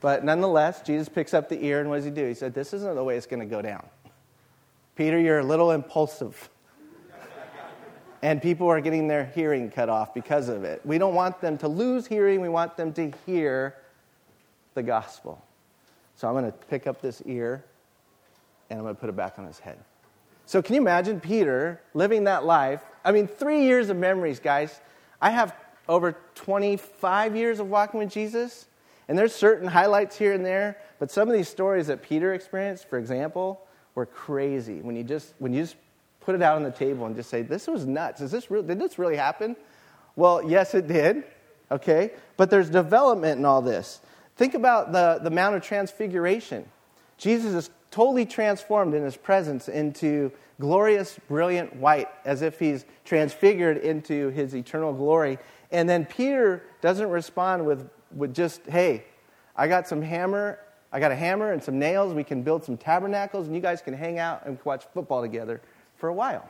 But 0.01 0.25
nonetheless, 0.25 0.83
Jesus 0.83 1.09
picks 1.09 1.35
up 1.35 1.49
the 1.49 1.63
ear, 1.63 1.81
and 1.81 1.89
what 1.89 1.97
does 1.97 2.05
he 2.05 2.11
do? 2.11 2.27
He 2.27 2.35
said, 2.35 2.55
This 2.55 2.73
isn't 2.73 2.95
the 2.95 3.05
way 3.05 3.17
it's 3.17 3.27
going 3.27 3.41
to 3.41 3.47
go 3.47 3.61
down. 3.61 3.85
Peter, 4.97 5.19
you're 5.21 5.41
a 5.41 5.45
little 5.45 5.73
impulsive. 5.73 6.49
and 8.23 8.41
people 8.41 8.69
are 8.69 8.81
getting 8.81 9.07
their 9.07 9.27
hearing 9.27 9.71
cut 9.71 9.89
off 9.89 10.15
because 10.15 10.49
of 10.49 10.65
it. 10.65 10.81
We 10.85 10.99
don't 10.99 11.15
want 11.15 11.41
them 11.41 11.59
to 11.59 11.69
lose 11.69 12.07
hearing, 12.07 12.41
we 12.41 12.49
want 12.49 12.77
them 12.77 12.93
to 12.95 13.13
hear 13.27 13.77
the 14.79 14.83
gospel. 14.83 15.45
So 16.15 16.29
I'm 16.29 16.35
going 16.35 16.47
to 16.47 16.53
pick 16.53 16.87
up 16.87 17.03
this 17.03 17.21
ear 17.27 17.65
and 18.71 18.79
I'm 18.79 18.85
going 18.85 18.95
to 18.95 19.01
put 19.01 19.09
it 19.09 19.17
back 19.17 19.39
on 19.39 19.47
his 19.47 19.59
head. 19.59 19.79
So, 20.47 20.63
can 20.63 20.75
you 20.75 20.81
imagine 20.81 21.21
Peter 21.21 21.81
living 21.93 22.25
that 22.25 22.45
life? 22.45 22.83
I 23.05 23.13
mean, 23.13 23.27
three 23.27 23.65
years 23.65 23.91
of 23.91 23.97
memories, 23.97 24.41
guys. 24.41 24.81
I 25.21 25.31
have 25.31 25.55
over 25.89 26.17
25 26.37 27.37
years 27.37 27.61
of 27.61 27.69
walking 27.69 28.01
with 28.01 28.11
Jesus, 28.11 28.67
and 29.09 29.19
there's 29.19 29.35
certain 29.35 29.69
highlights 29.69 30.17
here 30.17 30.33
and 30.33 30.45
there, 30.45 30.79
but 30.99 31.11
some 31.11 31.29
of 31.29 31.35
these 31.35 31.49
stories 31.49 31.89
that 31.89 32.03
Peter 32.03 32.33
experienced, 32.33 32.89
for 32.89 32.99
example, 32.99 33.61
were 33.95 34.07
crazy. 34.07 34.81
When 34.81 34.97
you 34.97 35.05
just 35.05 35.35
when 35.39 35.53
you 35.53 35.63
just 35.63 35.77
put 36.21 36.35
it 36.35 36.41
out 36.41 36.57
on 36.57 36.63
the 36.63 36.71
table 36.71 37.05
and 37.05 37.15
just 37.15 37.29
say, 37.29 37.43
"This 37.43 37.67
was 37.67 37.85
nuts. 37.85 38.21
Is 38.21 38.31
this 38.31 38.51
real? 38.51 38.63
Did 38.63 38.79
this 38.79 38.99
really 38.99 39.17
happen?" 39.17 39.57
Well, 40.17 40.49
yes, 40.49 40.75
it 40.75 40.87
did. 40.87 41.25
Okay, 41.71 42.13
but 42.39 42.49
there's 42.49 42.71
development 42.71 43.39
in 43.39 43.45
all 43.45 43.61
this. 43.61 44.01
Think 44.39 44.55
about 44.55 44.93
the, 44.93 45.21
the 45.23 45.31
Mount 45.31 45.55
of 45.55 45.63
Transfiguration. 45.63 46.65
Jesus 47.19 47.53
is 47.53 47.71
totally 47.91 48.25
transformed 48.25 48.95
in 48.95 49.03
his 49.03 49.17
presence 49.17 49.69
into 49.69 50.33
glorious, 50.59 51.19
brilliant 51.29 51.77
white, 51.77 52.09
as 52.25 52.41
if 52.41 52.59
he's 52.59 52.87
transfigured 53.05 53.77
into 53.77 54.31
his 54.31 54.55
eternal 54.55 54.95
glory. 54.95 55.39
And 55.71 55.87
then 55.87 56.07
Peter 56.07 56.65
doesn't 56.81 57.11
respond 57.11 57.67
with, 57.67 57.91
with 58.17 58.35
just, 58.35 58.65
hey, 58.67 59.05
I 59.55 59.69
got 59.69 59.87
some 59.87 60.01
hammer 60.01 60.59
I 60.93 61.01
got 61.01 61.13
a 61.13 61.17
hammer 61.17 61.53
and 61.53 61.63
some 61.63 61.79
nails. 61.79 62.15
We 62.15 62.25
can 62.25 62.43
build 62.43 62.65
some 62.65 62.77
tabernacles, 62.77 63.47
and 63.47 63.55
you 63.55 63.61
guys 63.61 63.83
can 63.83 63.95
hang 63.95 64.19
out 64.19 64.47
and 64.47 64.59
watch 64.65 64.87
football 64.95 65.21
together 65.21 65.61
for 65.97 66.09
a 66.09 66.15
while. 66.15 66.49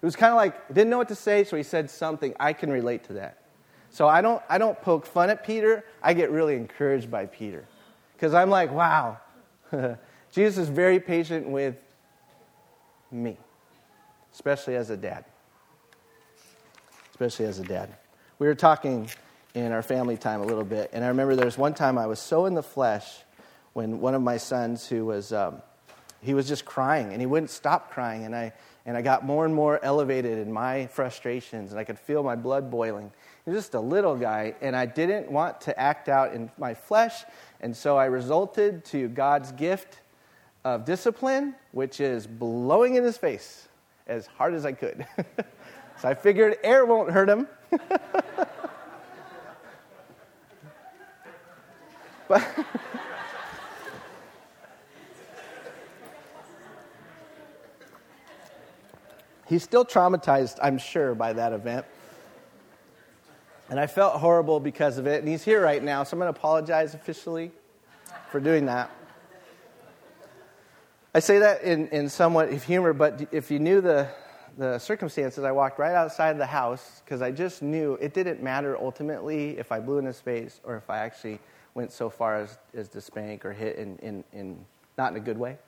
It 0.00 0.04
was 0.04 0.16
kind 0.16 0.30
of 0.30 0.36
like, 0.36 0.68
didn't 0.68 0.90
know 0.90 0.98
what 0.98 1.08
to 1.08 1.14
say, 1.14 1.44
so 1.44 1.56
he 1.56 1.62
said 1.62 1.90
something. 1.90 2.34
I 2.40 2.52
can 2.54 2.70
relate 2.70 3.04
to 3.04 3.12
that. 3.14 3.41
So 3.92 4.08
I 4.08 4.22
don't, 4.22 4.42
I 4.48 4.58
don't 4.58 4.80
poke 4.80 5.06
fun 5.06 5.30
at 5.30 5.46
Peter. 5.46 5.84
I 6.02 6.14
get 6.14 6.30
really 6.30 6.56
encouraged 6.56 7.10
by 7.10 7.26
Peter. 7.26 7.64
Because 8.14 8.34
I'm 8.34 8.50
like, 8.50 8.72
wow, 8.72 9.18
Jesus 10.32 10.62
is 10.62 10.68
very 10.68 10.98
patient 10.98 11.48
with 11.48 11.76
me, 13.10 13.36
especially 14.32 14.76
as 14.76 14.88
a 14.90 14.96
dad. 14.96 15.26
Especially 17.10 17.44
as 17.44 17.58
a 17.58 17.64
dad. 17.64 17.94
We 18.38 18.46
were 18.46 18.54
talking 18.54 19.10
in 19.54 19.72
our 19.72 19.82
family 19.82 20.16
time 20.16 20.40
a 20.40 20.46
little 20.46 20.64
bit, 20.64 20.90
and 20.94 21.04
I 21.04 21.08
remember 21.08 21.36
there 21.36 21.44
was 21.44 21.58
one 21.58 21.74
time 21.74 21.98
I 21.98 22.06
was 22.06 22.18
so 22.18 22.46
in 22.46 22.54
the 22.54 22.62
flesh 22.62 23.06
when 23.74 24.00
one 24.00 24.14
of 24.14 24.22
my 24.22 24.38
sons, 24.38 24.88
who 24.88 25.04
was 25.04 25.32
um, 25.34 25.60
he 26.22 26.34
was 26.34 26.48
just 26.48 26.64
crying 26.64 27.12
and 27.12 27.20
he 27.20 27.26
wouldn't 27.26 27.50
stop 27.50 27.90
crying. 27.90 28.24
And 28.24 28.34
I, 28.34 28.52
and 28.84 28.96
I 28.96 29.02
got 29.02 29.24
more 29.24 29.44
and 29.44 29.54
more 29.54 29.78
elevated 29.84 30.38
in 30.38 30.52
my 30.52 30.86
frustrations 30.86 31.70
and 31.70 31.78
I 31.78 31.84
could 31.84 31.98
feel 31.98 32.22
my 32.22 32.34
blood 32.36 32.70
boiling. 32.70 33.12
He 33.44 33.50
was 33.50 33.58
just 33.58 33.74
a 33.74 33.80
little 33.80 34.16
guy 34.16 34.54
and 34.60 34.74
I 34.74 34.86
didn't 34.86 35.30
want 35.30 35.60
to 35.62 35.78
act 35.78 36.08
out 36.08 36.32
in 36.34 36.50
my 36.58 36.74
flesh. 36.74 37.24
And 37.60 37.76
so 37.76 37.96
I 37.96 38.06
resulted 38.06 38.84
to 38.86 39.08
God's 39.08 39.52
gift 39.52 40.00
of 40.64 40.84
discipline, 40.84 41.54
which 41.72 42.00
is 42.00 42.26
blowing 42.26 42.96
in 42.96 43.04
his 43.04 43.16
face 43.16 43.68
as 44.06 44.26
hard 44.26 44.54
as 44.54 44.66
I 44.66 44.72
could. 44.72 45.06
so 46.00 46.08
I 46.08 46.14
figured 46.14 46.56
air 46.64 46.84
won't 46.84 47.10
hurt 47.10 47.28
him. 47.28 47.46
but. 52.28 52.44
He's 59.52 59.62
still 59.62 59.84
traumatized, 59.84 60.58
I'm 60.62 60.78
sure, 60.78 61.14
by 61.14 61.34
that 61.34 61.52
event. 61.52 61.84
And 63.68 63.78
I 63.78 63.86
felt 63.86 64.14
horrible 64.14 64.60
because 64.60 64.96
of 64.96 65.06
it. 65.06 65.18
And 65.18 65.28
he's 65.28 65.44
here 65.44 65.62
right 65.62 65.84
now, 65.84 66.04
so 66.04 66.14
I'm 66.14 66.20
going 66.20 66.32
to 66.32 66.38
apologize 66.40 66.94
officially 66.94 67.50
for 68.30 68.40
doing 68.40 68.64
that. 68.64 68.90
I 71.14 71.20
say 71.20 71.38
that 71.40 71.64
in, 71.64 71.88
in 71.88 72.08
somewhat 72.08 72.48
of 72.48 72.62
humor, 72.62 72.94
but 72.94 73.28
if 73.30 73.50
you 73.50 73.58
knew 73.58 73.82
the, 73.82 74.08
the 74.56 74.78
circumstances, 74.78 75.44
I 75.44 75.52
walked 75.52 75.78
right 75.78 75.94
outside 75.94 76.38
the 76.38 76.46
house 76.46 77.02
because 77.04 77.20
I 77.20 77.30
just 77.30 77.60
knew 77.60 77.98
it 78.00 78.14
didn't 78.14 78.42
matter 78.42 78.78
ultimately 78.78 79.58
if 79.58 79.70
I 79.70 79.80
blew 79.80 79.98
in 79.98 80.06
his 80.06 80.18
face 80.18 80.62
or 80.64 80.76
if 80.78 80.88
I 80.88 81.00
actually 81.00 81.40
went 81.74 81.92
so 81.92 82.08
far 82.08 82.36
as, 82.36 82.56
as 82.72 82.88
to 82.88 83.02
spank 83.02 83.44
or 83.44 83.52
hit 83.52 83.76
in, 83.76 83.98
in, 83.98 84.24
in 84.32 84.64
not 84.96 85.12
in 85.12 85.18
a 85.18 85.20
good 85.20 85.36
way. 85.36 85.58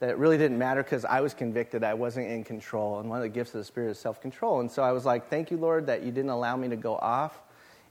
That 0.00 0.08
it 0.08 0.18
really 0.18 0.38
didn't 0.38 0.58
matter 0.58 0.82
because 0.82 1.04
I 1.04 1.20
was 1.20 1.34
convicted. 1.34 1.84
I 1.84 1.94
wasn't 1.94 2.28
in 2.28 2.42
control. 2.42 3.00
And 3.00 3.08
one 3.08 3.18
of 3.18 3.22
the 3.22 3.28
gifts 3.28 3.54
of 3.54 3.60
the 3.60 3.64
Spirit 3.64 3.90
is 3.90 3.98
self 3.98 4.20
control. 4.20 4.60
And 4.60 4.70
so 4.70 4.82
I 4.82 4.92
was 4.92 5.04
like, 5.04 5.28
thank 5.28 5.50
you, 5.50 5.56
Lord, 5.56 5.86
that 5.86 6.02
you 6.02 6.10
didn't 6.10 6.30
allow 6.30 6.56
me 6.56 6.68
to 6.68 6.76
go 6.76 6.96
off 6.96 7.38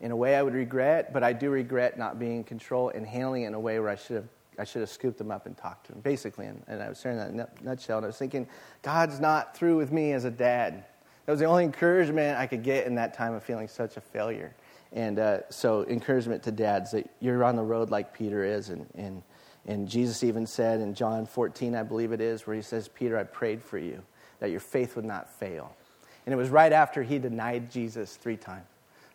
in 0.01 0.11
a 0.11 0.15
way 0.15 0.35
I 0.35 0.41
would 0.41 0.53
regret, 0.53 1.13
but 1.13 1.23
I 1.23 1.33
do 1.33 1.49
regret 1.49 1.97
not 1.97 2.19
being 2.19 2.37
in 2.37 2.43
control 2.43 2.89
and 2.89 3.05
handling 3.05 3.43
it 3.43 3.47
in 3.47 3.53
a 3.53 3.59
way 3.59 3.79
where 3.79 3.89
I 3.89 3.95
should 3.95 4.15
have 4.15 4.27
I 4.59 4.65
should 4.65 4.81
have 4.81 4.89
scooped 4.89 5.17
them 5.17 5.31
up 5.31 5.45
and 5.45 5.57
talked 5.57 5.85
to 5.85 5.93
them, 5.93 6.01
basically. 6.01 6.45
And, 6.45 6.61
and 6.67 6.83
I 6.83 6.89
was 6.89 6.99
sharing 6.99 7.17
that 7.17 7.29
in 7.29 7.37
that 7.37 7.63
nutshell. 7.63 7.99
And 7.99 8.05
I 8.05 8.07
was 8.07 8.17
thinking, 8.17 8.45
God's 8.81 9.21
not 9.21 9.55
through 9.55 9.77
with 9.77 9.91
me 9.91 10.11
as 10.11 10.25
a 10.25 10.31
dad. 10.31 10.83
That 11.25 11.31
was 11.31 11.39
the 11.39 11.45
only 11.45 11.63
encouragement 11.63 12.37
I 12.37 12.45
could 12.45 12.61
get 12.61 12.85
in 12.85 12.95
that 12.95 13.13
time 13.13 13.33
of 13.33 13.41
feeling 13.41 13.69
such 13.69 13.95
a 13.95 14.01
failure. 14.01 14.53
And 14.91 15.17
uh, 15.17 15.49
so, 15.49 15.85
encouragement 15.85 16.43
to 16.43 16.51
dads 16.51 16.91
that 16.91 17.09
you're 17.21 17.43
on 17.43 17.55
the 17.55 17.63
road 17.63 17.89
like 17.89 18.13
Peter 18.13 18.43
is. 18.43 18.69
And, 18.69 18.85
and, 18.95 19.23
and 19.67 19.87
Jesus 19.87 20.23
even 20.23 20.47
said 20.47 20.79
in 20.79 20.93
John 20.93 21.25
14, 21.25 21.75
I 21.75 21.83
believe 21.83 22.11
it 22.11 22.21
is, 22.21 22.47
where 22.47 22.55
he 22.55 22.61
says, 22.61 22.87
Peter, 22.87 23.17
I 23.17 23.23
prayed 23.23 23.61
for 23.61 23.77
you 23.77 24.01
that 24.39 24.51
your 24.51 24.59
faith 24.59 24.95
would 24.95 25.05
not 25.05 25.29
fail. 25.33 25.75
And 26.25 26.33
it 26.33 26.37
was 26.37 26.49
right 26.49 26.71
after 26.71 27.03
he 27.03 27.19
denied 27.19 27.71
Jesus 27.71 28.15
three 28.15 28.37
times. 28.37 28.65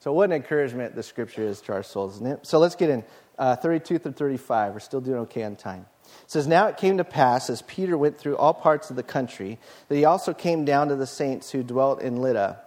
So, 0.01 0.13
what 0.13 0.25
an 0.25 0.33
encouragement 0.33 0.95
the 0.95 1.03
scripture 1.03 1.43
is 1.43 1.61
to 1.63 1.73
our 1.73 1.83
souls, 1.83 2.17
isn't 2.17 2.27
it? 2.27 2.47
So, 2.47 2.59
let's 2.59 2.75
get 2.75 2.91
in 2.91 3.05
uh, 3.39 3.57
32 3.57 3.99
through 3.99 4.13
35. 4.13 4.75
We're 4.75 4.81
still 4.81 5.01
doing 5.01 5.21
okay 5.21 5.45
on 5.45 5.57
time. 5.57 5.87
It 6.05 6.31
says, 6.31 6.47
Now 6.47 6.67
it 6.67 6.77
came 6.77 6.99
to 6.99 7.05
pass, 7.05 7.49
as 7.49 7.63
Peter 7.63 7.97
went 7.97 8.19
through 8.19 8.37
all 8.37 8.53
parts 8.53 8.91
of 8.91 8.97
the 8.97 9.03
country, 9.03 9.59
that 9.89 9.97
he 9.97 10.05
also 10.05 10.35
came 10.35 10.65
down 10.65 10.89
to 10.89 10.97
the 10.97 11.07
saints 11.07 11.51
who 11.51 11.63
dwelt 11.63 12.03
in 12.03 12.21
Lydda. 12.21 12.61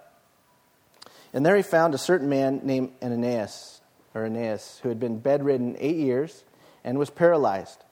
And 1.34 1.46
there 1.46 1.56
he 1.56 1.62
found 1.62 1.94
a 1.94 2.00
certain 2.00 2.30
man 2.30 2.62
named 2.64 2.92
Ananias, 3.04 3.82
or 4.16 4.26
Aeneas, 4.26 4.80
who 4.82 4.90
had 4.90 5.00
been 5.00 5.20
bedridden 5.20 5.76
eight 5.80 5.98
years 5.98 6.44
and 6.88 6.98
was 6.98 7.10
paralyzed. 7.10 7.84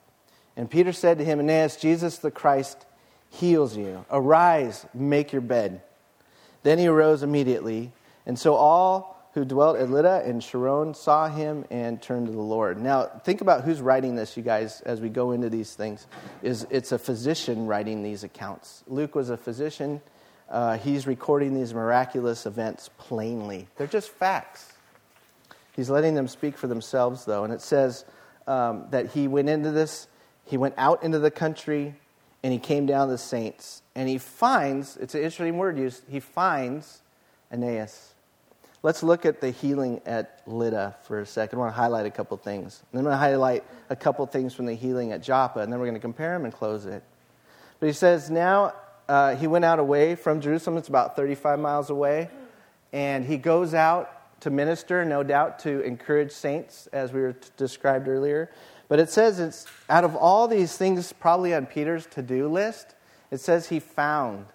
And 0.56 0.72
Peter 0.72 0.94
said 0.94 1.18
to 1.18 1.26
him, 1.26 1.42
Aeneas, 1.42 1.76
Jesus 1.76 2.18
the 2.18 2.32
Christ 2.32 2.86
heals 3.30 3.76
you. 3.76 4.06
Arise, 4.10 4.86
make 4.94 5.34
your 5.34 5.42
bed. 5.42 5.82
Then 6.64 6.80
he 6.80 6.88
arose 6.88 7.22
immediately. 7.22 7.92
And 8.26 8.40
so 8.40 8.56
all 8.56 9.30
who 9.34 9.44
dwelt 9.44 9.78
at 9.78 9.90
Lydda 9.90 10.24
and 10.26 10.42
Sharon 10.42 10.94
saw 10.94 11.28
him 11.28 11.66
and 11.70 12.02
turned 12.02 12.28
to 12.28 12.32
the 12.32 12.40
Lord. 12.40 12.82
Now, 12.82 13.04
think 13.26 13.42
about 13.42 13.66
who's 13.66 13.82
writing 13.82 14.16
this, 14.16 14.38
you 14.38 14.44
guys, 14.44 14.80
as 14.86 15.02
we 15.02 15.10
go 15.10 15.34
into 15.34 15.50
these 15.50 15.76
things. 15.76 16.08
Is 16.42 16.66
It's 16.70 16.94
a 16.94 16.98
physician 16.98 17.68
writing 17.68 18.02
these 18.02 18.24
accounts. 18.24 18.86
Luke 18.88 19.14
was 19.14 19.30
a 19.30 19.36
physician. 19.36 20.02
Uh, 20.50 20.78
he's 20.78 21.06
recording 21.06 21.54
these 21.54 21.74
miraculous 21.74 22.46
events 22.46 22.90
plainly. 22.98 23.68
They're 23.76 23.88
just 23.88 24.10
facts. 24.10 24.72
He's 25.76 25.90
letting 25.90 26.16
them 26.16 26.30
speak 26.30 26.58
for 26.58 26.68
themselves, 26.68 27.26
though. 27.26 27.44
And 27.44 27.52
it 27.52 27.60
says 27.60 28.06
um, 28.48 28.86
that 28.92 29.12
he 29.12 29.28
went 29.28 29.50
into 29.50 29.72
this, 29.72 30.08
he 30.46 30.58
went 30.58 30.76
out 30.78 31.04
into 31.04 31.20
the 31.20 31.32
country, 31.32 31.96
and 32.44 32.54
he 32.54 32.60
came 32.60 32.86
down 32.86 33.08
to 33.08 33.14
the 33.14 33.18
saints. 33.18 33.82
And 33.96 34.08
he 34.08 34.18
finds, 34.18 34.98
it's 34.98 35.16
an 35.16 35.22
interesting 35.22 35.58
word 35.58 35.78
used, 35.78 36.04
he 36.08 36.20
finds 36.20 37.02
Aeneas. 37.52 38.14
Let's 38.84 39.02
look 39.02 39.26
at 39.26 39.42
the 39.42 39.50
healing 39.50 40.00
at 40.06 40.44
Lydda 40.46 40.96
for 41.08 41.20
a 41.20 41.26
second. 41.26 41.58
I 41.58 41.62
want 41.62 41.74
to 41.74 41.82
highlight 41.82 42.06
a 42.06 42.12
couple 42.12 42.38
things. 42.38 42.84
And 42.92 43.00
then 43.00 43.00
I'm 43.00 43.04
going 43.06 43.14
to 43.16 43.18
highlight 43.18 43.64
a 43.90 43.96
couple 43.96 44.26
things 44.28 44.54
from 44.54 44.68
the 44.68 44.76
healing 44.76 45.12
at 45.12 45.24
Joppa, 45.24 45.62
and 45.62 45.72
then 45.74 45.80
we're 45.80 45.88
going 45.88 45.96
to 45.96 46.00
compare 46.00 46.34
them 46.34 46.46
and 46.46 46.54
close 46.54 46.86
it. 46.86 47.02
But 47.80 47.88
he 47.88 47.94
says, 47.94 48.30
now 48.30 48.74
uh, 49.10 49.36
he 49.36 49.48
went 49.48 49.66
out 49.66 49.80
away 49.80 50.14
from 50.16 50.40
Jerusalem. 50.40 50.78
It's 50.78 50.88
about 50.88 51.16
35 51.16 51.60
miles 51.60 51.90
away. 51.90 52.30
And 52.94 53.26
he 53.26 53.38
goes 53.38 53.74
out 53.74 54.12
to 54.46 54.52
minister, 54.52 55.04
no 55.04 55.24
doubt, 55.24 55.58
to 55.58 55.82
encourage 55.82 56.32
saints, 56.32 56.88
as 56.94 57.12
we 57.12 57.20
were 57.20 57.34
t- 57.34 57.50
described 57.58 58.08
earlier. 58.08 58.52
But 58.88 59.00
it 59.00 59.10
says 59.10 59.40
it's 59.40 59.66
out 59.90 60.04
of 60.04 60.16
all 60.16 60.48
these 60.48 60.78
things, 60.78 61.12
probably 61.14 61.52
on 61.56 61.66
Peter's 61.66 62.06
to 62.12 62.22
do 62.22 62.48
list, 62.48 62.94
it 63.32 63.40
says 63.40 63.70
he 63.70 63.80
found. 63.80 64.46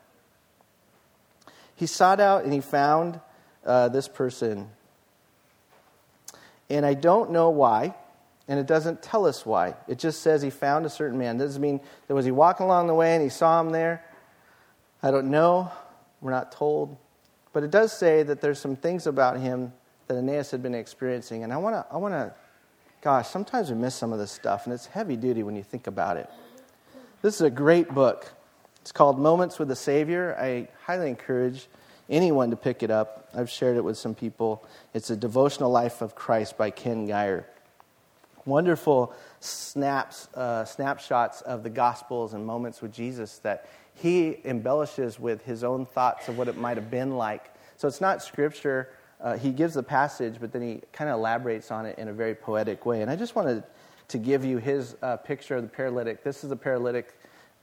He 1.75 1.87
sought 1.87 2.21
out 2.21 2.45
and 2.45 2.53
he 2.53 2.61
found 2.61 3.19
uh, 3.67 3.89
this 3.89 4.07
person. 4.07 4.69
And 6.69 6.87
I 6.87 6.95
don't 6.95 7.33
know 7.33 7.51
why, 7.51 7.97
and 8.47 8.61
it 8.61 8.69
doesn't 8.69 9.03
tell 9.03 9.27
us 9.27 9.45
why. 9.45 9.75
It 9.89 9.99
just 9.99 10.23
says 10.23 10.41
he 10.41 10.51
found 10.51 10.87
a 10.87 10.91
certain 10.91 11.19
man. 11.19 11.37
Doesn't 11.37 11.61
mean 11.61 11.81
that 12.07 12.15
was 12.15 12.25
he 12.25 12.31
walking 12.31 12.67
along 12.67 12.87
the 12.87 12.95
way 12.95 13.17
and 13.17 13.25
he 13.25 13.29
saw 13.29 13.61
him 13.61 13.71
there. 13.71 14.05
I 15.03 15.11
don't 15.11 15.33
know. 15.33 15.73
We're 16.21 16.31
not 16.31 16.53
told. 16.53 16.97
But 17.53 17.65
it 17.65 17.73
does 17.73 17.93
say 17.93 18.23
that 18.23 18.41
there's 18.41 18.61
some 18.61 18.77
things 18.77 19.09
about 19.09 19.41
him 19.41 19.73
that 20.11 20.19
Aeneas 20.19 20.51
had 20.51 20.61
been 20.61 20.75
experiencing. 20.75 21.45
And 21.45 21.53
I 21.53 21.57
want 21.57 21.77
to, 21.77 21.87
I 21.89 21.97
want 21.97 22.15
to, 22.15 22.35
gosh, 23.01 23.29
sometimes 23.29 23.71
we 23.71 23.77
miss 23.77 23.95
some 23.95 24.13
of 24.13 24.19
this 24.19 24.33
stuff, 24.33 24.67
and 24.67 24.75
it's 24.75 24.87
heavy 24.87 25.15
duty 25.15 25.45
when 25.45 25.55
you 25.55 25.63
think 25.63 25.87
about 25.87 26.17
it. 26.17 26.29
This 27.23 27.37
is 27.37 27.43
a 27.43 27.51
great 27.51 27.95
book. 27.95 28.33
It's 28.81 28.91
called 28.91 29.21
Moments 29.21 29.61
with 29.61 29.69
the 29.69 29.77
Savior. 29.77 30.37
I 30.37 30.67
highly 30.85 31.09
encourage 31.09 31.69
anyone 32.09 32.51
to 32.51 32.57
pick 32.57 32.83
it 32.83 32.91
up. 32.91 33.29
I've 33.33 33.49
shared 33.49 33.77
it 33.77 33.85
with 33.85 33.99
some 33.99 34.17
people. 34.17 34.67
It's 34.95 35.11
a 35.11 35.17
devotional 35.17 35.71
life 35.71 36.03
of 36.03 36.17
Christ 36.17 36.59
by 36.59 36.71
Ken 36.71 37.07
Gire. 37.07 37.47
Wonderful 38.47 39.15
snaps, 39.39 40.27
uh, 40.35 40.65
snapshots 40.65 41.41
of 41.43 41.63
the 41.63 41.71
Gospels 41.71 42.35
and 42.35 42.45
moments 42.45 42.83
with 42.83 42.93
Jesus 42.93 43.39
that 43.39 43.69
he 43.95 44.39
embellishes 44.45 45.21
with 45.21 45.45
his 45.45 45.63
own 45.63 45.87
thoughts 45.87 46.27
of 46.27 46.37
what 46.37 46.49
it 46.49 46.57
might 46.57 46.79
have 46.79 46.91
been 46.91 47.17
like. 47.17 47.55
So 47.77 47.87
it's 47.87 48.01
not 48.01 48.25
scripture. 48.25 48.89
Uh, 49.23 49.37
he 49.37 49.51
gives 49.51 49.75
the 49.75 49.83
passage, 49.83 50.37
but 50.41 50.53
then 50.53 50.63
he 50.63 50.81
kind 50.93 51.11
of 51.11 51.19
elaborates 51.19 51.71
on 51.71 51.87
it 51.87 51.99
in 51.99 52.09
a 52.09 52.13
very 52.13 52.35
poetic 52.35 52.87
way. 52.87 53.03
And 53.03 53.11
I 53.11 53.17
just 53.17 53.35
wanted 53.35 53.65
to 54.09 54.19
give 54.19 54.45
you 54.45 54.59
his 54.59 54.97
uh, 55.03 55.17
picture 55.17 55.57
of 55.57 55.63
the 55.63 55.69
paralytic. 55.69 56.25
This 56.25 56.43
is 56.43 56.51
a 56.51 56.57
paralytic 56.57 57.15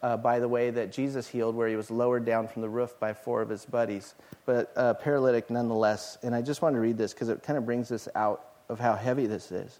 uh, 0.02 0.16
by 0.16 0.40
the 0.40 0.48
way, 0.48 0.70
that 0.70 0.92
Jesus 0.92 1.28
healed, 1.28 1.56
where 1.56 1.68
he 1.68 1.76
was 1.76 1.90
lowered 1.90 2.26
down 2.26 2.48
from 2.48 2.62
the 2.62 2.70
roof 2.70 3.00
by 3.00 3.14
four 3.14 3.42
of 3.42 3.50
his 3.50 3.66
buddies, 3.66 4.14
but 4.46 4.72
uh, 4.76 4.94
paralytic 4.96 5.50
nonetheless. 5.50 6.18
And 6.22 6.36
I 6.36 6.42
just 6.42 6.62
wanted 6.62 6.76
to 6.76 6.82
read 6.82 6.98
this 6.98 7.14
because 7.14 7.30
it 7.30 7.44
kind 7.44 7.58
of 7.58 7.66
brings 7.66 7.90
this 7.90 8.08
out 8.16 8.46
of 8.70 8.80
how 8.80 8.96
heavy 8.96 9.26
this 9.26 9.52
is. 9.52 9.80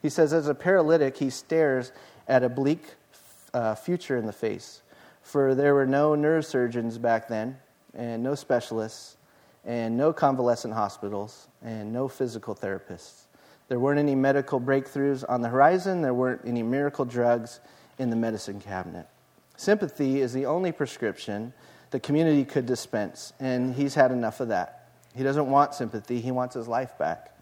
He 0.00 0.10
says, 0.10 0.32
As 0.32 0.48
a 0.48 0.54
paralytic, 0.54 1.16
he 1.16 1.30
stares 1.30 1.92
at 2.28 2.44
a 2.44 2.48
bleak 2.48 2.82
uh, 3.52 3.74
future 3.74 4.16
in 4.16 4.26
the 4.26 4.32
face, 4.32 4.82
for 5.22 5.54
there 5.54 5.74
were 5.74 5.86
no 5.86 6.12
neurosurgeons 6.12 7.00
back 7.00 7.26
then, 7.26 7.56
and 7.94 8.22
no 8.22 8.34
specialists, 8.34 9.16
and 9.68 9.98
no 9.98 10.14
convalescent 10.14 10.72
hospitals, 10.72 11.46
and 11.62 11.92
no 11.92 12.08
physical 12.08 12.54
therapists. 12.54 13.26
There 13.68 13.78
weren't 13.78 13.98
any 13.98 14.14
medical 14.14 14.58
breakthroughs 14.58 15.26
on 15.28 15.42
the 15.42 15.50
horizon, 15.50 16.00
there 16.00 16.14
weren't 16.14 16.40
any 16.46 16.62
miracle 16.62 17.04
drugs 17.04 17.60
in 17.98 18.08
the 18.08 18.16
medicine 18.16 18.60
cabinet. 18.60 19.06
Sympathy 19.58 20.22
is 20.22 20.32
the 20.32 20.46
only 20.46 20.72
prescription 20.72 21.52
the 21.90 22.00
community 22.00 22.46
could 22.46 22.64
dispense, 22.64 23.34
and 23.38 23.74
he's 23.74 23.94
had 23.94 24.10
enough 24.10 24.40
of 24.40 24.48
that. 24.48 24.88
He 25.14 25.22
doesn't 25.22 25.50
want 25.50 25.74
sympathy, 25.74 26.22
he 26.22 26.30
wants 26.30 26.54
his 26.54 26.66
life 26.66 26.96
back. 26.96 27.34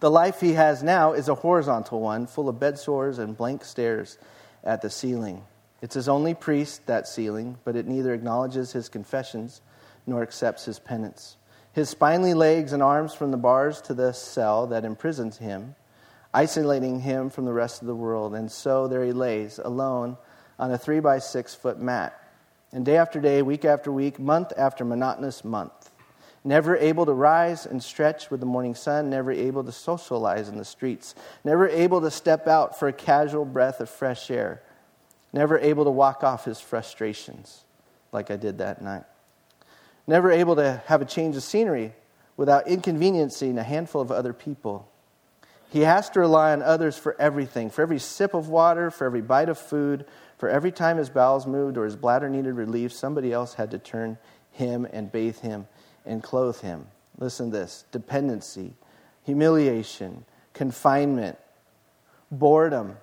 The 0.00 0.10
life 0.10 0.38
he 0.38 0.52
has 0.52 0.82
now 0.82 1.14
is 1.14 1.30
a 1.30 1.34
horizontal 1.34 2.00
one, 2.00 2.26
full 2.26 2.50
of 2.50 2.60
bed 2.60 2.78
sores 2.78 3.18
and 3.18 3.34
blank 3.34 3.64
stares 3.64 4.18
at 4.62 4.82
the 4.82 4.90
ceiling. 4.90 5.44
It's 5.80 5.94
his 5.94 6.10
only 6.10 6.34
priest, 6.34 6.86
that 6.88 7.08
ceiling, 7.08 7.56
but 7.64 7.74
it 7.74 7.86
neither 7.86 8.12
acknowledges 8.12 8.72
his 8.72 8.90
confessions 8.90 9.62
nor 10.06 10.22
accepts 10.22 10.64
his 10.64 10.78
penance. 10.78 11.36
His 11.72 11.88
spindly 11.88 12.34
legs 12.34 12.72
and 12.72 12.82
arms 12.82 13.14
from 13.14 13.30
the 13.30 13.36
bars 13.36 13.80
to 13.82 13.94
the 13.94 14.12
cell 14.12 14.66
that 14.68 14.84
imprisons 14.84 15.38
him, 15.38 15.74
isolating 16.32 17.00
him 17.00 17.30
from 17.30 17.44
the 17.44 17.52
rest 17.52 17.82
of 17.82 17.88
the 17.88 17.94
world, 17.94 18.34
and 18.34 18.50
so 18.50 18.86
there 18.86 19.04
he 19.04 19.12
lays, 19.12 19.58
alone 19.58 20.16
on 20.58 20.70
a 20.70 20.78
three 20.78 21.00
by 21.00 21.18
six 21.18 21.54
foot 21.54 21.80
mat. 21.80 22.20
And 22.72 22.84
day 22.84 22.96
after 22.96 23.20
day, 23.20 23.42
week 23.42 23.64
after 23.64 23.90
week, 23.92 24.18
month 24.18 24.52
after 24.56 24.84
monotonous 24.84 25.44
month. 25.44 25.90
Never 26.46 26.76
able 26.76 27.06
to 27.06 27.12
rise 27.12 27.64
and 27.64 27.82
stretch 27.82 28.30
with 28.30 28.40
the 28.40 28.46
morning 28.46 28.74
sun, 28.74 29.08
never 29.08 29.32
able 29.32 29.64
to 29.64 29.72
socialize 29.72 30.48
in 30.48 30.58
the 30.58 30.64
streets, 30.64 31.14
never 31.42 31.68
able 31.68 32.02
to 32.02 32.10
step 32.10 32.46
out 32.46 32.78
for 32.78 32.86
a 32.86 32.92
casual 32.92 33.46
breath 33.46 33.80
of 33.80 33.88
fresh 33.88 34.30
air, 34.30 34.62
never 35.32 35.58
able 35.58 35.84
to 35.84 35.90
walk 35.90 36.22
off 36.22 36.44
his 36.44 36.60
frustrations 36.60 37.64
like 38.12 38.30
I 38.30 38.36
did 38.36 38.58
that 38.58 38.82
night, 38.82 39.04
never 40.06 40.30
able 40.30 40.56
to 40.56 40.82
have 40.86 41.02
a 41.02 41.06
change 41.06 41.36
of 41.36 41.42
scenery 41.42 41.92
without 42.36 42.66
inconveniencing 42.66 43.58
a 43.58 43.62
handful 43.62 44.00
of 44.00 44.10
other 44.10 44.32
people. 44.32 44.88
He 45.70 45.80
has 45.80 46.08
to 46.10 46.20
rely 46.20 46.52
on 46.52 46.62
others 46.62 46.96
for 46.96 47.16
everything 47.20 47.70
for 47.70 47.82
every 47.82 47.98
sip 47.98 48.34
of 48.34 48.48
water, 48.48 48.90
for 48.90 49.06
every 49.06 49.22
bite 49.22 49.48
of 49.48 49.58
food, 49.58 50.04
for 50.38 50.48
every 50.48 50.70
time 50.70 50.98
his 50.98 51.10
bowels 51.10 51.46
moved 51.46 51.76
or 51.76 51.84
his 51.84 51.96
bladder 51.96 52.28
needed 52.28 52.54
relief, 52.54 52.92
somebody 52.92 53.32
else 53.32 53.54
had 53.54 53.70
to 53.70 53.78
turn 53.78 54.18
him 54.52 54.86
and 54.92 55.10
bathe 55.10 55.38
him 55.40 55.66
and 56.06 56.22
clothe 56.22 56.60
him. 56.60 56.86
Listen 57.18 57.50
to 57.50 57.56
this 57.58 57.84
dependency, 57.92 58.74
humiliation, 59.24 60.24
confinement, 60.52 61.38
boredom, 62.30 62.96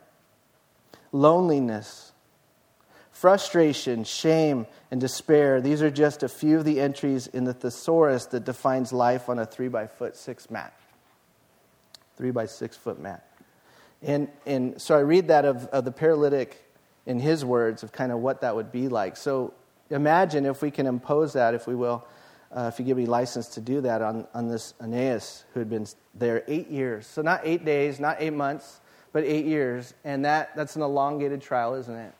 loneliness, 1.11 2.10
frustration, 3.21 4.03
shame, 4.03 4.65
and 4.89 4.99
despair. 4.99 5.61
These 5.61 5.83
are 5.83 5.91
just 5.91 6.23
a 6.23 6.27
few 6.27 6.57
of 6.57 6.65
the 6.65 6.81
entries 6.81 7.27
in 7.27 7.43
the 7.43 7.53
thesaurus 7.53 8.25
that 8.27 8.45
defines 8.45 8.91
life 8.91 9.29
on 9.29 9.37
a 9.37 9.45
three 9.45 9.67
by 9.67 9.85
foot 9.85 10.15
six 10.15 10.49
mat. 10.49 10.73
Three 12.17 12.31
by 12.31 12.47
six 12.47 12.75
foot 12.75 12.99
mat. 12.99 13.23
And, 14.01 14.27
and 14.47 14.81
so 14.81 14.97
I 14.97 15.01
read 15.01 15.27
that 15.27 15.45
of, 15.45 15.67
of 15.67 15.85
the 15.85 15.91
paralytic 15.91 16.67
in 17.05 17.19
his 17.19 17.45
words 17.45 17.83
of 17.83 17.91
kind 17.91 18.11
of 18.11 18.17
what 18.17 18.41
that 18.41 18.55
would 18.55 18.71
be 18.71 18.87
like. 18.87 19.15
So 19.17 19.53
imagine 19.91 20.47
if 20.47 20.63
we 20.63 20.71
can 20.71 20.87
impose 20.87 21.33
that, 21.33 21.53
if 21.53 21.67
we 21.67 21.75
will, 21.75 22.07
uh, 22.51 22.71
if 22.73 22.79
you 22.79 22.85
give 22.85 22.97
me 22.97 23.05
license 23.05 23.49
to 23.49 23.61
do 23.61 23.81
that 23.81 24.01
on, 24.01 24.27
on 24.33 24.47
this 24.47 24.73
Aeneas 24.81 25.45
who 25.53 25.59
had 25.59 25.69
been 25.69 25.85
there 26.15 26.43
eight 26.47 26.69
years. 26.69 27.05
So 27.05 27.21
not 27.21 27.41
eight 27.43 27.65
days, 27.65 27.99
not 27.99 28.17
eight 28.19 28.33
months, 28.33 28.81
but 29.13 29.23
eight 29.25 29.45
years. 29.45 29.93
And 30.03 30.25
that, 30.25 30.55
that's 30.55 30.75
an 30.75 30.81
elongated 30.81 31.43
trial, 31.43 31.75
isn't 31.75 31.95
it? 31.95 32.15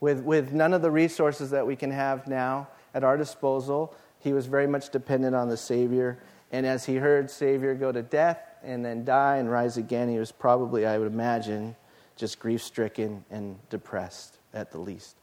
With, 0.00 0.20
with 0.20 0.52
none 0.52 0.72
of 0.72 0.82
the 0.82 0.90
resources 0.90 1.50
that 1.50 1.66
we 1.66 1.76
can 1.76 1.90
have 1.90 2.26
now 2.26 2.68
at 2.94 3.04
our 3.04 3.16
disposal, 3.16 3.94
he 4.18 4.32
was 4.32 4.46
very 4.46 4.66
much 4.66 4.90
dependent 4.90 5.34
on 5.34 5.48
the 5.48 5.56
Savior. 5.56 6.18
And 6.52 6.66
as 6.66 6.86
he 6.86 6.96
heard 6.96 7.30
Savior 7.30 7.74
go 7.74 7.92
to 7.92 8.02
death 8.02 8.40
and 8.62 8.84
then 8.84 9.04
die 9.04 9.36
and 9.36 9.50
rise 9.50 9.76
again, 9.76 10.08
he 10.08 10.18
was 10.18 10.32
probably, 10.32 10.86
I 10.86 10.98
would 10.98 11.12
imagine, 11.12 11.76
just 12.16 12.38
grief 12.38 12.62
stricken 12.62 13.24
and 13.30 13.56
depressed 13.68 14.38
at 14.52 14.72
the 14.72 14.78
least. 14.78 15.16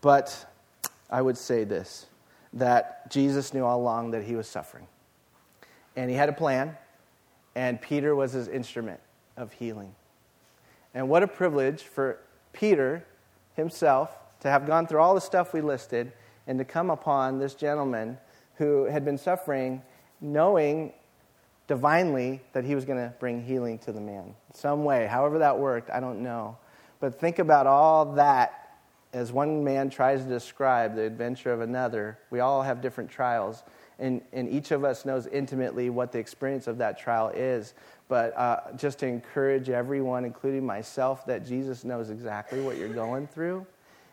But 0.00 0.46
I 1.10 1.22
would 1.22 1.38
say 1.38 1.64
this 1.64 2.06
that 2.52 3.10
Jesus 3.10 3.52
knew 3.52 3.64
all 3.64 3.80
along 3.80 4.12
that 4.12 4.22
he 4.22 4.36
was 4.36 4.46
suffering. 4.46 4.86
And 5.96 6.08
he 6.08 6.16
had 6.16 6.28
a 6.28 6.32
plan, 6.32 6.76
and 7.56 7.80
Peter 7.80 8.14
was 8.14 8.32
his 8.32 8.46
instrument 8.46 9.00
of 9.36 9.52
healing. 9.52 9.94
And 10.94 11.08
what 11.08 11.24
a 11.24 11.26
privilege 11.26 11.82
for 11.82 12.20
Peter 12.52 13.04
himself 13.54 14.16
to 14.40 14.50
have 14.50 14.66
gone 14.66 14.86
through 14.86 15.00
all 15.00 15.14
the 15.14 15.20
stuff 15.20 15.52
we 15.52 15.60
listed 15.60 16.12
and 16.46 16.58
to 16.58 16.64
come 16.64 16.90
upon 16.90 17.38
this 17.38 17.54
gentleman 17.54 18.18
who 18.56 18.84
had 18.84 19.04
been 19.04 19.18
suffering, 19.18 19.82
knowing 20.20 20.92
divinely 21.66 22.42
that 22.52 22.64
he 22.64 22.74
was 22.74 22.84
going 22.84 22.98
to 22.98 23.12
bring 23.18 23.42
healing 23.42 23.78
to 23.78 23.92
the 23.92 24.00
man. 24.00 24.34
Some 24.52 24.84
way, 24.84 25.06
however 25.06 25.38
that 25.38 25.58
worked, 25.58 25.90
I 25.90 26.00
don't 26.00 26.22
know. 26.22 26.58
But 27.00 27.18
think 27.18 27.38
about 27.38 27.66
all 27.66 28.12
that 28.14 28.64
as 29.14 29.32
one 29.32 29.62
man 29.62 29.88
tries 29.88 30.22
to 30.24 30.28
describe 30.28 30.96
the 30.96 31.02
adventure 31.02 31.52
of 31.52 31.60
another, 31.60 32.18
we 32.30 32.40
all 32.40 32.62
have 32.62 32.82
different 32.82 33.08
trials, 33.08 33.62
and, 33.98 34.20
and 34.32 34.48
each 34.48 34.72
of 34.72 34.84
us 34.84 35.04
knows 35.04 35.28
intimately 35.28 35.88
what 35.88 36.10
the 36.10 36.18
experience 36.18 36.66
of 36.66 36.78
that 36.78 36.98
trial 36.98 37.28
is. 37.28 37.74
But 38.08 38.36
uh, 38.36 38.60
just 38.76 38.98
to 39.00 39.06
encourage 39.06 39.70
everyone, 39.70 40.24
including 40.24 40.64
myself, 40.64 41.24
that 41.26 41.46
Jesus 41.46 41.84
knows 41.84 42.10
exactly 42.10 42.60
what 42.60 42.76
you're 42.76 42.88
going 42.88 43.26
through. 43.26 43.66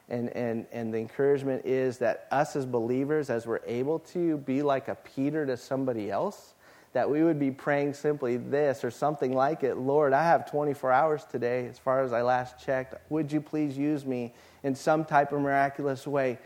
And, 0.10 0.30
and, 0.36 0.66
and 0.72 0.94
the 0.94 0.98
encouragement 0.98 1.66
is 1.66 1.98
that 2.00 2.28
us 2.32 2.56
as 2.56 2.66
believers, 2.66 3.30
as 3.30 3.48
we're 3.48 3.62
able 3.66 4.00
to 4.00 4.38
be 4.40 4.62
like 4.62 4.88
a 4.88 4.96
Peter 4.96 5.46
to 5.46 5.56
somebody 5.56 6.12
else, 6.12 6.54
that 6.94 7.10
we 7.10 7.24
would 7.24 7.40
be 7.40 7.52
praying 7.52 7.94
simply 7.94 8.38
this 8.38 8.84
or 8.84 8.92
something 8.92 9.34
like 9.34 9.64
it 9.64 9.78
Lord, 9.78 10.12
I 10.14 10.24
have 10.24 10.50
24 10.50 10.92
hours 10.92 11.26
today, 11.26 11.68
as 11.68 11.80
far 11.80 12.04
as 12.04 12.12
I 12.12 12.22
last 12.22 12.64
checked. 12.64 12.96
Would 13.10 13.32
you 13.32 13.40
please 13.40 13.78
use 13.78 14.06
me 14.06 14.34
in 14.64 14.76
some 14.76 15.06
type 15.06 15.32
of 15.32 15.40
miraculous 15.40 16.06
way? 16.06 16.38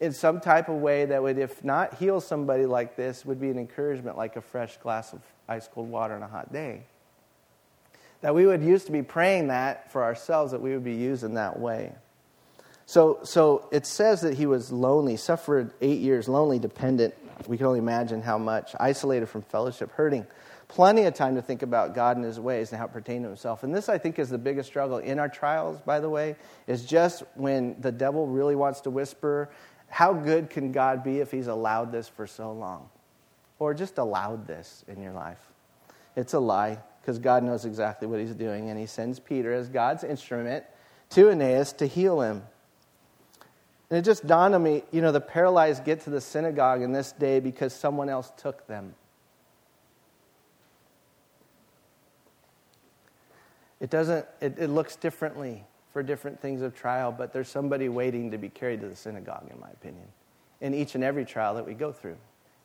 In 0.00 0.12
some 0.12 0.40
type 0.40 0.68
of 0.68 0.76
way 0.76 1.06
that 1.06 1.22
would, 1.22 1.38
if 1.38 1.64
not 1.64 1.94
heal 1.94 2.20
somebody 2.20 2.66
like 2.66 2.96
this, 2.96 3.24
would 3.24 3.40
be 3.40 3.50
an 3.50 3.58
encouragement 3.58 4.16
like 4.16 4.36
a 4.36 4.40
fresh 4.40 4.76
glass 4.78 5.12
of 5.12 5.20
ice 5.48 5.68
cold 5.68 5.90
water 5.90 6.14
on 6.14 6.22
a 6.22 6.28
hot 6.28 6.52
day. 6.52 6.82
That 8.20 8.34
we 8.34 8.46
would 8.46 8.62
used 8.62 8.86
to 8.86 8.92
be 8.92 9.02
praying 9.02 9.48
that 9.48 9.90
for 9.92 10.04
ourselves, 10.04 10.52
that 10.52 10.60
we 10.60 10.72
would 10.72 10.84
be 10.84 10.94
used 10.94 11.24
in 11.24 11.34
that 11.34 11.58
way. 11.58 11.92
So, 12.86 13.20
so 13.22 13.68
it 13.70 13.86
says 13.86 14.22
that 14.22 14.34
he 14.34 14.46
was 14.46 14.72
lonely, 14.72 15.16
suffered 15.16 15.72
eight 15.80 16.00
years, 16.00 16.28
lonely, 16.28 16.58
dependent, 16.58 17.14
we 17.46 17.56
can 17.56 17.66
only 17.66 17.78
imagine 17.78 18.22
how 18.22 18.38
much. 18.38 18.74
Isolated 18.80 19.26
from 19.26 19.42
fellowship, 19.42 19.92
hurting. 19.92 20.26
Plenty 20.66 21.04
of 21.04 21.14
time 21.14 21.36
to 21.36 21.42
think 21.42 21.62
about 21.62 21.94
God 21.94 22.16
and 22.16 22.24
his 22.24 22.40
ways 22.40 22.72
and 22.72 22.78
how 22.78 22.86
it 22.86 22.92
pertained 22.92 23.24
to 23.24 23.28
himself. 23.28 23.62
And 23.62 23.74
this, 23.74 23.88
I 23.88 23.96
think, 23.96 24.18
is 24.18 24.28
the 24.28 24.38
biggest 24.38 24.68
struggle 24.68 24.98
in 24.98 25.18
our 25.18 25.28
trials, 25.28 25.80
by 25.80 26.00
the 26.00 26.10
way, 26.10 26.36
is 26.66 26.84
just 26.84 27.22
when 27.34 27.80
the 27.80 27.92
devil 27.92 28.26
really 28.26 28.54
wants 28.54 28.82
to 28.82 28.90
whisper, 28.90 29.48
how 29.88 30.12
good 30.12 30.50
can 30.50 30.72
God 30.72 31.02
be 31.02 31.20
if 31.20 31.30
he's 31.30 31.46
allowed 31.46 31.92
this 31.92 32.08
for 32.08 32.26
so 32.26 32.52
long? 32.52 32.88
Or 33.58 33.74
just 33.74 33.98
allowed 33.98 34.46
this 34.46 34.84
in 34.86 35.02
your 35.02 35.12
life? 35.12 35.40
It's 36.14 36.34
a 36.34 36.38
lie 36.38 36.78
because 37.00 37.18
God 37.18 37.42
knows 37.42 37.64
exactly 37.64 38.06
what 38.06 38.20
he's 38.20 38.34
doing, 38.34 38.70
and 38.70 38.78
he 38.78 38.86
sends 38.86 39.18
Peter 39.18 39.52
as 39.52 39.68
God's 39.68 40.04
instrument 40.04 40.64
to 41.10 41.30
Aeneas 41.30 41.72
to 41.74 41.86
heal 41.86 42.20
him. 42.20 42.42
And 43.90 43.98
it 43.98 44.02
just 44.02 44.26
dawned 44.26 44.54
on 44.54 44.62
me 44.62 44.82
you 44.92 45.00
know, 45.00 45.12
the 45.12 45.20
paralyzed 45.20 45.84
get 45.84 46.00
to 46.02 46.10
the 46.10 46.20
synagogue 46.20 46.82
in 46.82 46.92
this 46.92 47.12
day 47.12 47.40
because 47.40 47.72
someone 47.72 48.08
else 48.08 48.30
took 48.36 48.66
them. 48.66 48.94
It 53.80 53.90
doesn't, 53.90 54.26
it, 54.40 54.58
it 54.58 54.68
looks 54.68 54.96
differently 54.96 55.64
for 55.92 56.02
different 56.02 56.40
things 56.40 56.62
of 56.62 56.74
trial, 56.74 57.12
but 57.12 57.32
there's 57.32 57.48
somebody 57.48 57.88
waiting 57.88 58.30
to 58.30 58.38
be 58.38 58.48
carried 58.48 58.80
to 58.80 58.88
the 58.88 58.96
synagogue, 58.96 59.48
in 59.50 59.58
my 59.60 59.70
opinion, 59.70 60.06
in 60.60 60.74
each 60.74 60.94
and 60.94 61.02
every 61.02 61.24
trial 61.24 61.54
that 61.54 61.66
we 61.66 61.74
go 61.74 61.92
through. 61.92 62.16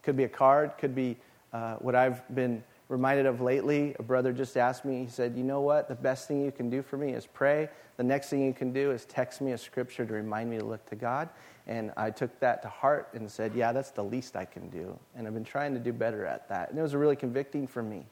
Could 0.02 0.18
be 0.18 0.24
a 0.26 0.30
card, 0.30 0.74
could 0.78 0.94
be 0.94 1.18
uh, 1.54 1.76
what 1.76 1.96
I've 1.96 2.22
been 2.36 2.64
reminded 2.90 3.26
of 3.26 3.42
lately. 3.42 3.96
A 4.00 4.04
brother 4.04 4.34
just 4.34 4.58
asked 4.58 4.86
me, 4.86 5.04
he 5.04 5.10
said, 5.10 5.36
You 5.36 5.44
know 5.44 5.62
what? 5.62 5.88
The 5.88 5.96
best 5.96 6.28
thing 6.28 6.44
you 6.44 6.52
can 6.52 6.70
do 6.70 6.82
for 6.82 6.98
me 6.98 7.14
is 7.14 7.26
pray. 7.26 7.70
The 7.98 8.04
next 8.04 8.30
thing 8.30 8.44
you 8.44 8.54
can 8.54 8.74
do 8.74 8.92
is 8.92 9.06
text 9.06 9.42
me 9.42 9.52
a 9.52 9.58
scripture 9.58 10.06
to 10.06 10.14
remind 10.14 10.50
me 10.50 10.58
to 10.58 10.66
look 10.66 10.86
to 10.88 10.96
God. 10.96 11.30
And 11.68 11.92
I 11.96 12.10
took 12.12 12.38
that 12.40 12.62
to 12.64 12.68
heart 12.68 13.10
and 13.14 13.30
said, 13.30 13.54
Yeah, 13.56 13.72
that's 13.72 13.92
the 13.92 14.04
least 14.04 14.36
I 14.36 14.46
can 14.46 14.70
do. 14.70 14.98
And 15.16 15.28
I've 15.28 15.34
been 15.34 15.44
trying 15.44 15.74
to 15.74 15.80
do 15.80 15.94
better 15.94 16.26
at 16.26 16.50
that. 16.50 16.70
And 16.70 16.80
it 16.80 16.82
was 16.82 16.96
really 16.96 17.16
convicting 17.16 17.68
for 17.68 17.82
me. 17.82 18.06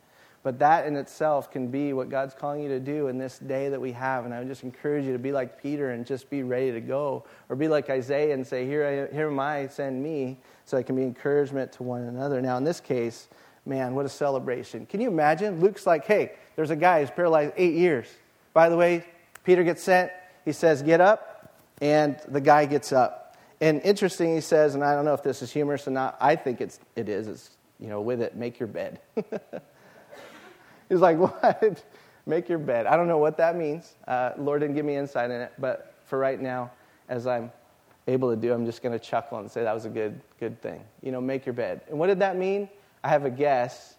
But 0.44 0.58
that 0.60 0.88
in 0.88 0.96
itself 0.96 1.52
can 1.52 1.68
be 1.68 1.94
what 1.94 2.10
God's 2.10 2.34
calling 2.34 2.64
you 2.64 2.70
to 2.70 2.80
do 2.80 3.08
in 3.08 3.18
this 3.18 3.38
day 3.38 3.70
that 3.70 3.80
we 3.80 3.92
have. 3.92 4.26
And 4.26 4.34
I 4.34 4.40
would 4.40 4.48
just 4.48 4.64
encourage 4.64 5.06
you 5.06 5.14
to 5.14 5.20
be 5.20 5.32
like 5.32 5.62
Peter 5.62 5.92
and 5.92 6.06
just 6.06 6.30
be 6.30 6.42
ready 6.42 6.72
to 6.72 6.82
go. 6.82 7.26
Or 7.50 7.56
be 7.56 7.68
like 7.68 7.90
Isaiah 7.90 8.34
and 8.34 8.46
say, 8.46 8.66
Here, 8.66 9.10
I, 9.12 9.16
here 9.16 9.28
am 9.28 9.40
I, 9.40 9.68
send 9.68 10.02
me, 10.02 10.40
so 10.66 10.78
I 10.78 10.84
can 10.84 10.96
be 10.96 11.04
encouragement 11.04 11.72
to 11.74 11.84
one 11.84 12.02
another. 12.02 12.42
Now, 12.42 12.58
in 12.58 12.64
this 12.64 12.80
case, 12.80 13.28
Man, 13.66 13.94
what 13.94 14.06
a 14.06 14.10
celebration. 14.10 14.86
Can 14.88 15.02
you 15.02 15.08
imagine? 15.08 15.60
Luke's 15.60 15.86
like, 15.86 16.06
hey, 16.06 16.32
there's 16.56 16.72
a 16.72 16.76
guy 16.76 17.02
who's 17.02 17.12
paralyzed 17.12 17.54
eight 17.58 17.76
years. 17.76 18.08
By 18.54 18.70
the 18.70 18.78
way, 18.78 19.06
Peter 19.44 19.64
gets 19.64 19.84
sent. 19.84 20.12
He 20.46 20.52
says, 20.52 20.82
get 20.82 21.00
up. 21.00 21.54
And 21.80 22.20
the 22.28 22.42
guy 22.42 22.66
gets 22.66 22.92
up. 22.92 23.38
And 23.60 23.82
interesting, 23.84 24.34
he 24.34 24.42
says, 24.42 24.74
and 24.74 24.84
I 24.84 24.96
don't 24.96 25.06
know 25.06 25.14
if 25.14 25.22
this 25.22 25.44
is 25.44 25.52
humorous 25.52 25.88
or 25.88 25.92
not. 25.92 26.18
I 26.20 26.36
think 26.36 26.62
it's, 26.62 26.80
it 26.96 27.08
is. 27.08 27.28
It's, 27.28 27.50
you 27.80 27.88
know, 27.88 28.02
with 28.02 28.22
it, 28.22 28.36
make 28.36 28.60
your 28.60 28.68
bed. 28.68 29.00
He's 30.92 31.00
like, 31.00 31.18
what? 31.42 31.84
make 32.26 32.50
your 32.50 32.60
bed. 32.60 32.86
I 32.86 32.96
don't 32.96 33.08
know 33.08 33.18
what 33.18 33.38
that 33.38 33.56
means. 33.56 33.96
Uh, 34.08 34.32
Lord 34.38 34.62
didn't 34.62 34.76
give 34.76 34.86
me 34.86 34.96
insight 34.96 35.32
in 35.32 35.42
it. 35.42 35.54
But 35.58 35.96
for 36.06 36.20
right 36.20 36.40
now, 36.40 36.72
as 37.10 37.26
I'm 37.26 37.52
able 38.08 38.30
to 38.30 38.36
do, 38.36 38.54
I'm 38.54 38.66
just 38.66 38.84
going 38.84 38.98
to 38.98 39.04
chuckle 39.04 39.40
and 39.40 39.50
say 39.50 39.64
that 39.64 39.74
was 39.74 39.86
a 39.86 39.90
good, 39.90 40.20
good 40.40 40.62
thing. 40.62 40.82
You 41.02 41.12
know, 41.12 41.22
make 41.22 41.46
your 41.46 41.54
bed. 41.54 41.82
And 41.90 41.98
what 41.98 42.08
did 42.08 42.20
that 42.20 42.38
mean? 42.38 42.70
I 43.04 43.10
have 43.10 43.26
a 43.26 43.30
guess. 43.30 43.96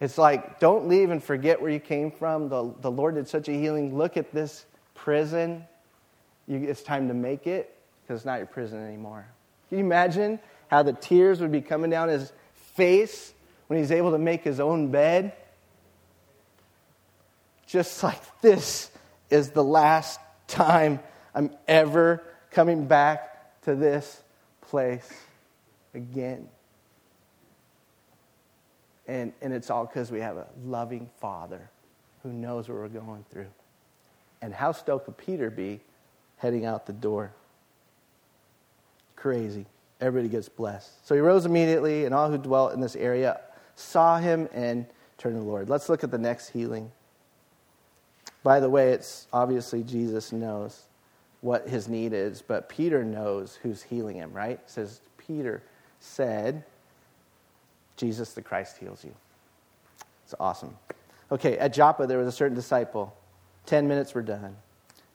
It's 0.00 0.18
like, 0.18 0.58
don't 0.58 0.88
leave 0.88 1.10
and 1.10 1.22
forget 1.22 1.60
where 1.60 1.70
you 1.70 1.80
came 1.80 2.10
from. 2.10 2.48
The, 2.48 2.72
the 2.80 2.90
Lord 2.90 3.16
did 3.16 3.28
such 3.28 3.48
a 3.48 3.52
healing. 3.52 3.96
Look 3.96 4.16
at 4.16 4.32
this 4.32 4.64
prison. 4.94 5.64
You, 6.48 6.58
it's 6.58 6.82
time 6.82 7.08
to 7.08 7.14
make 7.14 7.46
it 7.46 7.76
because 8.02 8.20
it's 8.20 8.26
not 8.26 8.38
your 8.38 8.46
prison 8.46 8.84
anymore. 8.84 9.26
Can 9.68 9.78
you 9.78 9.84
imagine 9.84 10.38
how 10.68 10.82
the 10.82 10.92
tears 10.92 11.40
would 11.40 11.52
be 11.52 11.60
coming 11.60 11.90
down 11.90 12.08
his 12.08 12.32
face 12.54 13.32
when 13.66 13.78
he's 13.78 13.92
able 13.92 14.10
to 14.12 14.18
make 14.18 14.42
his 14.42 14.58
own 14.58 14.90
bed? 14.90 15.34
Just 17.72 18.02
like 18.02 18.20
this 18.42 18.90
is 19.30 19.52
the 19.52 19.64
last 19.64 20.20
time 20.46 21.00
I'm 21.34 21.50
ever 21.66 22.22
coming 22.50 22.84
back 22.86 23.62
to 23.62 23.74
this 23.74 24.22
place 24.60 25.10
again. 25.94 26.50
And, 29.08 29.32
and 29.40 29.54
it's 29.54 29.70
all 29.70 29.86
because 29.86 30.10
we 30.10 30.20
have 30.20 30.36
a 30.36 30.46
loving 30.66 31.08
Father 31.18 31.70
who 32.22 32.30
knows 32.30 32.68
what 32.68 32.76
we're 32.76 32.88
going 32.88 33.24
through. 33.30 33.48
And 34.42 34.52
how 34.52 34.72
stoked 34.72 35.06
would 35.06 35.16
Peter 35.16 35.48
be 35.48 35.80
heading 36.36 36.66
out 36.66 36.84
the 36.84 36.92
door? 36.92 37.32
Crazy. 39.16 39.64
Everybody 39.98 40.28
gets 40.28 40.50
blessed. 40.50 41.06
So 41.06 41.14
he 41.14 41.22
rose 41.22 41.46
immediately, 41.46 42.04
and 42.04 42.14
all 42.14 42.30
who 42.30 42.36
dwelt 42.36 42.74
in 42.74 42.82
this 42.82 42.96
area 42.96 43.40
saw 43.76 44.18
him 44.18 44.46
and 44.52 44.84
turned 45.16 45.36
to 45.36 45.40
the 45.40 45.46
Lord. 45.46 45.70
Let's 45.70 45.88
look 45.88 46.04
at 46.04 46.10
the 46.10 46.18
next 46.18 46.48
healing. 46.50 46.92
By 48.42 48.60
the 48.60 48.68
way, 48.68 48.92
it's 48.92 49.26
obviously 49.32 49.82
Jesus 49.82 50.32
knows 50.32 50.82
what 51.40 51.68
his 51.68 51.88
need 51.88 52.12
is, 52.12 52.42
but 52.42 52.68
Peter 52.68 53.04
knows 53.04 53.58
who's 53.62 53.82
healing 53.82 54.16
him, 54.16 54.32
right? 54.32 54.52
It 54.52 54.70
says 54.70 55.00
Peter 55.18 55.62
said, 56.00 56.64
Jesus 57.96 58.32
the 58.32 58.42
Christ 58.42 58.78
heals 58.78 59.04
you. 59.04 59.14
It's 60.24 60.34
awesome. 60.40 60.76
Okay, 61.30 61.58
at 61.58 61.72
Joppa, 61.72 62.06
there 62.06 62.18
was 62.18 62.26
a 62.26 62.32
certain 62.32 62.54
disciple. 62.54 63.14
Ten 63.66 63.86
minutes 63.88 64.14
were 64.14 64.22
done. 64.22 64.56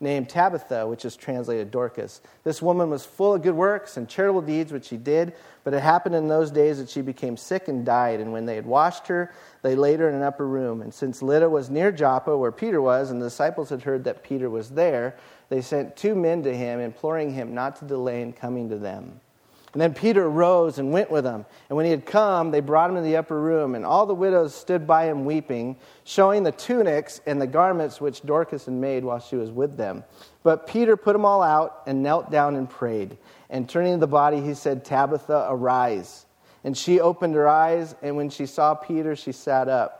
Named 0.00 0.28
Tabitha, 0.28 0.86
which 0.86 1.04
is 1.04 1.16
translated 1.16 1.70
Dorcas. 1.72 2.20
This 2.44 2.62
woman 2.62 2.88
was 2.88 3.04
full 3.04 3.34
of 3.34 3.42
good 3.42 3.54
works 3.54 3.96
and 3.96 4.08
charitable 4.08 4.42
deeds, 4.42 4.72
which 4.72 4.84
she 4.86 4.96
did, 4.96 5.34
but 5.64 5.74
it 5.74 5.82
happened 5.82 6.14
in 6.14 6.28
those 6.28 6.52
days 6.52 6.78
that 6.78 6.88
she 6.88 7.00
became 7.00 7.36
sick 7.36 7.66
and 7.66 7.84
died. 7.84 8.20
And 8.20 8.32
when 8.32 8.46
they 8.46 8.54
had 8.54 8.66
washed 8.66 9.08
her, 9.08 9.32
they 9.62 9.74
laid 9.74 9.98
her 9.98 10.08
in 10.08 10.14
an 10.14 10.22
upper 10.22 10.46
room. 10.46 10.82
And 10.82 10.94
since 10.94 11.20
Lydda 11.20 11.50
was 11.50 11.68
near 11.68 11.90
Joppa, 11.90 12.36
where 12.36 12.52
Peter 12.52 12.80
was, 12.80 13.10
and 13.10 13.20
the 13.20 13.26
disciples 13.26 13.70
had 13.70 13.82
heard 13.82 14.04
that 14.04 14.22
Peter 14.22 14.48
was 14.48 14.70
there, 14.70 15.16
they 15.48 15.60
sent 15.60 15.96
two 15.96 16.14
men 16.14 16.44
to 16.44 16.56
him, 16.56 16.78
imploring 16.78 17.32
him 17.32 17.54
not 17.54 17.76
to 17.76 17.84
delay 17.84 18.22
in 18.22 18.32
coming 18.32 18.68
to 18.68 18.78
them. 18.78 19.20
And 19.72 19.82
then 19.82 19.92
Peter 19.92 20.28
rose 20.28 20.78
and 20.78 20.92
went 20.92 21.10
with 21.10 21.24
them. 21.24 21.44
And 21.68 21.76
when 21.76 21.84
he 21.84 21.90
had 21.90 22.06
come, 22.06 22.50
they 22.50 22.60
brought 22.60 22.90
him 22.90 22.96
to 22.96 23.02
the 23.02 23.16
upper 23.16 23.38
room, 23.38 23.74
and 23.74 23.84
all 23.84 24.06
the 24.06 24.14
widows 24.14 24.54
stood 24.54 24.86
by 24.86 25.06
him 25.06 25.24
weeping, 25.24 25.76
showing 26.04 26.42
the 26.42 26.52
tunics 26.52 27.20
and 27.26 27.40
the 27.40 27.46
garments 27.46 28.00
which 28.00 28.22
Dorcas 28.22 28.64
had 28.64 28.74
made 28.74 29.04
while 29.04 29.20
she 29.20 29.36
was 29.36 29.50
with 29.50 29.76
them. 29.76 30.04
But 30.42 30.66
Peter 30.66 30.96
put 30.96 31.12
them 31.12 31.24
all 31.24 31.42
out 31.42 31.82
and 31.86 32.02
knelt 32.02 32.30
down 32.30 32.56
and 32.56 32.68
prayed. 32.68 33.18
And 33.50 33.68
turning 33.68 33.92
to 33.92 33.98
the 33.98 34.06
body, 34.06 34.40
he 34.40 34.54
said, 34.54 34.84
Tabitha, 34.84 35.48
arise. 35.50 36.24
And 36.64 36.76
she 36.76 37.00
opened 37.00 37.34
her 37.34 37.48
eyes, 37.48 37.94
and 38.02 38.16
when 38.16 38.30
she 38.30 38.46
saw 38.46 38.74
Peter, 38.74 39.14
she 39.16 39.32
sat 39.32 39.68
up. 39.68 39.97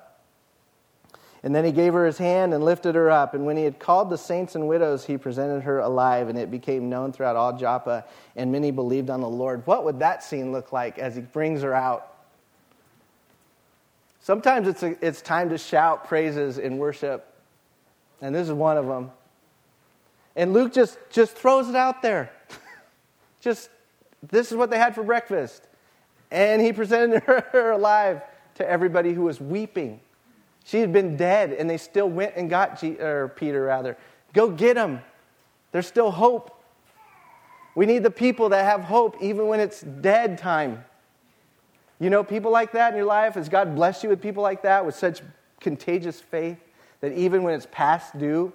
And 1.48 1.54
then 1.54 1.64
he 1.64 1.72
gave 1.72 1.94
her 1.94 2.04
his 2.04 2.18
hand 2.18 2.52
and 2.52 2.62
lifted 2.62 2.94
her 2.94 3.10
up. 3.10 3.32
And 3.32 3.46
when 3.46 3.56
he 3.56 3.64
had 3.64 3.78
called 3.78 4.10
the 4.10 4.18
saints 4.18 4.54
and 4.54 4.68
widows, 4.68 5.06
he 5.06 5.16
presented 5.16 5.62
her 5.62 5.78
alive, 5.78 6.28
and 6.28 6.38
it 6.38 6.50
became 6.50 6.90
known 6.90 7.10
throughout 7.10 7.36
all 7.36 7.56
Joppa, 7.56 8.04
and 8.36 8.52
many 8.52 8.70
believed 8.70 9.08
on 9.08 9.22
the 9.22 9.30
Lord. 9.30 9.66
What 9.66 9.86
would 9.86 10.00
that 10.00 10.22
scene 10.22 10.52
look 10.52 10.72
like 10.72 10.98
as 10.98 11.14
he 11.14 11.22
brings 11.22 11.62
her 11.62 11.72
out? 11.72 12.14
Sometimes 14.20 14.68
it's, 14.68 14.82
a, 14.82 14.94
it's 15.00 15.22
time 15.22 15.48
to 15.48 15.56
shout 15.56 16.06
praises 16.06 16.58
in 16.58 16.76
worship, 16.76 17.26
and 18.20 18.34
this 18.34 18.46
is 18.46 18.52
one 18.52 18.76
of 18.76 18.84
them. 18.84 19.10
And 20.36 20.52
Luke 20.52 20.74
just, 20.74 20.98
just 21.08 21.34
throws 21.34 21.70
it 21.70 21.76
out 21.76 22.02
there. 22.02 22.30
just, 23.40 23.70
this 24.22 24.52
is 24.52 24.58
what 24.58 24.68
they 24.68 24.76
had 24.76 24.94
for 24.94 25.02
breakfast. 25.02 25.66
And 26.30 26.60
he 26.60 26.74
presented 26.74 27.22
her 27.22 27.70
alive 27.70 28.20
to 28.56 28.68
everybody 28.68 29.14
who 29.14 29.22
was 29.22 29.40
weeping. 29.40 30.00
She 30.68 30.80
had 30.80 30.92
been 30.92 31.16
dead, 31.16 31.54
and 31.54 31.68
they 31.68 31.78
still 31.78 32.10
went 32.10 32.34
and 32.36 32.50
got 32.50 32.78
G- 32.78 33.00
or 33.00 33.28
Peter, 33.28 33.62
rather. 33.62 33.96
Go 34.34 34.50
get 34.50 34.76
him. 34.76 35.00
There's 35.72 35.86
still 35.86 36.10
hope. 36.10 36.62
We 37.74 37.86
need 37.86 38.02
the 38.02 38.10
people 38.10 38.50
that 38.50 38.66
have 38.66 38.82
hope 38.82 39.16
even 39.22 39.46
when 39.46 39.60
it's 39.60 39.80
dead 39.80 40.36
time. 40.36 40.84
You 41.98 42.10
know 42.10 42.22
people 42.22 42.50
like 42.50 42.72
that 42.72 42.92
in 42.92 42.98
your 42.98 43.06
life? 43.06 43.36
Has 43.36 43.48
God 43.48 43.74
blessed 43.74 44.02
you 44.02 44.10
with 44.10 44.20
people 44.20 44.42
like 44.42 44.60
that 44.64 44.84
with 44.84 44.94
such 44.94 45.22
contagious 45.58 46.20
faith 46.20 46.58
that 47.00 47.12
even 47.12 47.42
when 47.44 47.54
it's 47.54 47.66
past 47.70 48.18
due, 48.18 48.52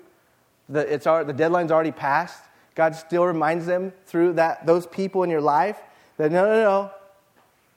the, 0.69 0.81
it's, 0.93 1.05
the 1.05 1.33
deadline's 1.35 1.71
already 1.71 1.91
passed, 1.91 2.43
God 2.75 2.95
still 2.95 3.25
reminds 3.25 3.65
them 3.65 3.91
through 4.05 4.33
that, 4.33 4.67
those 4.67 4.85
people 4.85 5.23
in 5.23 5.31
your 5.31 5.41
life 5.41 5.79
that 6.17 6.31
no, 6.31 6.45
no, 6.45 6.61
no, 6.61 6.91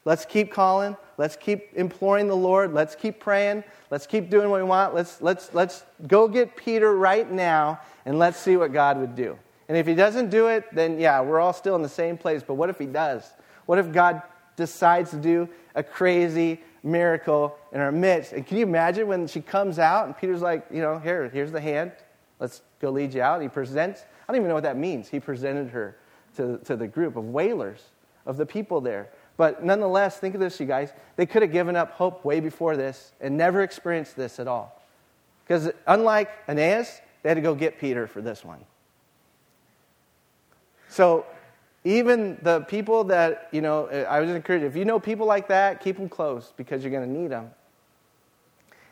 let's 0.04 0.26
keep 0.26 0.52
calling, 0.52 0.94
Let's 1.18 1.36
keep 1.36 1.72
imploring 1.74 2.28
the 2.28 2.36
Lord. 2.36 2.74
Let's 2.74 2.94
keep 2.94 3.20
praying. 3.20 3.64
Let's 3.90 4.06
keep 4.06 4.28
doing 4.28 4.50
what 4.50 4.60
we 4.60 4.66
want. 4.68 4.94
Let's, 4.94 5.20
let's, 5.22 5.54
let's 5.54 5.84
go 6.06 6.28
get 6.28 6.56
Peter 6.56 6.96
right 6.96 7.30
now 7.30 7.80
and 8.04 8.18
let's 8.18 8.38
see 8.38 8.56
what 8.56 8.72
God 8.72 8.98
would 8.98 9.14
do. 9.14 9.38
And 9.68 9.76
if 9.76 9.86
he 9.86 9.94
doesn't 9.94 10.30
do 10.30 10.48
it, 10.48 10.64
then 10.72 11.00
yeah, 11.00 11.20
we're 11.20 11.40
all 11.40 11.52
still 11.52 11.74
in 11.74 11.82
the 11.82 11.88
same 11.88 12.16
place. 12.18 12.42
But 12.46 12.54
what 12.54 12.70
if 12.70 12.78
he 12.78 12.86
does? 12.86 13.24
What 13.66 13.78
if 13.78 13.92
God 13.92 14.22
decides 14.56 15.10
to 15.10 15.16
do 15.16 15.48
a 15.74 15.82
crazy 15.82 16.60
miracle 16.82 17.56
in 17.72 17.80
our 17.80 17.90
midst? 17.92 18.32
And 18.32 18.46
can 18.46 18.58
you 18.58 18.62
imagine 18.64 19.08
when 19.08 19.26
she 19.26 19.40
comes 19.40 19.78
out 19.78 20.06
and 20.06 20.16
Peter's 20.16 20.42
like, 20.42 20.66
you 20.70 20.80
know, 20.80 20.98
here, 20.98 21.28
here's 21.28 21.50
the 21.50 21.60
hand. 21.60 21.92
Let's 22.38 22.62
go 22.80 22.90
lead 22.90 23.14
you 23.14 23.22
out. 23.22 23.40
He 23.40 23.48
presents, 23.48 24.02
I 24.02 24.32
don't 24.32 24.36
even 24.36 24.48
know 24.48 24.54
what 24.54 24.64
that 24.64 24.76
means. 24.76 25.08
He 25.08 25.18
presented 25.18 25.70
her 25.70 25.96
to, 26.36 26.58
to 26.58 26.76
the 26.76 26.86
group 26.86 27.16
of 27.16 27.24
wailers, 27.24 27.82
of 28.26 28.36
the 28.36 28.46
people 28.46 28.80
there. 28.80 29.08
But 29.36 29.64
nonetheless, 29.64 30.18
think 30.18 30.34
of 30.34 30.40
this, 30.40 30.58
you 30.58 30.66
guys. 30.66 30.92
They 31.16 31.26
could 31.26 31.42
have 31.42 31.52
given 31.52 31.76
up 31.76 31.92
hope 31.92 32.24
way 32.24 32.40
before 32.40 32.76
this 32.76 33.12
and 33.20 33.36
never 33.36 33.62
experienced 33.62 34.16
this 34.16 34.40
at 34.40 34.48
all. 34.48 34.82
Because 35.44 35.70
unlike 35.86 36.30
Aeneas, 36.48 37.00
they 37.22 37.30
had 37.30 37.34
to 37.34 37.40
go 37.42 37.54
get 37.54 37.78
Peter 37.78 38.06
for 38.06 38.20
this 38.20 38.44
one. 38.44 38.64
So 40.88 41.26
even 41.84 42.38
the 42.42 42.62
people 42.62 43.04
that, 43.04 43.48
you 43.52 43.60
know, 43.60 43.86
I 43.86 44.20
was 44.20 44.30
encouraged, 44.30 44.64
if 44.64 44.74
you 44.74 44.84
know 44.84 44.98
people 44.98 45.26
like 45.26 45.48
that, 45.48 45.80
keep 45.80 45.96
them 45.96 46.08
close 46.08 46.52
because 46.56 46.82
you're 46.82 46.90
going 46.90 47.06
to 47.06 47.20
need 47.20 47.30
them. 47.30 47.50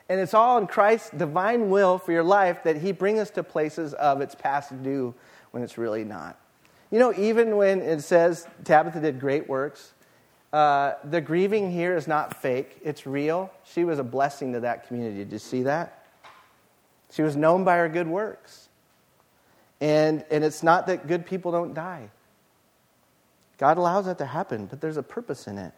And 0.08 0.20
it's 0.20 0.34
all 0.34 0.58
in 0.58 0.66
Christ's 0.66 1.10
divine 1.10 1.70
will 1.70 1.98
for 1.98 2.12
your 2.12 2.22
life 2.22 2.62
that 2.64 2.76
He 2.76 2.92
brings 2.92 3.18
us 3.20 3.30
to 3.30 3.42
places 3.42 3.94
of 3.94 4.20
its 4.20 4.34
past 4.34 4.82
due 4.82 5.14
when 5.50 5.62
it's 5.62 5.78
really 5.78 6.04
not. 6.04 6.38
You 6.90 6.98
know, 6.98 7.14
even 7.16 7.56
when 7.56 7.80
it 7.80 8.02
says 8.02 8.46
Tabitha 8.64 9.00
did 9.00 9.18
great 9.18 9.48
works, 9.48 9.93
uh, 10.54 10.98
the 11.02 11.20
grieving 11.20 11.72
here 11.72 11.96
is 11.96 12.06
not 12.06 12.40
fake, 12.40 12.78
it's 12.84 13.08
real. 13.08 13.50
She 13.64 13.84
was 13.84 13.98
a 13.98 14.04
blessing 14.04 14.52
to 14.52 14.60
that 14.60 14.86
community. 14.86 15.16
Did 15.24 15.32
you 15.32 15.40
see 15.40 15.64
that? 15.64 16.06
She 17.10 17.22
was 17.22 17.34
known 17.34 17.64
by 17.64 17.78
her 17.78 17.88
good 17.88 18.06
works. 18.06 18.68
And, 19.80 20.24
and 20.30 20.44
it's 20.44 20.62
not 20.62 20.86
that 20.86 21.08
good 21.08 21.26
people 21.26 21.50
don't 21.50 21.74
die. 21.74 22.08
God 23.58 23.78
allows 23.78 24.06
that 24.06 24.18
to 24.18 24.26
happen, 24.26 24.66
but 24.66 24.80
there's 24.80 24.96
a 24.96 25.02
purpose 25.02 25.48
in 25.48 25.58
it. 25.58 25.72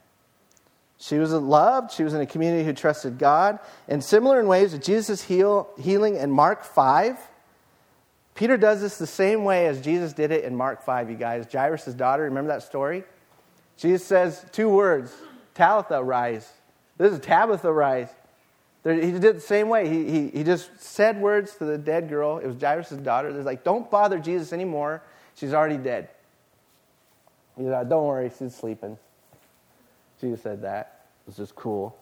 She 0.99 1.17
was 1.17 1.33
loved. 1.33 1.91
She 1.93 2.05
was 2.05 2.13
in 2.13 2.21
a 2.21 2.27
community 2.27 2.63
who 2.63 2.75
trusted 2.75 3.17
God. 3.17 3.59
And 3.89 4.05
similar 4.05 4.39
in 4.41 4.47
ways 4.47 4.73
to 4.73 4.79
Jesus' 4.79 5.23
heal, 5.23 5.71
healing 5.79 6.17
in 6.17 6.31
Mark 6.31 6.65
5, 6.65 7.19
Peter 8.35 8.59
does 8.59 8.83
this 8.83 8.99
the 8.99 9.07
same 9.07 9.45
way 9.45 9.69
as 9.69 9.81
Jesus 9.81 10.13
did 10.13 10.33
it 10.33 10.45
in 10.45 10.55
Mark 10.55 10.83
5, 10.83 11.09
you 11.09 11.17
guys. 11.17 11.47
Jairus' 11.51 11.87
daughter, 11.95 12.25
remember 12.25 12.49
that 12.49 12.63
story? 12.63 13.05
Jesus 13.77 14.07
says 14.07 14.45
two 14.53 14.69
words 14.69 15.15
Talitha, 15.55 16.03
rise. 16.03 16.51
This 16.99 17.13
is 17.13 17.21
Tabitha, 17.21 17.73
rise. 17.73 18.09
He 18.85 19.11
did 19.13 19.37
the 19.37 19.41
same 19.41 19.69
way. 19.69 19.89
He, 19.89 20.09
he, 20.09 20.29
he 20.29 20.45
just 20.45 20.81
said 20.81 21.21
words 21.21 21.57
to 21.57 21.65
the 21.65 21.77
dead 21.77 22.09
girl. 22.09 22.39
It 22.39 22.47
was 22.47 22.57
Jairus' 22.61 22.91
daughter. 22.91 23.33
They're 23.33 23.43
like, 23.43 23.65
don't 23.65 23.91
bother 23.91 24.21
Jesus 24.21 24.53
anymore. 24.53 25.03
She's 25.35 25.53
already 25.53 25.77
dead. 25.77 26.09
He's 27.57 27.67
like, 27.67 27.89
don't 27.89 28.07
worry, 28.07 28.31
she's 28.39 28.55
sleeping. 28.55 28.97
Jesus 30.21 30.43
said 30.43 30.63
that. 30.63 31.07
It 31.25 31.31
was 31.31 31.37
just 31.37 31.57
cool. 31.57 31.97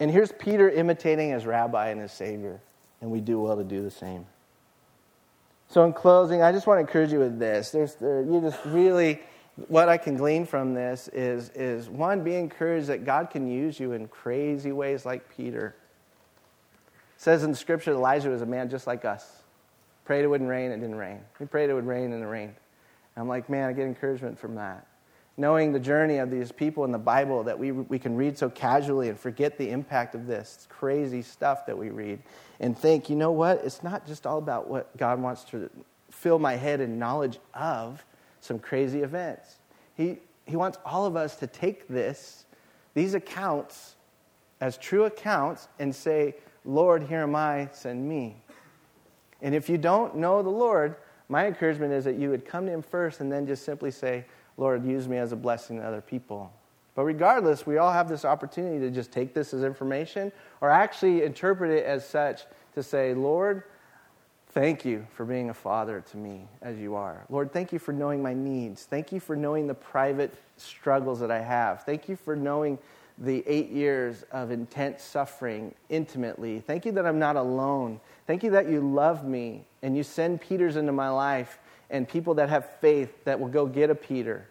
And 0.00 0.10
here's 0.10 0.32
Peter 0.32 0.68
imitating 0.68 1.30
his 1.30 1.46
rabbi 1.46 1.90
and 1.90 2.00
his 2.00 2.12
Savior. 2.12 2.60
And 3.00 3.10
we 3.10 3.20
do 3.20 3.38
well 3.38 3.56
to 3.56 3.64
do 3.64 3.82
the 3.82 3.90
same. 3.90 4.26
So, 5.68 5.84
in 5.84 5.92
closing, 5.92 6.42
I 6.42 6.50
just 6.50 6.66
want 6.66 6.78
to 6.78 6.80
encourage 6.80 7.12
you 7.12 7.18
with 7.18 7.38
this. 7.38 7.70
There's, 7.70 7.94
there, 7.96 8.22
you 8.22 8.40
just 8.40 8.58
really 8.64 9.20
what 9.66 9.88
I 9.88 9.96
can 9.96 10.16
glean 10.16 10.46
from 10.46 10.72
this 10.72 11.08
is, 11.08 11.50
is 11.50 11.88
one, 11.88 12.22
be 12.22 12.36
encouraged 12.36 12.86
that 12.86 13.04
God 13.04 13.30
can 13.30 13.50
use 13.50 13.80
you 13.80 13.92
in 13.92 14.06
crazy 14.06 14.70
ways 14.70 15.04
like 15.04 15.28
Peter. 15.36 15.74
It 17.16 17.20
says 17.20 17.42
in 17.42 17.54
scripture 17.54 17.92
Elijah 17.92 18.30
was 18.30 18.42
a 18.42 18.46
man 18.46 18.70
just 18.70 18.86
like 18.86 19.04
us. 19.04 19.42
Prayed 20.04 20.24
it 20.24 20.28
wouldn't 20.28 20.48
rain, 20.48 20.70
it 20.70 20.76
didn't 20.76 20.94
rain. 20.94 21.20
He 21.38 21.44
prayed 21.44 21.70
it 21.70 21.74
would 21.74 21.86
rain, 21.86 22.12
and 22.12 22.22
it 22.22 22.26
rained. 22.26 22.54
And 23.16 23.22
I'm 23.22 23.28
like, 23.28 23.50
man, 23.50 23.68
I 23.68 23.72
get 23.72 23.86
encouragement 23.86 24.38
from 24.38 24.54
that. 24.54 24.86
Knowing 25.36 25.72
the 25.72 25.80
journey 25.80 26.18
of 26.18 26.30
these 26.30 26.52
people 26.52 26.84
in 26.84 26.92
the 26.92 26.98
Bible 26.98 27.44
that 27.44 27.58
we, 27.58 27.72
we 27.72 27.98
can 27.98 28.16
read 28.16 28.38
so 28.38 28.48
casually 28.48 29.08
and 29.08 29.18
forget 29.18 29.58
the 29.58 29.70
impact 29.70 30.14
of 30.14 30.26
this 30.26 30.66
crazy 30.70 31.22
stuff 31.22 31.66
that 31.66 31.76
we 31.76 31.90
read 31.90 32.20
and 32.60 32.78
think, 32.78 33.10
you 33.10 33.16
know 33.16 33.32
what? 33.32 33.60
It's 33.64 33.82
not 33.82 34.06
just 34.06 34.26
all 34.26 34.38
about 34.38 34.68
what 34.68 34.96
God 34.96 35.20
wants 35.20 35.44
to 35.44 35.68
fill 36.10 36.38
my 36.38 36.56
head 36.56 36.80
in 36.80 36.98
knowledge 36.98 37.38
of 37.54 38.04
some 38.48 38.58
crazy 38.58 39.02
events. 39.02 39.58
He, 39.94 40.18
he 40.44 40.56
wants 40.56 40.78
all 40.84 41.06
of 41.06 41.14
us 41.14 41.36
to 41.36 41.46
take 41.46 41.86
this, 41.86 42.46
these 42.94 43.14
accounts, 43.14 43.94
as 44.60 44.76
true 44.76 45.04
accounts 45.04 45.68
and 45.78 45.94
say, 45.94 46.34
Lord, 46.64 47.04
here 47.04 47.22
am 47.22 47.36
I, 47.36 47.68
send 47.72 48.08
me. 48.08 48.42
And 49.40 49.54
if 49.54 49.68
you 49.68 49.78
don't 49.78 50.16
know 50.16 50.42
the 50.42 50.50
Lord, 50.50 50.96
My 51.28 51.46
encouragement 51.46 51.92
is 51.92 52.04
that 52.04 52.16
you 52.16 52.30
would 52.30 52.44
come 52.44 52.66
to 52.66 52.72
Him 52.72 52.82
first 52.82 53.20
and 53.20 53.30
then 53.30 53.46
just 53.46 53.64
simply 53.64 53.90
say, 53.90 54.24
Lord, 54.56 54.84
use 54.84 55.06
me 55.06 55.18
as 55.18 55.32
a 55.32 55.36
blessing 55.36 55.76
to 55.78 55.86
other 55.86 56.00
people. 56.00 56.52
But 56.94 57.04
regardless, 57.04 57.66
we 57.66 57.78
all 57.78 57.92
have 57.92 58.08
this 58.08 58.24
opportunity 58.24 58.80
to 58.80 58.90
just 58.90 59.12
take 59.12 59.34
this 59.34 59.54
as 59.54 59.62
information 59.62 60.32
or 60.60 60.70
actually 60.70 61.22
interpret 61.22 61.70
it 61.70 61.84
as 61.84 62.08
such 62.08 62.42
to 62.74 62.82
say, 62.82 63.14
Lord, 63.14 63.64
thank 64.50 64.84
you 64.84 65.06
for 65.14 65.24
being 65.24 65.50
a 65.50 65.54
father 65.54 66.04
to 66.10 66.16
me 66.16 66.48
as 66.62 66.78
you 66.78 66.94
are. 66.94 67.24
Lord, 67.28 67.52
thank 67.52 67.72
you 67.72 67.78
for 67.78 67.92
knowing 67.92 68.22
my 68.22 68.34
needs. 68.34 68.84
Thank 68.84 69.12
you 69.12 69.20
for 69.20 69.36
knowing 69.36 69.66
the 69.66 69.74
private 69.74 70.34
struggles 70.56 71.20
that 71.20 71.30
I 71.30 71.40
have. 71.40 71.84
Thank 71.84 72.08
you 72.08 72.16
for 72.16 72.34
knowing 72.36 72.78
the 73.18 73.42
eight 73.46 73.70
years 73.70 74.24
of 74.30 74.50
intense 74.50 75.02
suffering 75.02 75.74
intimately. 75.88 76.60
Thank 76.60 76.86
you 76.86 76.92
that 76.92 77.06
I'm 77.06 77.18
not 77.18 77.36
alone. 77.36 78.00
Thank 78.26 78.42
you 78.42 78.50
that 78.50 78.68
you 78.68 78.80
love 78.80 79.24
me 79.24 79.64
and 79.82 79.96
you 79.96 80.02
send 80.02 80.40
Peters 80.40 80.76
into 80.76 80.92
my 80.92 81.08
life 81.08 81.58
and 81.90 82.08
people 82.08 82.34
that 82.34 82.48
have 82.48 82.70
faith 82.80 83.24
that 83.24 83.40
will 83.40 83.48
go 83.48 83.66
get 83.66 83.90
a 83.90 83.94
Peter 83.94 84.46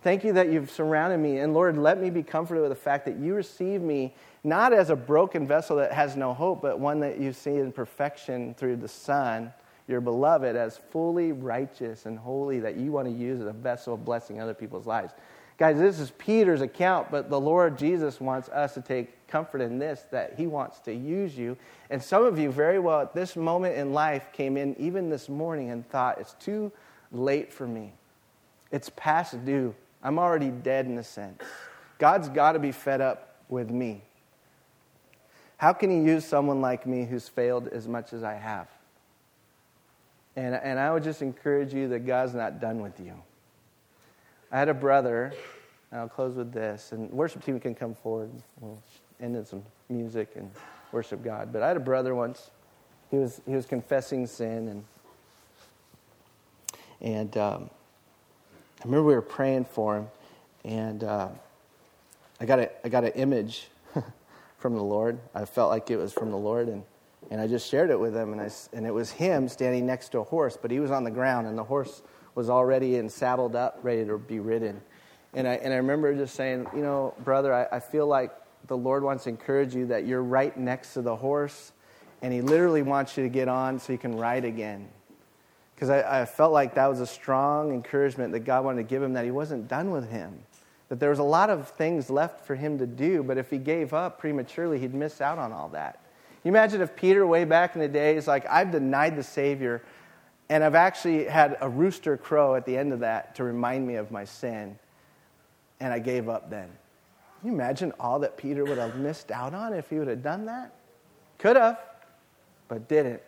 Thank 0.00 0.22
you 0.22 0.32
that 0.34 0.50
you've 0.50 0.70
surrounded 0.70 1.18
me. 1.18 1.38
And 1.38 1.52
Lord, 1.52 1.76
let 1.76 2.00
me 2.00 2.08
be 2.08 2.22
comforted 2.22 2.62
with 2.62 2.70
the 2.70 2.76
fact 2.76 3.04
that 3.06 3.16
you 3.16 3.34
receive 3.34 3.82
me 3.82 4.14
not 4.48 4.72
as 4.72 4.90
a 4.90 4.96
broken 4.96 5.46
vessel 5.46 5.76
that 5.76 5.92
has 5.92 6.16
no 6.16 6.34
hope, 6.34 6.62
but 6.62 6.80
one 6.80 7.00
that 7.00 7.18
you 7.18 7.32
see 7.32 7.56
in 7.56 7.72
perfection 7.72 8.54
through 8.54 8.76
the 8.76 8.88
Son, 8.88 9.52
your 9.86 10.00
beloved, 10.00 10.56
as 10.56 10.78
fully 10.90 11.32
righteous 11.32 12.06
and 12.06 12.18
holy 12.18 12.60
that 12.60 12.76
you 12.76 12.92
want 12.92 13.06
to 13.06 13.12
use 13.12 13.40
as 13.40 13.46
a 13.46 13.52
vessel 13.52 13.94
of 13.94 14.04
blessing 14.04 14.40
other 14.40 14.54
people's 14.54 14.86
lives. 14.86 15.12
Guys, 15.58 15.76
this 15.76 15.98
is 15.98 16.12
Peter's 16.18 16.60
account, 16.60 17.10
but 17.10 17.28
the 17.30 17.40
Lord 17.40 17.76
Jesus 17.76 18.20
wants 18.20 18.48
us 18.50 18.74
to 18.74 18.80
take 18.80 19.26
comfort 19.26 19.60
in 19.60 19.78
this 19.78 20.04
that 20.12 20.34
he 20.36 20.46
wants 20.46 20.78
to 20.80 20.94
use 20.94 21.36
you. 21.36 21.56
And 21.90 22.02
some 22.02 22.24
of 22.24 22.38
you, 22.38 22.52
very 22.52 22.78
well, 22.78 23.00
at 23.00 23.12
this 23.12 23.34
moment 23.34 23.76
in 23.76 23.92
life, 23.92 24.32
came 24.32 24.56
in 24.56 24.76
even 24.78 25.10
this 25.10 25.28
morning 25.28 25.70
and 25.70 25.88
thought, 25.88 26.20
it's 26.20 26.34
too 26.34 26.70
late 27.10 27.52
for 27.52 27.66
me. 27.66 27.92
It's 28.70 28.90
past 28.94 29.44
due. 29.44 29.74
I'm 30.02 30.18
already 30.18 30.50
dead 30.50 30.86
in 30.86 30.96
a 30.98 31.02
sense. 31.02 31.42
God's 31.98 32.28
got 32.28 32.52
to 32.52 32.60
be 32.60 32.70
fed 32.70 33.00
up 33.00 33.42
with 33.48 33.70
me. 33.70 34.04
How 35.58 35.72
can 35.72 35.90
He 35.90 35.98
use 36.10 36.24
someone 36.24 36.60
like 36.60 36.86
me 36.86 37.04
who's 37.04 37.28
failed 37.28 37.68
as 37.68 37.86
much 37.86 38.12
as 38.12 38.22
I 38.22 38.34
have? 38.34 38.68
And, 40.36 40.54
and 40.54 40.78
I 40.78 40.92
would 40.92 41.02
just 41.02 41.20
encourage 41.20 41.74
you 41.74 41.88
that 41.88 42.06
God's 42.06 42.32
not 42.32 42.60
done 42.60 42.80
with 42.80 42.98
you. 43.00 43.14
I 44.52 44.58
had 44.58 44.68
a 44.68 44.74
brother, 44.74 45.34
and 45.90 46.00
I'll 46.00 46.08
close 46.08 46.36
with 46.36 46.52
this, 46.52 46.92
and 46.92 47.10
worship 47.10 47.44
team 47.44 47.58
can 47.58 47.74
come 47.74 47.94
forward. 47.94 48.30
We'll 48.60 48.80
end 49.20 49.34
in 49.34 49.44
some 49.44 49.64
music 49.88 50.30
and 50.36 50.50
worship 50.92 51.24
God. 51.24 51.52
But 51.52 51.62
I 51.62 51.68
had 51.68 51.76
a 51.76 51.80
brother 51.80 52.14
once. 52.14 52.50
He 53.10 53.16
was, 53.16 53.40
he 53.46 53.56
was 53.56 53.66
confessing 53.66 54.26
sin, 54.26 54.68
and, 54.68 54.84
and 57.00 57.36
um, 57.36 57.70
I 58.80 58.84
remember 58.84 59.08
we 59.08 59.14
were 59.14 59.22
praying 59.22 59.64
for 59.64 59.96
him, 59.96 60.06
and 60.64 61.02
uh, 61.02 61.28
I 62.40 62.44
got 62.44 62.60
a 62.60 62.70
I 62.84 62.88
got 62.88 63.02
an 63.04 63.12
image 63.12 63.68
from 64.58 64.74
the 64.74 64.82
Lord. 64.82 65.18
I 65.34 65.44
felt 65.44 65.70
like 65.70 65.90
it 65.90 65.96
was 65.96 66.12
from 66.12 66.30
the 66.30 66.36
Lord, 66.36 66.68
and 66.68 66.82
and 67.30 67.40
I 67.40 67.46
just 67.46 67.68
shared 67.68 67.90
it 67.90 67.98
with 67.98 68.14
him, 68.14 68.32
and 68.32 68.40
I 68.40 68.50
and 68.72 68.86
it 68.86 68.92
was 68.92 69.10
him 69.10 69.48
standing 69.48 69.86
next 69.86 70.10
to 70.10 70.18
a 70.18 70.24
horse, 70.24 70.58
but 70.60 70.70
he 70.70 70.80
was 70.80 70.90
on 70.90 71.04
the 71.04 71.10
ground, 71.10 71.46
and 71.46 71.56
the 71.56 71.64
horse 71.64 72.02
was 72.34 72.50
already 72.50 72.96
and 72.96 73.10
saddled 73.10 73.56
up, 73.56 73.78
ready 73.82 74.04
to 74.04 74.18
be 74.18 74.40
ridden. 74.40 74.80
And 75.34 75.48
I 75.48 75.54
and 75.54 75.72
I 75.72 75.76
remember 75.76 76.14
just 76.14 76.34
saying, 76.34 76.66
you 76.74 76.82
know, 76.82 77.14
brother, 77.24 77.54
I, 77.54 77.76
I 77.76 77.80
feel 77.80 78.06
like 78.06 78.32
the 78.66 78.76
Lord 78.76 79.02
wants 79.02 79.24
to 79.24 79.30
encourage 79.30 79.74
you 79.74 79.86
that 79.86 80.06
you're 80.06 80.22
right 80.22 80.56
next 80.56 80.94
to 80.94 81.02
the 81.02 81.16
horse, 81.16 81.72
and 82.22 82.32
He 82.32 82.40
literally 82.40 82.82
wants 82.82 83.16
you 83.16 83.22
to 83.22 83.30
get 83.30 83.48
on 83.48 83.78
so 83.78 83.92
you 83.92 83.98
can 83.98 84.16
ride 84.16 84.44
again 84.44 84.88
because 85.78 85.90
I, 85.90 86.22
I, 86.22 86.24
felt 86.24 86.52
like 86.52 86.74
that 86.74 86.88
was 86.88 86.98
a 86.98 87.06
strong 87.06 87.72
encouragement 87.72 88.32
that 88.32 88.40
God 88.40 88.64
wanted 88.64 88.78
to 88.78 88.88
give 88.88 89.00
him 89.00 89.12
that 89.12 89.24
he 89.24 89.30
wasn't 89.30 89.68
done 89.68 89.92
with 89.92 90.10
him. 90.10 90.40
That 90.88 91.00
there 91.00 91.10
was 91.10 91.18
a 91.18 91.24
lot 91.24 91.50
of 91.50 91.68
things 91.68 92.08
left 92.08 92.46
for 92.46 92.54
him 92.54 92.78
to 92.78 92.86
do, 92.86 93.22
but 93.22 93.36
if 93.36 93.50
he 93.50 93.58
gave 93.58 93.92
up 93.92 94.18
prematurely, 94.18 94.78
he'd 94.78 94.94
miss 94.94 95.20
out 95.20 95.38
on 95.38 95.52
all 95.52 95.68
that. 95.70 96.00
You 96.44 96.48
imagine 96.48 96.80
if 96.80 96.96
Peter, 96.96 97.26
way 97.26 97.44
back 97.44 97.74
in 97.74 97.80
the 97.80 97.88
days, 97.88 98.26
like, 98.26 98.46
I've 98.48 98.70
denied 98.70 99.16
the 99.16 99.22
Savior, 99.22 99.82
and 100.48 100.64
I've 100.64 100.74
actually 100.74 101.24
had 101.24 101.58
a 101.60 101.68
rooster 101.68 102.16
crow 102.16 102.54
at 102.54 102.64
the 102.64 102.76
end 102.76 102.92
of 102.92 103.00
that 103.00 103.34
to 103.34 103.44
remind 103.44 103.86
me 103.86 103.96
of 103.96 104.10
my 104.10 104.24
sin, 104.24 104.78
and 105.80 105.92
I 105.92 105.98
gave 105.98 106.28
up 106.28 106.48
then. 106.48 106.68
Can 107.40 107.50
you 107.50 107.54
imagine 107.54 107.92
all 108.00 108.18
that 108.20 108.36
Peter 108.36 108.64
would 108.64 108.78
have 108.78 108.96
missed 108.96 109.30
out 109.30 109.54
on 109.54 109.74
if 109.74 109.90
he 109.90 109.98
would 109.98 110.08
have 110.08 110.22
done 110.22 110.46
that? 110.46 110.72
Could 111.38 111.56
have, 111.56 111.78
but 112.66 112.88
didn't. 112.88 113.22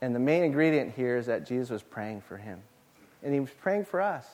And 0.00 0.14
the 0.14 0.20
main 0.20 0.42
ingredient 0.42 0.94
here 0.94 1.16
is 1.16 1.26
that 1.26 1.46
Jesus 1.46 1.70
was 1.70 1.82
praying 1.82 2.22
for 2.22 2.36
him. 2.36 2.60
And 3.22 3.32
he 3.32 3.38
was 3.38 3.50
praying 3.60 3.84
for 3.84 4.00
us. 4.00 4.26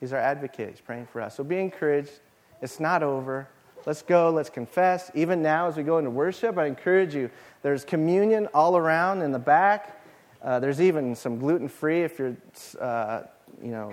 He's 0.00 0.12
our 0.12 0.18
advocate. 0.18 0.70
He's 0.70 0.80
praying 0.80 1.06
for 1.06 1.20
us. 1.20 1.36
So 1.36 1.44
be 1.44 1.58
encouraged. 1.58 2.20
It's 2.60 2.80
not 2.80 3.02
over. 3.02 3.48
Let's 3.86 4.02
go. 4.02 4.30
Let's 4.30 4.50
confess. 4.50 5.10
Even 5.14 5.42
now, 5.42 5.66
as 5.66 5.76
we 5.76 5.82
go 5.82 5.98
into 5.98 6.10
worship, 6.10 6.56
I 6.58 6.66
encourage 6.66 7.14
you. 7.14 7.30
There's 7.62 7.84
communion 7.84 8.48
all 8.54 8.76
around 8.76 9.22
in 9.22 9.32
the 9.32 9.38
back. 9.38 10.02
Uh, 10.42 10.58
there's 10.60 10.80
even 10.80 11.14
some 11.14 11.38
gluten 11.38 11.68
free 11.68 12.02
if 12.02 12.18
you're, 12.18 12.36
uh, 12.80 13.22
you 13.62 13.70
know, 13.70 13.92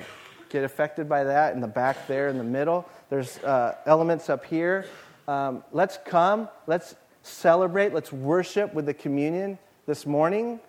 get 0.50 0.64
affected 0.64 1.08
by 1.08 1.24
that 1.24 1.54
in 1.54 1.62
the 1.62 1.68
back 1.68 2.08
there 2.08 2.28
in 2.28 2.38
the 2.38 2.44
middle. 2.44 2.88
There's 3.10 3.38
uh, 3.40 3.76
elements 3.86 4.30
up 4.30 4.46
here. 4.46 4.86
Um, 5.28 5.64
let's 5.72 5.98
come. 6.06 6.50
Let's 6.68 6.96
celebrate. 7.24 7.94
Let's 7.94 8.12
worship 8.12 8.74
with 8.74 8.86
the 8.86 8.94
communion 8.94 9.58
this 9.86 10.06
morning 10.06 10.60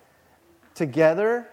together. 0.74 1.48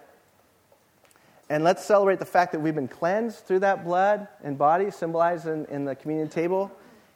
And 1.50 1.64
let's 1.64 1.84
celebrate 1.84 2.20
the 2.20 2.26
fact 2.26 2.52
that 2.52 2.60
we've 2.60 2.76
been 2.76 2.88
cleansed 2.88 3.46
through 3.46 3.60
that 3.60 3.84
blood 3.84 4.28
and 4.44 4.58
body 4.58 4.92
symbolized 4.92 5.48
in, 5.48 5.66
in 5.66 5.84
the 5.84 5.96
communion 5.96 6.30
table. 6.30 6.72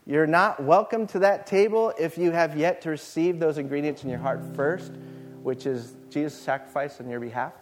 You're 0.06 0.28
not 0.28 0.62
welcome 0.62 1.06
to 1.08 1.20
that 1.20 1.46
table 1.46 1.94
if 2.00 2.18
you 2.18 2.32
have 2.32 2.58
yet 2.58 2.82
to 2.82 2.90
receive 2.90 3.40
those 3.40 3.60
ingredients 3.60 4.04
in 4.04 4.10
your 4.10 4.20
heart 4.20 4.44
first, 4.56 4.92
which 5.44 5.66
is 5.68 5.94
Jesus' 6.10 6.34
sacrifice 6.34 7.00
on 7.00 7.10
your 7.10 7.20
behalf, 7.20 7.54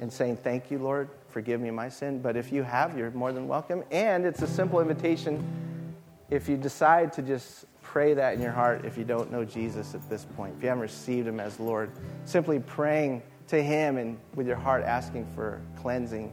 and 0.00 0.12
saying, 0.12 0.38
Thank 0.38 0.70
you, 0.70 0.78
Lord, 0.78 1.08
forgive 1.28 1.60
me 1.60 1.70
my 1.70 1.88
sin. 1.88 2.20
But 2.20 2.36
if 2.36 2.52
you 2.52 2.64
have, 2.64 2.98
you're 2.98 3.12
more 3.12 3.32
than 3.32 3.46
welcome. 3.46 3.84
And 3.92 4.26
it's 4.26 4.42
a 4.42 4.46
simple 4.48 4.80
invitation 4.80 5.42
if 6.30 6.48
you 6.48 6.56
decide 6.56 7.12
to 7.12 7.22
just 7.22 7.66
pray 7.82 8.14
that 8.14 8.34
in 8.34 8.40
your 8.40 8.52
heart 8.52 8.84
if 8.84 8.96
you 8.96 9.04
don't 9.04 9.30
know 9.30 9.44
Jesus 9.44 9.94
at 9.94 10.08
this 10.08 10.24
point, 10.24 10.54
if 10.56 10.62
you 10.62 10.68
haven't 10.68 10.82
received 10.82 11.28
him 11.28 11.38
as 11.38 11.60
Lord, 11.60 11.90
simply 12.24 12.58
praying 12.58 13.22
to 13.48 13.62
Him 13.62 13.98
and 13.98 14.18
with 14.34 14.46
your 14.46 14.56
heart 14.56 14.82
asking 14.84 15.26
for 15.34 15.60
cleansing, 15.76 16.32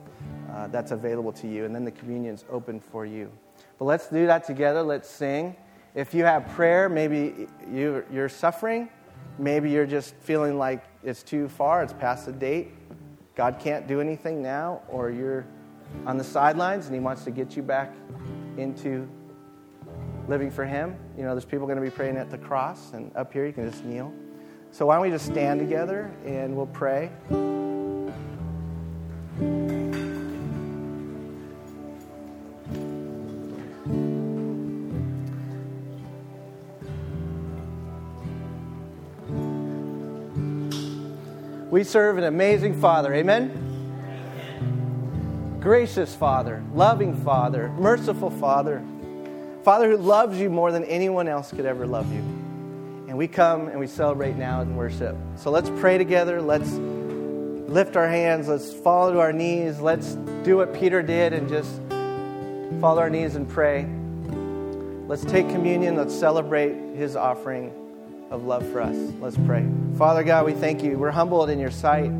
uh, 0.54 0.68
that's 0.68 0.92
available 0.92 1.32
to 1.34 1.48
you. 1.48 1.66
And 1.66 1.74
then 1.74 1.84
the 1.84 1.92
communion's 1.92 2.46
open 2.50 2.80
for 2.80 3.06
you. 3.06 3.32
But 3.78 3.86
let's 3.86 4.08
do 4.08 4.26
that 4.28 4.46
together. 4.46 4.82
Let's 4.82 5.10
sing. 5.10 5.56
If 5.96 6.14
you 6.14 6.24
have 6.24 6.48
prayer, 6.50 6.90
maybe 6.90 7.48
you, 7.72 8.04
you're 8.12 8.30
suffering. 8.30 8.90
Maybe 9.38 9.70
you're 9.70 9.86
just 9.86 10.16
feeling 10.16 10.58
like 10.58 10.84
it's 11.04 11.24
too 11.24 11.48
far, 11.48 11.82
it's 11.82 11.94
past 11.94 12.26
the 12.26 12.32
date. 12.34 12.72
God 13.36 13.58
can't 13.60 13.88
do 13.88 14.02
anything 14.02 14.42
now, 14.42 14.82
or 14.90 15.10
you're 15.10 15.46
on 16.06 16.18
the 16.18 16.24
sidelines 16.24 16.88
and 16.88 16.94
He 16.94 17.00
wants 17.00 17.24
to 17.24 17.32
get 17.32 17.56
you 17.56 17.64
back 17.64 17.94
into 18.58 19.08
living 20.28 20.52
for 20.52 20.66
Him. 20.66 20.96
You 21.18 21.24
know, 21.24 21.32
there's 21.32 21.46
people 21.46 21.66
going 21.66 21.78
to 21.78 21.84
be 21.84 21.90
praying 21.90 22.18
at 22.18 22.30
the 22.30 22.38
cross, 22.38 22.92
and 22.94 23.16
up 23.16 23.32
here 23.32 23.46
you 23.46 23.54
can 23.54 23.70
just 23.70 23.84
kneel. 23.86 24.14
So, 24.72 24.86
why 24.86 24.96
don't 24.96 25.04
we 25.04 25.10
just 25.10 25.26
stand 25.26 25.60
together 25.60 26.12
and 26.26 26.56
we'll 26.56 26.68
pray? 26.68 27.10
We 41.70 41.84
serve 41.84 42.18
an 42.18 42.24
amazing 42.24 42.80
Father. 42.80 43.14
Amen? 43.14 43.68
Gracious 45.60 46.16
Father, 46.16 46.64
loving 46.74 47.16
Father, 47.24 47.70
merciful 47.78 48.32
Father, 48.32 48.84
Father 49.64 49.90
who 49.90 49.98
loves 49.98 50.40
you 50.40 50.50
more 50.50 50.72
than 50.72 50.84
anyone 50.86 51.28
else 51.28 51.52
could 51.52 51.66
ever 51.66 51.86
love 51.86 52.12
you. 52.14 52.39
And 53.10 53.18
we 53.18 53.28
come 53.28 53.68
and 53.70 53.80
we 53.80 53.88
celebrate 53.88 54.36
now 54.36 54.62
in 54.62 54.76
worship. 54.76 55.18
So 55.36 55.50
let's 55.50 55.72
pray 55.80 55.98
together. 55.98 56.40
Let's 56.44 56.70
lift 56.74 57.96
our 57.96 58.08
hands. 58.08 58.48
Let's 58.48 58.72
fall 58.72 59.12
to 59.12 59.20
our 59.20 59.34
knees. 59.34 59.80
Let's 59.80 60.14
do 60.44 60.58
what 60.58 60.76
Peter 60.76 61.02
did 61.02 61.34
and 61.34 61.50
just 61.50 61.82
fall 62.80 62.94
to 62.94 63.02
our 63.02 63.10
knees 63.10 63.36
and 63.36 63.50
pray. 63.50 63.90
Let's 65.08 65.26
take 65.26 65.50
communion. 65.50 65.96
Let's 65.96 66.14
celebrate 66.14 66.76
his 66.96 67.16
offering 67.16 67.74
of 68.30 68.46
love 68.46 68.64
for 68.72 68.80
us. 68.80 68.96
Let's 69.20 69.38
pray. 69.38 69.68
Father 69.98 70.24
God, 70.24 70.46
we 70.46 70.54
thank 70.54 70.84
you. 70.84 71.00
We're 71.00 71.10
humbled 71.10 71.50
in 71.50 71.58
your 71.58 71.72
sight. 71.72 72.12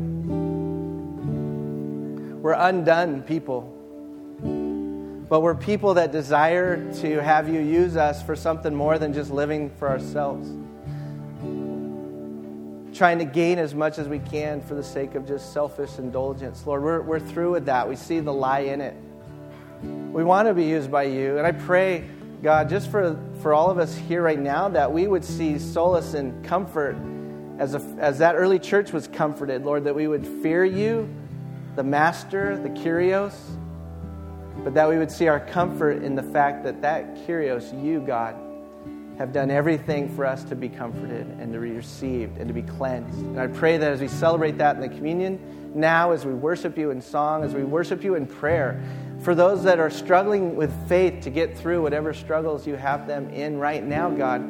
We're 2.42 2.54
undone 2.54 3.22
people. 3.22 3.62
But 5.28 5.42
we're 5.42 5.54
people 5.54 5.94
that 5.94 6.10
desire 6.10 6.92
to 6.94 7.22
have 7.22 7.48
you 7.48 7.60
use 7.60 7.96
us 7.96 8.20
for 8.24 8.34
something 8.34 8.74
more 8.74 8.98
than 8.98 9.12
just 9.12 9.30
living 9.30 9.70
for 9.78 9.88
ourselves 9.88 10.50
trying 13.00 13.18
to 13.18 13.24
gain 13.24 13.58
as 13.58 13.74
much 13.74 13.96
as 13.96 14.06
we 14.08 14.18
can 14.18 14.60
for 14.60 14.74
the 14.74 14.84
sake 14.84 15.14
of 15.14 15.26
just 15.26 15.54
selfish 15.54 15.98
indulgence. 15.98 16.66
Lord, 16.66 16.82
we're, 16.82 17.00
we're 17.00 17.18
through 17.18 17.52
with 17.52 17.64
that. 17.64 17.88
We 17.88 17.96
see 17.96 18.20
the 18.20 18.30
lie 18.30 18.58
in 18.58 18.82
it. 18.82 18.94
We 20.12 20.22
want 20.22 20.48
to 20.48 20.52
be 20.52 20.64
used 20.66 20.90
by 20.90 21.04
you. 21.04 21.38
And 21.38 21.46
I 21.46 21.52
pray, 21.52 22.04
God, 22.42 22.68
just 22.68 22.90
for, 22.90 23.18
for 23.40 23.54
all 23.54 23.70
of 23.70 23.78
us 23.78 23.96
here 23.96 24.20
right 24.20 24.38
now, 24.38 24.68
that 24.68 24.92
we 24.92 25.06
would 25.06 25.24
see 25.24 25.58
solace 25.58 26.12
and 26.12 26.44
comfort 26.44 26.94
as, 27.58 27.74
a, 27.74 27.78
as 27.98 28.18
that 28.18 28.34
early 28.34 28.58
church 28.58 28.92
was 28.92 29.08
comforted, 29.08 29.64
Lord, 29.64 29.84
that 29.84 29.94
we 29.94 30.06
would 30.06 30.26
fear 30.42 30.62
you, 30.66 31.08
the 31.76 31.82
Master, 31.82 32.58
the 32.58 32.68
Kyrios, 32.68 33.34
but 34.62 34.74
that 34.74 34.86
we 34.86 34.98
would 34.98 35.10
see 35.10 35.26
our 35.26 35.40
comfort 35.40 36.02
in 36.02 36.16
the 36.16 36.22
fact 36.22 36.64
that 36.64 36.82
that 36.82 37.14
Kyrios, 37.26 37.82
you, 37.82 38.00
God, 38.00 38.36
have 39.20 39.34
done 39.34 39.50
everything 39.50 40.08
for 40.16 40.24
us 40.24 40.44
to 40.44 40.56
be 40.56 40.66
comforted 40.66 41.26
and 41.38 41.52
to 41.52 41.60
be 41.60 41.72
received 41.72 42.38
and 42.38 42.48
to 42.48 42.54
be 42.54 42.62
cleansed. 42.62 43.18
And 43.18 43.38
I 43.38 43.48
pray 43.48 43.76
that 43.76 43.92
as 43.92 44.00
we 44.00 44.08
celebrate 44.08 44.56
that 44.56 44.76
in 44.76 44.80
the 44.80 44.88
communion, 44.88 45.38
now 45.74 46.12
as 46.12 46.24
we 46.24 46.32
worship 46.32 46.78
you 46.78 46.90
in 46.90 47.02
song, 47.02 47.44
as 47.44 47.52
we 47.52 47.62
worship 47.62 48.02
you 48.02 48.14
in 48.14 48.24
prayer, 48.24 48.82
for 49.20 49.34
those 49.34 49.62
that 49.64 49.78
are 49.78 49.90
struggling 49.90 50.56
with 50.56 50.72
faith 50.88 51.20
to 51.24 51.28
get 51.28 51.54
through 51.54 51.82
whatever 51.82 52.14
struggles 52.14 52.66
you 52.66 52.76
have 52.76 53.06
them 53.06 53.28
in 53.28 53.58
right 53.58 53.84
now, 53.84 54.08
God, 54.08 54.40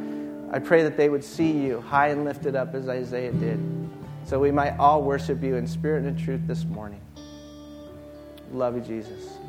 I 0.52 0.60
pray 0.60 0.84
that 0.84 0.96
they 0.96 1.08
would 1.08 1.24
see 1.24 1.50
you 1.50 1.80
high 1.80 2.10
and 2.10 2.24
lifted 2.24 2.54
up 2.54 2.72
as 2.72 2.88
Isaiah 2.88 3.32
did. 3.32 3.58
So 4.24 4.38
we 4.38 4.52
might 4.52 4.78
all 4.78 5.02
worship 5.02 5.42
you 5.42 5.56
in 5.56 5.66
spirit 5.66 6.04
and 6.04 6.16
in 6.16 6.24
truth 6.24 6.42
this 6.46 6.64
morning. 6.64 7.00
Love 8.52 8.76
you, 8.76 8.82
Jesus. 8.82 9.39